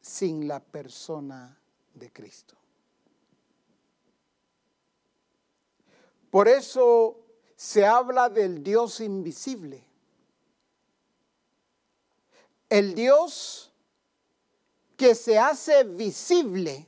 sin 0.02 0.48
la 0.48 0.60
persona 0.60 1.58
de 1.94 2.12
Cristo. 2.12 2.58
Por 6.30 6.48
eso 6.48 7.20
se 7.56 7.86
habla 7.86 8.28
del 8.28 8.64
Dios 8.64 9.00
invisible. 9.00 9.86
El 12.68 12.96
Dios 12.96 13.72
que 14.98 15.14
se 15.14 15.38
hace 15.38 15.84
visible 15.84 16.88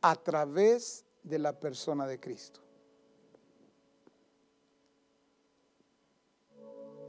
a 0.00 0.16
través 0.16 1.04
de 1.22 1.38
la 1.38 1.58
persona 1.58 2.06
de 2.06 2.18
Cristo. 2.18 2.60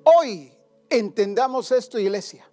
Hoy 0.04 0.52
entendamos 0.90 1.72
esto, 1.72 1.98
iglesia. 1.98 2.50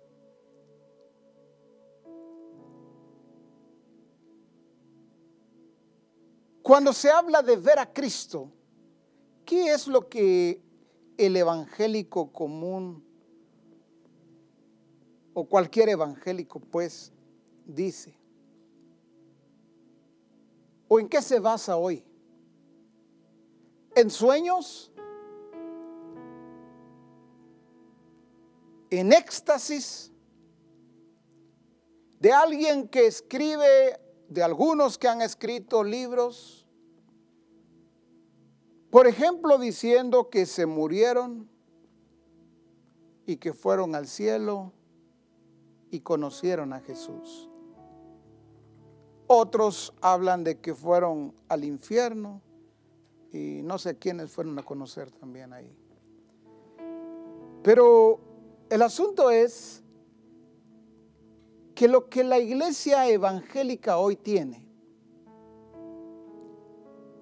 Cuando 6.63 6.93
se 6.93 7.11
habla 7.11 7.43
de 7.43 7.57
ver 7.57 7.79
a 7.81 7.93
Cristo, 7.93 8.49
¿qué 9.45 9.73
es 9.73 9.89
lo 9.89 10.09
que 10.09 10.63
el 11.17 11.37
evangélico 11.37 12.33
común 12.33 13.05
o 15.35 15.45
cualquier 15.49 15.89
evangélico 15.89 16.61
pues 16.61 17.13
dice? 17.67 18.15
¿O 20.87 21.01
en 21.01 21.09
qué 21.09 21.21
se 21.23 21.41
basa 21.41 21.77
hoy? 21.77 22.05
¿En 23.97 24.09
sueños? 24.09 24.90
¿En 28.91 29.13
éxtasis? 29.13 30.13
¿De 32.19 32.33
alguien 32.33 32.89
que 32.89 33.07
escribe, 33.07 33.99
de 34.29 34.43
algunos 34.43 34.99
que 34.99 35.09
han 35.09 35.23
escrito 35.23 35.85
libros? 35.85 36.67
Por 38.91 39.07
ejemplo, 39.07 39.59
diciendo 39.59 40.29
que 40.29 40.45
se 40.45 40.67
murieron 40.67 41.49
y 43.25 43.37
que 43.37 43.53
fueron 43.53 43.95
al 43.95 44.09
cielo 44.09 44.73
y 45.93 46.01
conocieron 46.01 46.73
a 46.73 46.81
Jesús. 46.81 47.49
Otros 49.29 49.95
hablan 50.01 50.43
de 50.43 50.59
que 50.59 50.75
fueron 50.75 51.33
al 51.49 51.63
infierno 51.63 52.43
y 53.33 53.61
no 53.63 53.79
sé 53.79 53.97
quiénes 53.97 54.33
fueron 54.33 54.59
a 54.59 54.65
conocer 54.65 55.13
también 55.13 55.53
ahí. 55.53 55.73
Pero 57.63 58.30
el 58.71 58.83
asunto 58.83 59.31
es 59.31 59.83
que 61.75 61.89
lo 61.89 62.09
que 62.09 62.25
la 62.25 62.39
iglesia 62.39 63.09
evangélica 63.09 63.99
hoy 63.99 64.17
tiene 64.17 64.71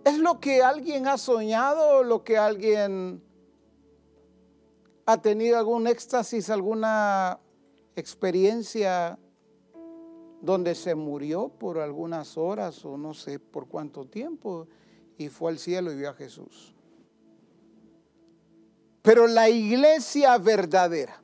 ¿Es 0.09 0.19
lo 0.19 0.41
que 0.41 0.63
alguien 0.63 1.07
ha 1.07 1.19
soñado, 1.19 2.03
lo 2.03 2.25
que 2.25 2.39
alguien 2.39 3.23
ha 5.05 5.21
tenido 5.21 5.59
algún 5.59 5.87
éxtasis, 5.87 6.49
alguna 6.49 7.39
experiencia 7.95 9.19
donde 10.41 10.75
se 10.75 10.95
murió 10.95 11.51
por 11.51 11.79
algunas 11.79 12.39
horas 12.39 12.83
o 12.87 12.97
no 12.97 13.13
sé 13.13 13.39
por 13.39 13.69
cuánto 13.69 14.07
tiempo 14.07 14.67
y 15.19 15.29
fue 15.29 15.51
al 15.51 15.59
cielo 15.59 15.93
y 15.93 15.97
vio 15.97 16.09
a 16.09 16.15
Jesús? 16.15 16.75
Pero 19.03 19.27
la 19.27 19.51
iglesia 19.51 20.39
verdadera, 20.39 21.23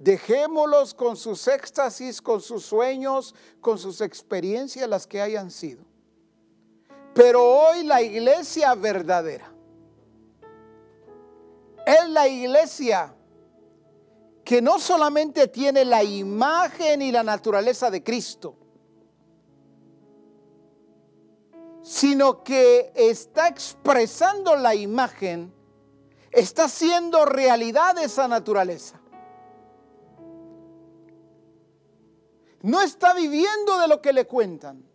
dejémoslos 0.00 0.94
con 0.94 1.16
sus 1.16 1.46
éxtasis, 1.46 2.20
con 2.20 2.40
sus 2.40 2.64
sueños, 2.64 3.34
con 3.60 3.78
sus 3.78 4.00
experiencias, 4.00 4.88
las 4.88 5.06
que 5.06 5.20
hayan 5.20 5.50
sido. 5.50 5.84
Pero 7.14 7.44
hoy 7.44 7.84
la 7.84 8.02
iglesia 8.02 8.74
verdadera 8.74 9.52
es 11.86 12.08
la 12.08 12.26
iglesia 12.26 13.14
que 14.42 14.62
no 14.62 14.78
solamente 14.78 15.48
tiene 15.48 15.84
la 15.84 16.02
imagen 16.02 17.02
y 17.02 17.12
la 17.12 17.22
naturaleza 17.22 17.90
de 17.90 18.02
Cristo, 18.02 18.56
sino 21.82 22.42
que 22.42 22.90
está 22.94 23.48
expresando 23.48 24.56
la 24.56 24.74
imagen, 24.74 25.52
está 26.30 26.64
haciendo 26.64 27.26
realidad 27.26 27.98
esa 27.98 28.28
naturaleza. 28.28 28.99
No 32.62 32.80
está 32.82 33.14
viviendo 33.14 33.78
de 33.78 33.88
lo 33.88 34.00
que 34.00 34.12
le 34.12 34.26
cuentan 34.26 34.90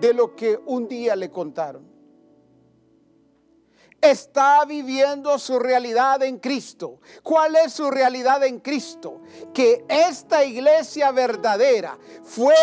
de 0.00 0.14
lo 0.14 0.34
que 0.34 0.58
un 0.66 0.88
día 0.88 1.14
le 1.14 1.30
contaron. 1.30 1.88
Está 4.00 4.64
viviendo 4.64 5.38
su 5.38 5.58
realidad 5.58 6.22
en 6.22 6.38
Cristo. 6.38 7.00
¿Cuál 7.22 7.56
es 7.56 7.74
su 7.74 7.90
realidad 7.90 8.42
en 8.44 8.60
Cristo? 8.60 9.20
Que 9.52 9.84
esta 9.88 10.42
iglesia 10.42 11.10
verdadera 11.10 11.98
fue 12.22 12.54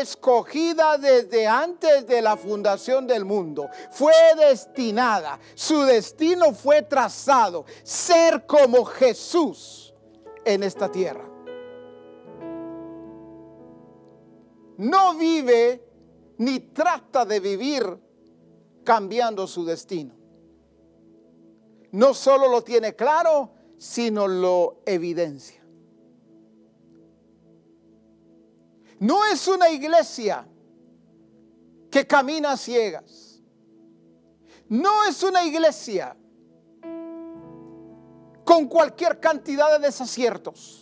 escogida 0.00 0.96
desde 0.96 1.46
antes 1.46 2.06
de 2.06 2.22
la 2.22 2.34
fundación 2.34 3.06
del 3.06 3.26
mundo. 3.26 3.68
Fue 3.90 4.14
destinada. 4.38 5.38
Su 5.54 5.82
destino 5.82 6.54
fue 6.54 6.80
trazado. 6.80 7.66
Ser 7.82 8.46
como 8.46 8.86
Jesús 8.86 9.92
en 10.46 10.62
esta 10.62 10.90
tierra. 10.90 11.29
No 14.80 15.14
vive 15.14 15.84
ni 16.38 16.58
trata 16.58 17.26
de 17.26 17.38
vivir 17.38 17.84
cambiando 18.82 19.46
su 19.46 19.62
destino. 19.62 20.14
No 21.92 22.14
solo 22.14 22.48
lo 22.48 22.64
tiene 22.64 22.96
claro, 22.96 23.52
sino 23.76 24.26
lo 24.26 24.80
evidencia. 24.86 25.62
No 29.00 29.26
es 29.26 29.46
una 29.48 29.68
iglesia 29.68 30.48
que 31.90 32.06
camina 32.06 32.56
ciegas. 32.56 33.42
No 34.66 35.04
es 35.04 35.22
una 35.22 35.44
iglesia 35.44 36.16
con 38.46 38.66
cualquier 38.66 39.20
cantidad 39.20 39.78
de 39.78 39.86
desaciertos. 39.86 40.79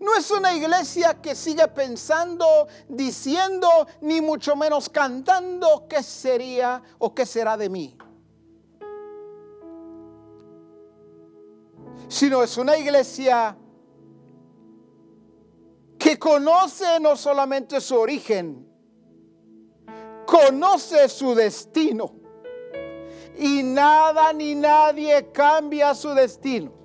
No 0.00 0.14
es 0.16 0.30
una 0.30 0.54
iglesia 0.54 1.20
que 1.20 1.34
sigue 1.34 1.66
pensando, 1.68 2.46
diciendo, 2.88 3.68
ni 4.00 4.20
mucho 4.20 4.56
menos 4.56 4.88
cantando 4.88 5.86
qué 5.88 6.02
sería 6.02 6.82
o 6.98 7.14
qué 7.14 7.24
será 7.24 7.56
de 7.56 7.68
mí. 7.68 7.96
Sino 12.08 12.42
es 12.42 12.56
una 12.58 12.76
iglesia 12.76 13.56
que 15.98 16.18
conoce 16.18 17.00
no 17.00 17.16
solamente 17.16 17.80
su 17.80 17.96
origen, 17.96 18.68
conoce 20.26 21.08
su 21.08 21.34
destino. 21.34 22.16
Y 23.36 23.62
nada 23.64 24.32
ni 24.32 24.54
nadie 24.54 25.32
cambia 25.32 25.92
su 25.94 26.10
destino 26.10 26.83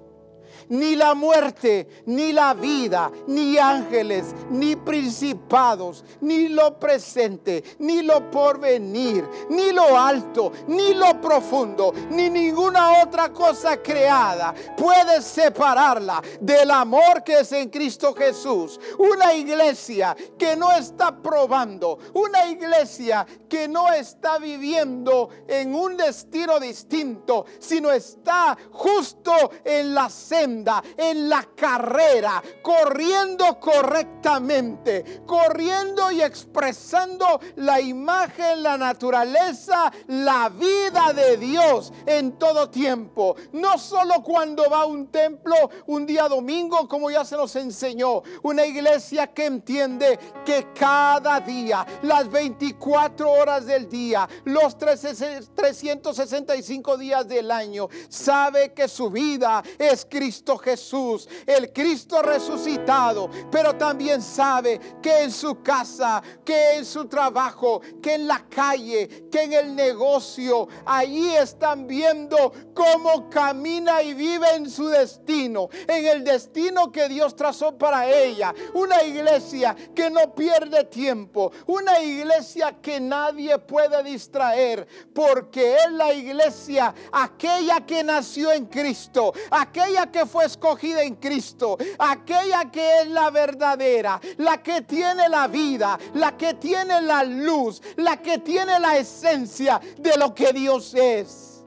ni 0.70 0.96
la 0.96 1.14
muerte, 1.14 2.04
ni 2.06 2.32
la 2.32 2.54
vida, 2.54 3.12
ni 3.28 3.58
ángeles, 3.58 4.34
ni 4.50 4.76
principados, 4.76 6.04
ni 6.22 6.48
lo 6.50 6.80
presente, 6.80 7.64
ni 7.80 8.02
lo 8.02 8.30
porvenir, 8.32 9.28
ni 9.50 9.72
lo 9.72 9.98
alto, 10.00 10.52
ni 10.68 10.94
lo 10.94 11.20
profundo, 11.22 11.94
ni 12.12 12.30
ninguna 12.30 13.02
otra 13.04 13.30
cosa 13.30 13.82
creada 13.82 14.54
puede 14.78 15.22
separarla 15.22 16.22
del 16.40 16.72
amor 16.72 17.24
que 17.24 17.40
es 17.40 17.52
en 17.52 17.70
Cristo 17.70 18.14
Jesús. 18.14 18.80
Una 18.98 19.34
iglesia 19.34 20.16
que 20.38 20.56
no 20.56 20.72
está 20.72 21.16
probando, 21.22 22.00
una 22.14 22.48
iglesia 22.48 23.26
que 23.48 23.68
no 23.68 23.92
está 23.92 24.38
viviendo 24.38 25.30
en 25.48 25.74
un 25.76 25.98
destino 25.98 26.60
distinto, 26.60 27.46
sino 27.60 27.92
está 27.92 28.58
justo 28.72 29.34
en 29.64 29.94
la 29.94 30.10
senda, 30.10 30.59
en 30.98 31.30
la 31.30 31.48
carrera, 31.56 32.44
corriendo 32.62 33.60
correctamente, 33.60 35.22
corriendo 35.26 36.12
y 36.12 36.22
expresando 36.22 37.40
la 37.56 37.80
imagen, 37.80 38.64
la 38.64 38.78
naturaleza, 38.78 39.92
la 40.08 40.50
vida 40.50 41.14
de 41.14 41.38
Dios 41.38 41.94
en 42.06 42.38
todo 42.38 42.70
tiempo. 42.70 43.36
No 43.54 43.78
solo 43.78 44.22
cuando 44.24 44.70
va 44.70 44.82
a 44.82 44.86
un 44.86 45.08
templo 45.08 45.56
un 45.88 46.06
día 46.06 46.28
domingo, 46.28 46.88
como 46.88 47.10
ya 47.10 47.26
se 47.26 47.36
nos 47.36 47.56
enseñó, 47.56 48.22
una 48.44 48.66
iglesia 48.66 49.28
que 49.28 49.46
entiende 49.46 50.20
que 50.46 50.68
cada 50.74 51.40
día, 51.40 51.86
las 52.04 52.30
24 52.30 53.32
horas 53.32 53.66
del 53.66 53.90
día, 53.90 54.28
los 54.46 54.78
365 54.78 56.98
días 56.98 57.28
del 57.28 57.52
año, 57.52 57.90
sabe 58.08 58.74
que 58.74 58.88
su 58.88 59.10
vida 59.10 59.62
es 59.78 60.08
Cristo 60.10 60.49
Jesús, 60.58 61.28
el 61.46 61.72
Cristo 61.72 62.22
resucitado, 62.22 63.30
pero 63.52 63.76
también 63.76 64.22
sabe 64.22 64.80
que 65.02 65.24
en 65.24 65.32
su 65.32 65.62
casa, 65.62 66.22
que 66.44 66.78
en 66.78 66.86
su 66.86 67.06
trabajo, 67.06 67.82
que 68.02 68.16
en 68.16 68.28
la 68.28 68.46
calle, 68.50 69.28
que 69.32 69.44
en 69.44 69.54
el 69.54 69.76
negocio, 69.76 70.68
allí 70.86 71.36
están 71.36 71.88
viendo 71.88 72.52
cómo 72.74 73.30
camina 73.30 74.02
y 74.02 74.14
vive 74.14 74.56
en 74.56 74.70
su 74.70 74.88
destino, 74.88 75.70
en 75.88 76.06
el 76.06 76.24
destino 76.24 76.92
que 76.92 77.08
Dios 77.10 77.36
trazó 77.36 77.78
para 77.78 78.10
ella. 78.10 78.54
Una 78.74 79.04
iglesia 79.04 79.76
que 79.96 80.10
no 80.10 80.34
pierde 80.34 80.86
tiempo, 80.86 81.52
una 81.68 82.00
iglesia 82.00 82.78
que 82.82 83.00
nadie 83.00 83.58
puede 83.60 84.04
distraer, 84.04 84.88
porque 85.14 85.76
es 85.76 85.92
la 85.92 86.14
iglesia 86.14 86.94
aquella 87.12 87.86
que 87.86 88.04
nació 88.04 88.52
en 88.52 88.66
Cristo, 88.66 89.34
aquella 89.52 90.08
que 90.12 90.26
fue 90.26 90.39
escogida 90.42 91.04
en 91.04 91.16
Cristo, 91.16 91.78
aquella 91.98 92.70
que 92.72 93.02
es 93.02 93.08
la 93.08 93.30
verdadera, 93.30 94.20
la 94.38 94.62
que 94.62 94.82
tiene 94.82 95.30
la 95.30 95.48
vida, 95.48 95.98
la 96.14 96.38
que 96.38 96.56
tiene 96.56 97.02
la 97.02 97.24
luz, 97.24 97.82
la 97.98 98.18
que 98.18 98.40
tiene 98.40 98.80
la 98.80 98.98
esencia 98.98 99.80
de 99.98 100.18
lo 100.18 100.34
que 100.34 100.54
Dios 100.54 100.94
es. 100.96 101.66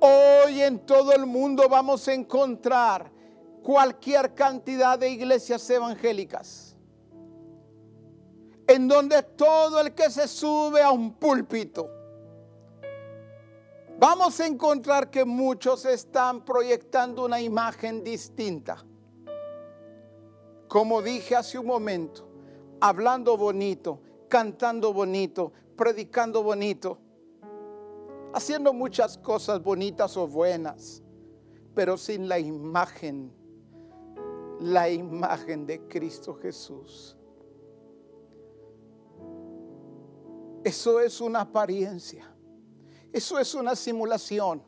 Hoy 0.00 0.60
en 0.60 0.80
todo 0.80 1.12
el 1.12 1.24
mundo 1.24 1.68
vamos 1.68 2.06
a 2.08 2.12
encontrar 2.12 3.10
cualquier 3.62 4.34
cantidad 4.34 4.98
de 4.98 5.08
iglesias 5.08 5.68
evangélicas 5.70 6.74
en 8.66 8.88
donde 8.88 9.22
todo 9.22 9.80
el 9.80 9.94
que 9.94 10.10
se 10.10 10.26
sube 10.28 10.82
a 10.82 10.90
un 10.90 11.14
púlpito, 11.14 11.88
vamos 13.98 14.38
a 14.40 14.46
encontrar 14.46 15.10
que 15.10 15.24
muchos 15.24 15.84
están 15.84 16.44
proyectando 16.44 17.24
una 17.24 17.40
imagen 17.40 18.02
distinta. 18.02 18.84
Como 20.68 21.02
dije 21.02 21.36
hace 21.36 21.58
un 21.58 21.66
momento, 21.66 22.28
hablando 22.80 23.36
bonito, 23.36 24.00
cantando 24.28 24.92
bonito, 24.92 25.52
predicando 25.76 26.42
bonito, 26.42 26.98
haciendo 28.32 28.72
muchas 28.72 29.16
cosas 29.16 29.62
bonitas 29.62 30.16
o 30.16 30.26
buenas, 30.26 31.02
pero 31.74 31.96
sin 31.96 32.28
la 32.28 32.38
imagen, 32.38 33.32
la 34.60 34.90
imagen 34.90 35.66
de 35.66 35.86
Cristo 35.86 36.34
Jesús. 36.34 37.16
Eso 40.64 40.98
es 40.98 41.20
una 41.20 41.42
apariencia, 41.42 42.33
eso 43.14 43.38
es 43.38 43.54
una 43.54 43.74
simulación. 43.74 44.62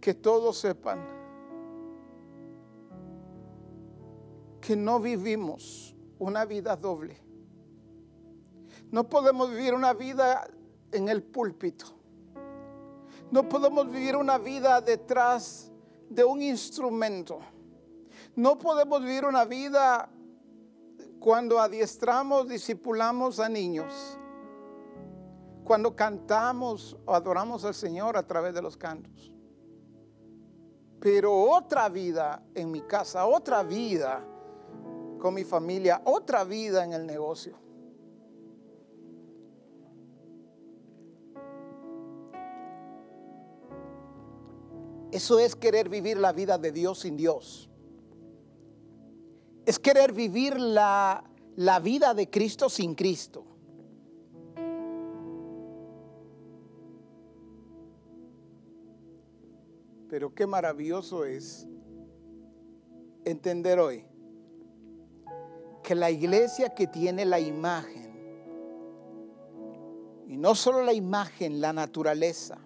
Que 0.00 0.12
todos 0.12 0.58
sepan 0.58 0.98
que 4.60 4.76
no 4.76 5.00
vivimos 5.00 5.94
una 6.18 6.44
vida 6.44 6.76
doble 6.76 7.30
no 8.90 9.08
podemos 9.08 9.50
vivir 9.50 9.74
una 9.74 9.94
vida 9.94 10.48
en 10.90 11.08
el 11.08 11.22
púlpito. 11.22 11.86
No 13.30 13.48
podemos 13.48 13.88
vivir 13.88 14.16
una 14.16 14.38
vida 14.38 14.80
detrás 14.80 15.70
de 16.08 16.24
un 16.24 16.42
instrumento. 16.42 17.38
No 18.34 18.58
podemos 18.58 19.00
vivir 19.00 19.24
una 19.24 19.44
vida 19.44 20.10
cuando 21.20 21.60
adiestramos, 21.60 22.48
discipulamos 22.48 23.38
a 23.38 23.48
niños. 23.48 24.18
Cuando 25.64 25.94
cantamos 25.94 26.96
o 27.04 27.14
adoramos 27.14 27.64
al 27.64 27.74
Señor 27.74 28.16
a 28.16 28.26
través 28.26 28.54
de 28.54 28.62
los 28.62 28.76
cantos. 28.76 29.30
Pero 30.98 31.32
otra 31.42 31.88
vida 31.88 32.42
en 32.54 32.70
mi 32.70 32.80
casa, 32.80 33.26
otra 33.26 33.62
vida 33.62 34.26
con 35.18 35.34
mi 35.34 35.44
familia, 35.44 36.00
otra 36.04 36.42
vida 36.44 36.84
en 36.84 36.94
el 36.94 37.06
negocio. 37.06 37.54
Eso 45.12 45.38
es 45.38 45.54
querer 45.54 45.88
vivir 45.88 46.16
la 46.16 46.32
vida 46.32 46.56
de 46.56 46.72
Dios 46.72 47.00
sin 47.00 47.16
Dios. 47.16 47.69
Es 49.66 49.78
querer 49.78 50.12
vivir 50.12 50.58
la, 50.58 51.24
la 51.56 51.80
vida 51.80 52.14
de 52.14 52.28
Cristo 52.28 52.68
sin 52.68 52.94
Cristo. 52.94 53.44
Pero 60.08 60.34
qué 60.34 60.46
maravilloso 60.46 61.24
es 61.24 61.68
entender 63.24 63.78
hoy 63.78 64.04
que 65.82 65.94
la 65.94 66.10
iglesia 66.10 66.74
que 66.74 66.86
tiene 66.86 67.24
la 67.24 67.38
imagen, 67.38 68.10
y 70.26 70.36
no 70.36 70.54
solo 70.54 70.82
la 70.82 70.92
imagen, 70.92 71.60
la 71.60 71.72
naturaleza, 71.72 72.58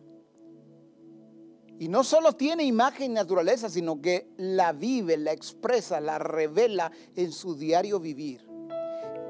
y 1.79 1.89
no 1.89 2.05
solo 2.05 2.35
tiene 2.35 2.65
imagen 2.65 3.11
y 3.11 3.15
naturaleza, 3.15 3.69
sino 3.69 4.01
que 4.01 4.29
la 4.37 4.73
vive, 4.73 5.17
la 5.17 5.33
expresa, 5.33 6.01
la 6.01 6.19
revela 6.19 6.93
en 7.17 7.33
su 7.33 7.57
diario 7.57 7.99
vivir. 7.99 8.47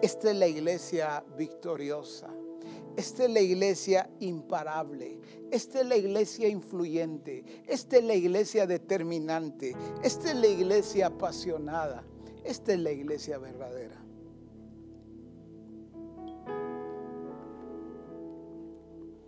Esta 0.03 0.31
es 0.31 0.37
la 0.37 0.47
iglesia 0.47 1.25
victoriosa. 1.37 2.29
Esta 2.97 3.25
es 3.25 3.31
la 3.31 3.41
iglesia 3.41 4.11
imparable. 4.21 5.19
Esta 5.51 5.81
es 5.81 5.87
la 5.87 5.97
iglesia 5.97 6.49
influyente. 6.49 7.65
Esta 7.67 7.97
es 7.97 8.05
la 8.05 8.15
iglesia 8.15 8.67
determinante. 8.67 9.75
Esta 10.03 10.31
es 10.31 10.37
la 10.37 10.47
iglesia 10.47 11.07
apasionada. 11.07 12.05
Esta 12.45 12.75
es 12.75 12.79
la 12.81 12.93
iglesia 12.93 13.39
verdadera. 13.39 14.01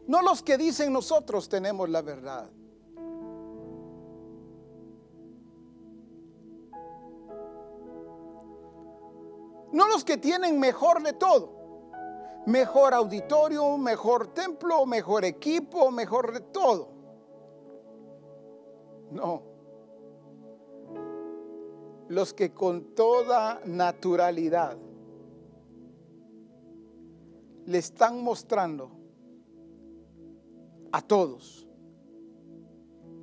No 0.06 0.22
los 0.22 0.42
que 0.42 0.56
dicen 0.56 0.92
nosotros 0.92 1.48
tenemos 1.48 1.88
la 1.88 2.02
verdad. 2.02 2.50
No 9.72 9.88
los 9.88 10.04
que 10.04 10.16
tienen 10.16 10.58
mejor 10.58 11.02
de 11.02 11.12
todo. 11.12 11.56
Mejor 12.46 12.94
auditorio, 12.94 13.76
mejor 13.76 14.28
templo, 14.28 14.86
mejor 14.86 15.24
equipo, 15.24 15.90
mejor 15.90 16.32
de 16.32 16.40
todo. 16.40 16.88
No. 19.10 19.42
Los 22.08 22.32
que 22.32 22.54
con 22.54 22.94
toda 22.94 23.60
naturalidad 23.64 24.76
le 27.64 27.78
están 27.78 28.22
mostrando 28.22 28.90
a 30.92 31.02
todos 31.02 31.66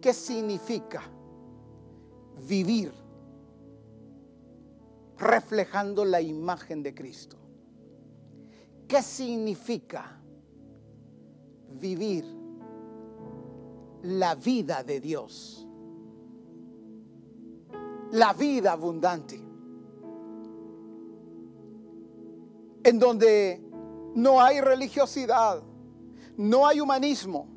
qué 0.02 0.14
significa 0.14 1.02
vivir 2.46 3.03
reflejando 5.24 6.06
la 6.06 6.22
imagen 6.22 6.84
de 6.84 6.94
Cristo. 6.94 7.38
¿Qué 8.88 9.02
significa 9.02 10.22
vivir 11.80 12.26
la 14.04 14.36
vida 14.36 14.84
de 14.84 15.00
Dios? 15.00 15.68
La 18.12 18.34
vida 18.34 18.74
abundante. 18.74 19.42
En 22.84 23.00
donde 23.00 23.64
no 24.16 24.42
hay 24.42 24.62
religiosidad, 24.62 25.64
no 26.38 26.68
hay 26.68 26.80
humanismo, 26.80 27.48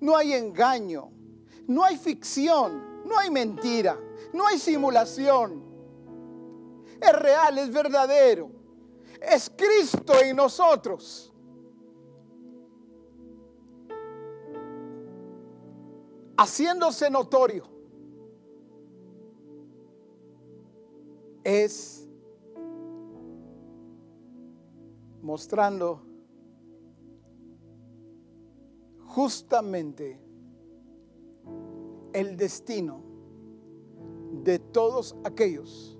no 0.00 0.16
hay 0.16 0.34
engaño, 0.34 1.10
no 1.66 1.82
hay 1.82 1.96
ficción, 1.96 3.04
no 3.04 3.18
hay 3.18 3.30
mentira, 3.30 3.98
no 4.32 4.46
hay 4.46 4.58
simulación. 4.58 5.71
Es 7.02 7.18
real, 7.20 7.58
es 7.58 7.72
verdadero. 7.72 8.48
Es 9.20 9.50
Cristo 9.50 10.12
en 10.22 10.36
nosotros. 10.36 11.32
Haciéndose 16.36 17.10
notorio. 17.10 17.64
Es 21.42 22.08
mostrando 25.22 26.02
justamente 29.06 30.20
el 32.12 32.36
destino 32.36 33.02
de 34.44 34.58
todos 34.58 35.16
aquellos 35.24 35.98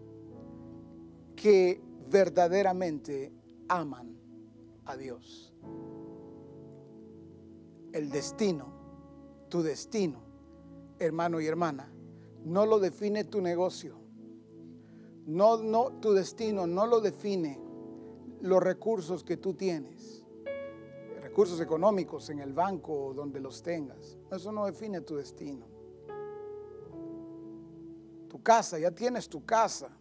que 1.43 1.81
verdaderamente 2.09 3.32
aman 3.66 4.16
a 4.85 4.97
Dios. 4.97 5.52
El 7.93 8.10
destino, 8.10 8.66
tu 9.48 9.60
destino, 9.60 10.23
hermano 11.01 11.40
y 11.40 11.47
hermana, 11.48 11.93
no 12.44 12.64
lo 12.64 12.78
define 12.78 13.24
tu 13.24 13.40
negocio. 13.40 13.98
No, 15.27 15.56
no, 15.56 15.94
tu 15.94 16.12
destino 16.12 16.69
no 16.69 16.86
lo 16.86 17.01
define 17.01 17.60
los 18.40 18.62
recursos 18.62 19.24
que 19.24 19.36
tú 19.36 19.55
tienes. 19.55 20.24
Recursos 21.23 21.60
económicos 21.60 22.31
en 22.31 22.39
el 22.39 22.52
banco 22.52 23.06
o 23.06 23.14
donde 23.14 23.40
los 23.40 23.64
tengas. 23.64 24.16
Eso 24.31 24.52
no 24.52 24.64
define 24.64 25.01
tu 25.01 25.16
destino. 25.16 25.66
Tu 28.28 28.40
casa, 28.44 28.78
ya 28.78 28.93
tienes 28.93 29.28
tu 29.28 29.44
casa 29.44 29.98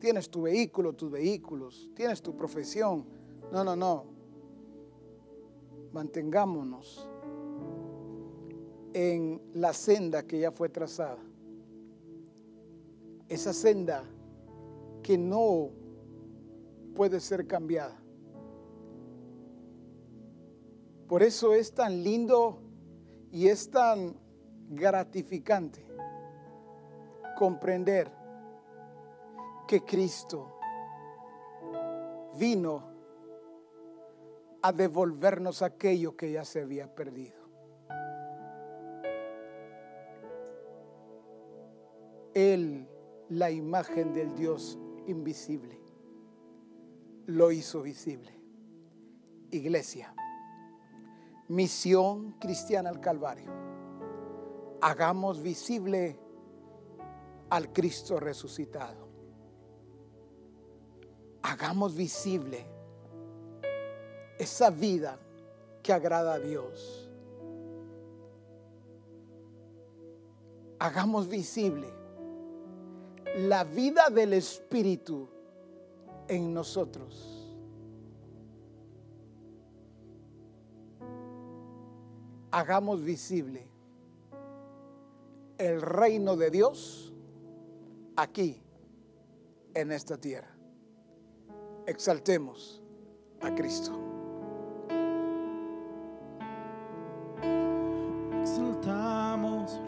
tienes 0.00 0.28
tu 0.30 0.42
vehículo, 0.42 0.94
tus 0.94 1.10
vehículos, 1.10 1.88
tienes 1.94 2.20
tu 2.20 2.34
profesión. 2.34 3.04
No, 3.52 3.62
no, 3.62 3.76
no. 3.76 4.04
Mantengámonos 5.92 7.08
en 8.92 9.40
la 9.54 9.72
senda 9.72 10.26
que 10.26 10.40
ya 10.40 10.50
fue 10.50 10.68
trazada. 10.68 11.18
Esa 13.28 13.52
senda 13.52 14.04
que 15.02 15.16
no 15.16 15.70
puede 16.94 17.20
ser 17.20 17.46
cambiada. 17.46 17.96
Por 21.06 21.22
eso 21.22 21.54
es 21.54 21.72
tan 21.72 22.02
lindo 22.02 22.62
y 23.30 23.48
es 23.48 23.70
tan 23.70 24.16
gratificante 24.70 25.84
comprender 27.36 28.19
que 29.70 29.84
Cristo 29.84 30.58
vino 32.36 32.82
a 34.62 34.72
devolvernos 34.72 35.62
aquello 35.62 36.16
que 36.16 36.32
ya 36.32 36.44
se 36.44 36.62
había 36.62 36.92
perdido. 36.92 37.38
Él, 42.34 42.88
la 43.28 43.52
imagen 43.52 44.12
del 44.12 44.34
Dios 44.34 44.76
invisible, 45.06 45.80
lo 47.26 47.52
hizo 47.52 47.80
visible. 47.80 48.40
Iglesia, 49.52 50.12
misión 51.46 52.32
cristiana 52.40 52.90
al 52.90 52.98
Calvario. 52.98 53.52
Hagamos 54.80 55.40
visible 55.40 56.18
al 57.50 57.72
Cristo 57.72 58.18
resucitado 58.18 59.09
hagamos 61.42 61.94
visible 61.94 62.64
esa 64.38 64.70
vida 64.70 65.18
que 65.82 65.92
agrada 65.92 66.34
a 66.34 66.38
Dios. 66.38 67.08
Hagamos 70.78 71.28
visible 71.28 71.88
la 73.36 73.64
vida 73.64 74.08
del 74.08 74.32
Espíritu 74.32 75.28
en 76.28 76.54
nosotros. 76.54 77.36
Hagamos 82.50 83.04
visible 83.04 83.68
el 85.58 85.82
reino 85.82 86.36
de 86.36 86.50
Dios 86.50 87.12
aquí 88.16 88.60
en 89.74 89.92
esta 89.92 90.16
tierra 90.16 90.49
exaltemos 91.90 92.80
a 93.42 93.54
Cristo. 93.54 93.92
Exaltamos, 98.40 99.80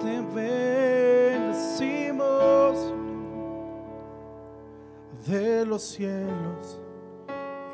te 0.00 0.20
bendecimos 0.34 1.82
de 5.26 5.64
los 5.64 5.82
cielos 5.82 6.82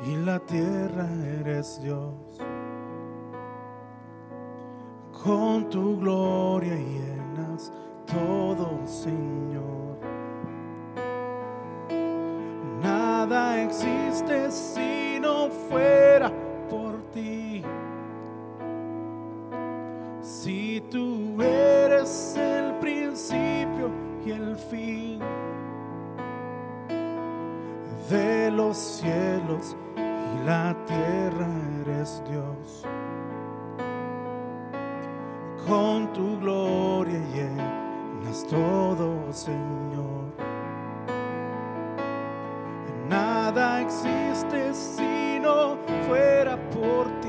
y 0.05 0.15
la 0.17 0.39
tierra 0.39 1.09
eres 1.39 1.81
Dios. 1.81 2.39
Con 5.23 5.69
tu 5.69 5.99
gloria 5.99 6.75
llenas 6.75 7.71
todo, 8.05 8.85
Señor. 8.85 9.82
Existe 13.73 14.51
si 14.51 15.19
no 15.19 15.49
fuera 15.49 16.31
por 16.69 17.01
ti. 17.11 17.63
Si 20.21 20.81
tú 20.91 21.41
eres 21.41 22.35
el 22.37 22.73
principio 22.75 23.89
y 24.25 24.31
el 24.31 24.55
fin 24.57 25.19
de 28.09 28.51
los 28.51 28.77
cielos 28.77 29.75
y 29.97 30.45
la 30.45 30.75
tierra 30.85 31.47
eres 31.81 32.21
Dios. 32.29 32.85
Con 35.67 36.11
tu 36.13 36.39
gloria 36.39 37.19
llenas 37.33 38.45
todo, 38.47 39.31
Señor. 39.31 40.12
Existe 43.83 44.73
si 44.73 45.39
no 45.41 45.77
fuera 46.07 46.57
por 46.71 47.07
ti. 47.19 47.22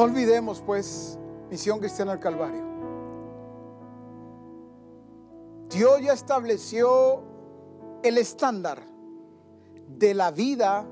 No 0.00 0.06
olvidemos 0.06 0.62
pues 0.62 1.18
Misión 1.50 1.78
Cristiana 1.78 2.12
del 2.12 2.20
Calvario. 2.20 2.64
Dios 5.68 6.00
ya 6.00 6.14
estableció 6.14 7.22
el 8.02 8.16
estándar 8.16 8.82
de 9.98 10.14
la 10.14 10.30
vida 10.30 10.86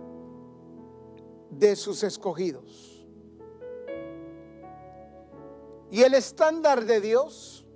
de 1.49 1.75
sus 1.75 2.03
escogidos. 2.03 3.09
Y 5.91 6.03
el 6.03 6.13
estándar 6.13 6.85
de 6.85 7.01
Dios 7.01 7.67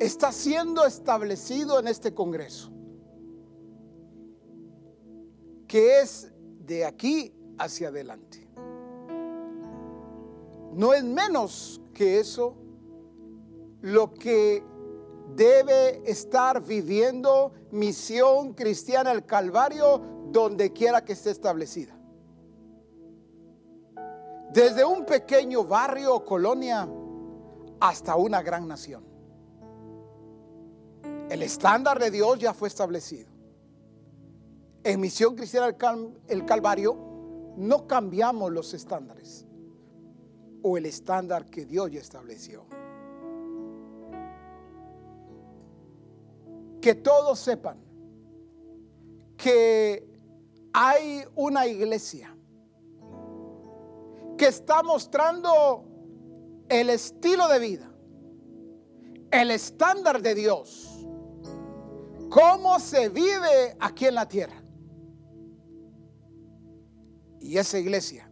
está 0.00 0.32
siendo 0.32 0.84
establecido 0.84 1.80
en 1.80 1.88
este 1.88 2.12
Congreso, 2.12 2.70
que 5.66 6.02
es 6.02 6.30
de 6.66 6.84
aquí 6.84 7.34
hacia 7.56 7.88
adelante. 7.88 8.49
No 10.72 10.94
es 10.94 11.04
menos 11.04 11.80
que 11.92 12.20
eso 12.20 12.54
lo 13.82 14.14
que 14.14 14.62
debe 15.34 16.02
estar 16.10 16.62
viviendo 16.62 17.52
misión 17.70 18.52
cristiana 18.54 19.12
el 19.12 19.24
Calvario 19.24 20.00
donde 20.30 20.72
quiera 20.72 21.04
que 21.04 21.12
esté 21.12 21.30
establecida. 21.30 21.96
Desde 24.52 24.84
un 24.84 25.04
pequeño 25.04 25.64
barrio 25.64 26.16
o 26.16 26.24
colonia 26.24 26.88
hasta 27.78 28.16
una 28.16 28.42
gran 28.42 28.66
nación. 28.66 29.04
El 31.30 31.42
estándar 31.42 32.00
de 32.00 32.10
Dios 32.10 32.38
ya 32.38 32.52
fue 32.52 32.68
establecido. 32.68 33.28
En 34.82 35.00
Misión 35.00 35.36
Cristiana 35.36 35.68
el, 36.26 36.44
Calvario 36.44 36.96
no 37.56 37.86
cambiamos 37.86 38.50
los 38.50 38.74
estándares 38.74 39.46
o 40.62 40.76
el 40.76 40.86
estándar 40.86 41.46
que 41.46 41.64
Dios 41.64 41.90
ya 41.90 42.00
estableció. 42.00 42.64
que 46.80 46.94
todos 46.94 47.38
sepan 47.38 47.78
que 49.36 50.06
hay 50.72 51.24
una 51.34 51.66
iglesia 51.66 52.34
que 54.36 54.46
está 54.46 54.82
mostrando 54.82 55.84
el 56.68 56.88
estilo 56.90 57.48
de 57.48 57.58
vida, 57.58 57.90
el 59.30 59.50
estándar 59.50 60.22
de 60.22 60.34
Dios, 60.34 61.06
cómo 62.30 62.78
se 62.78 63.08
vive 63.08 63.76
aquí 63.78 64.06
en 64.06 64.14
la 64.14 64.26
tierra. 64.26 64.62
Y 67.40 67.58
esa 67.58 67.78
iglesia 67.78 68.29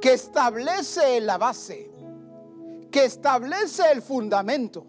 que 0.00 0.12
establece 0.12 1.20
la 1.20 1.38
base, 1.38 1.90
que 2.90 3.04
establece 3.04 3.82
el 3.92 4.02
fundamento, 4.02 4.86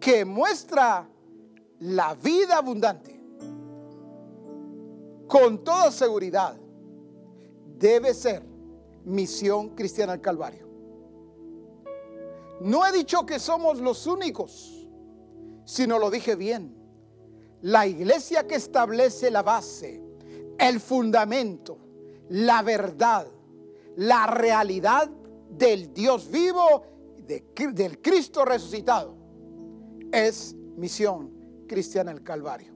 que 0.00 0.24
muestra 0.24 1.08
la 1.80 2.14
vida 2.14 2.58
abundante, 2.58 3.20
con 5.28 5.64
toda 5.64 5.90
seguridad, 5.90 6.56
debe 7.78 8.14
ser 8.14 8.42
misión 9.04 9.70
cristiana 9.70 10.14
al 10.14 10.20
Calvario. 10.20 10.66
No 12.60 12.86
he 12.86 12.92
dicho 12.92 13.26
que 13.26 13.38
somos 13.38 13.80
los 13.80 14.06
únicos, 14.06 14.88
sino 15.64 15.98
lo 15.98 16.10
dije 16.10 16.36
bien. 16.36 16.74
La 17.62 17.86
iglesia 17.86 18.46
que 18.46 18.54
establece 18.54 19.30
la 19.30 19.42
base, 19.42 20.02
el 20.58 20.80
fundamento, 20.80 21.78
la 22.28 22.62
verdad, 22.62 23.26
la 23.96 24.26
realidad 24.26 25.10
del 25.50 25.92
Dios 25.92 26.30
vivo, 26.30 26.84
del 27.26 28.00
Cristo 28.00 28.44
resucitado 28.44 29.16
es 30.12 30.54
misión 30.76 31.32
cristiana 31.66 32.12
el 32.12 32.22
Calvario. 32.22 32.74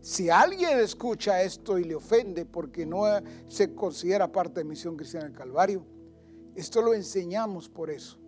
Si 0.00 0.30
alguien 0.30 0.78
escucha 0.78 1.42
esto 1.42 1.78
y 1.78 1.84
le 1.84 1.96
ofende 1.96 2.46
porque 2.46 2.86
no 2.86 3.04
se 3.48 3.74
considera 3.74 4.30
parte 4.30 4.60
de 4.60 4.64
misión 4.64 4.96
cristiana 4.96 5.26
el 5.26 5.32
Calvario, 5.32 5.84
esto 6.54 6.80
lo 6.80 6.94
enseñamos 6.94 7.68
por 7.68 7.90
eso. 7.90 8.18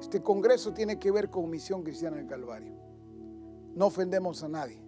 Este 0.00 0.22
congreso 0.22 0.72
tiene 0.72 0.98
que 0.98 1.10
ver 1.10 1.28
con 1.28 1.50
misión 1.50 1.82
cristiana 1.82 2.20
el 2.20 2.26
Calvario. 2.26 2.74
No 3.74 3.86
ofendemos 3.86 4.42
a 4.44 4.48
nadie. 4.48 4.80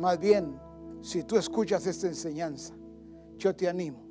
Más 0.00 0.18
bien, 0.18 0.58
si 1.00 1.22
tú 1.22 1.36
escuchas 1.36 1.86
esta 1.86 2.08
enseñanza, 2.08 2.74
yo 3.38 3.54
te 3.54 3.68
animo 3.68 4.05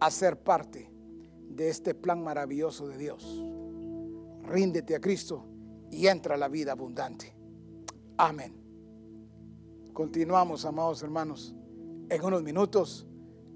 a 0.00 0.10
ser 0.10 0.42
parte 0.42 0.90
de 1.48 1.68
este 1.68 1.94
plan 1.94 2.22
maravilloso 2.22 2.88
de 2.88 2.98
Dios. 2.98 3.42
Ríndete 4.44 4.94
a 4.94 5.00
Cristo 5.00 5.44
y 5.90 6.06
entra 6.06 6.36
la 6.36 6.48
vida 6.48 6.72
abundante. 6.72 7.34
Amén. 8.16 8.54
Continuamos, 9.92 10.64
amados 10.64 11.02
hermanos. 11.02 11.54
En 12.08 12.24
unos 12.24 12.42
minutos, 12.42 13.06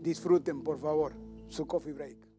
disfruten, 0.01 0.63
por 0.63 0.79
favor, 0.79 1.15
su 1.49 1.67
coffee 1.67 1.93
break. 1.93 2.32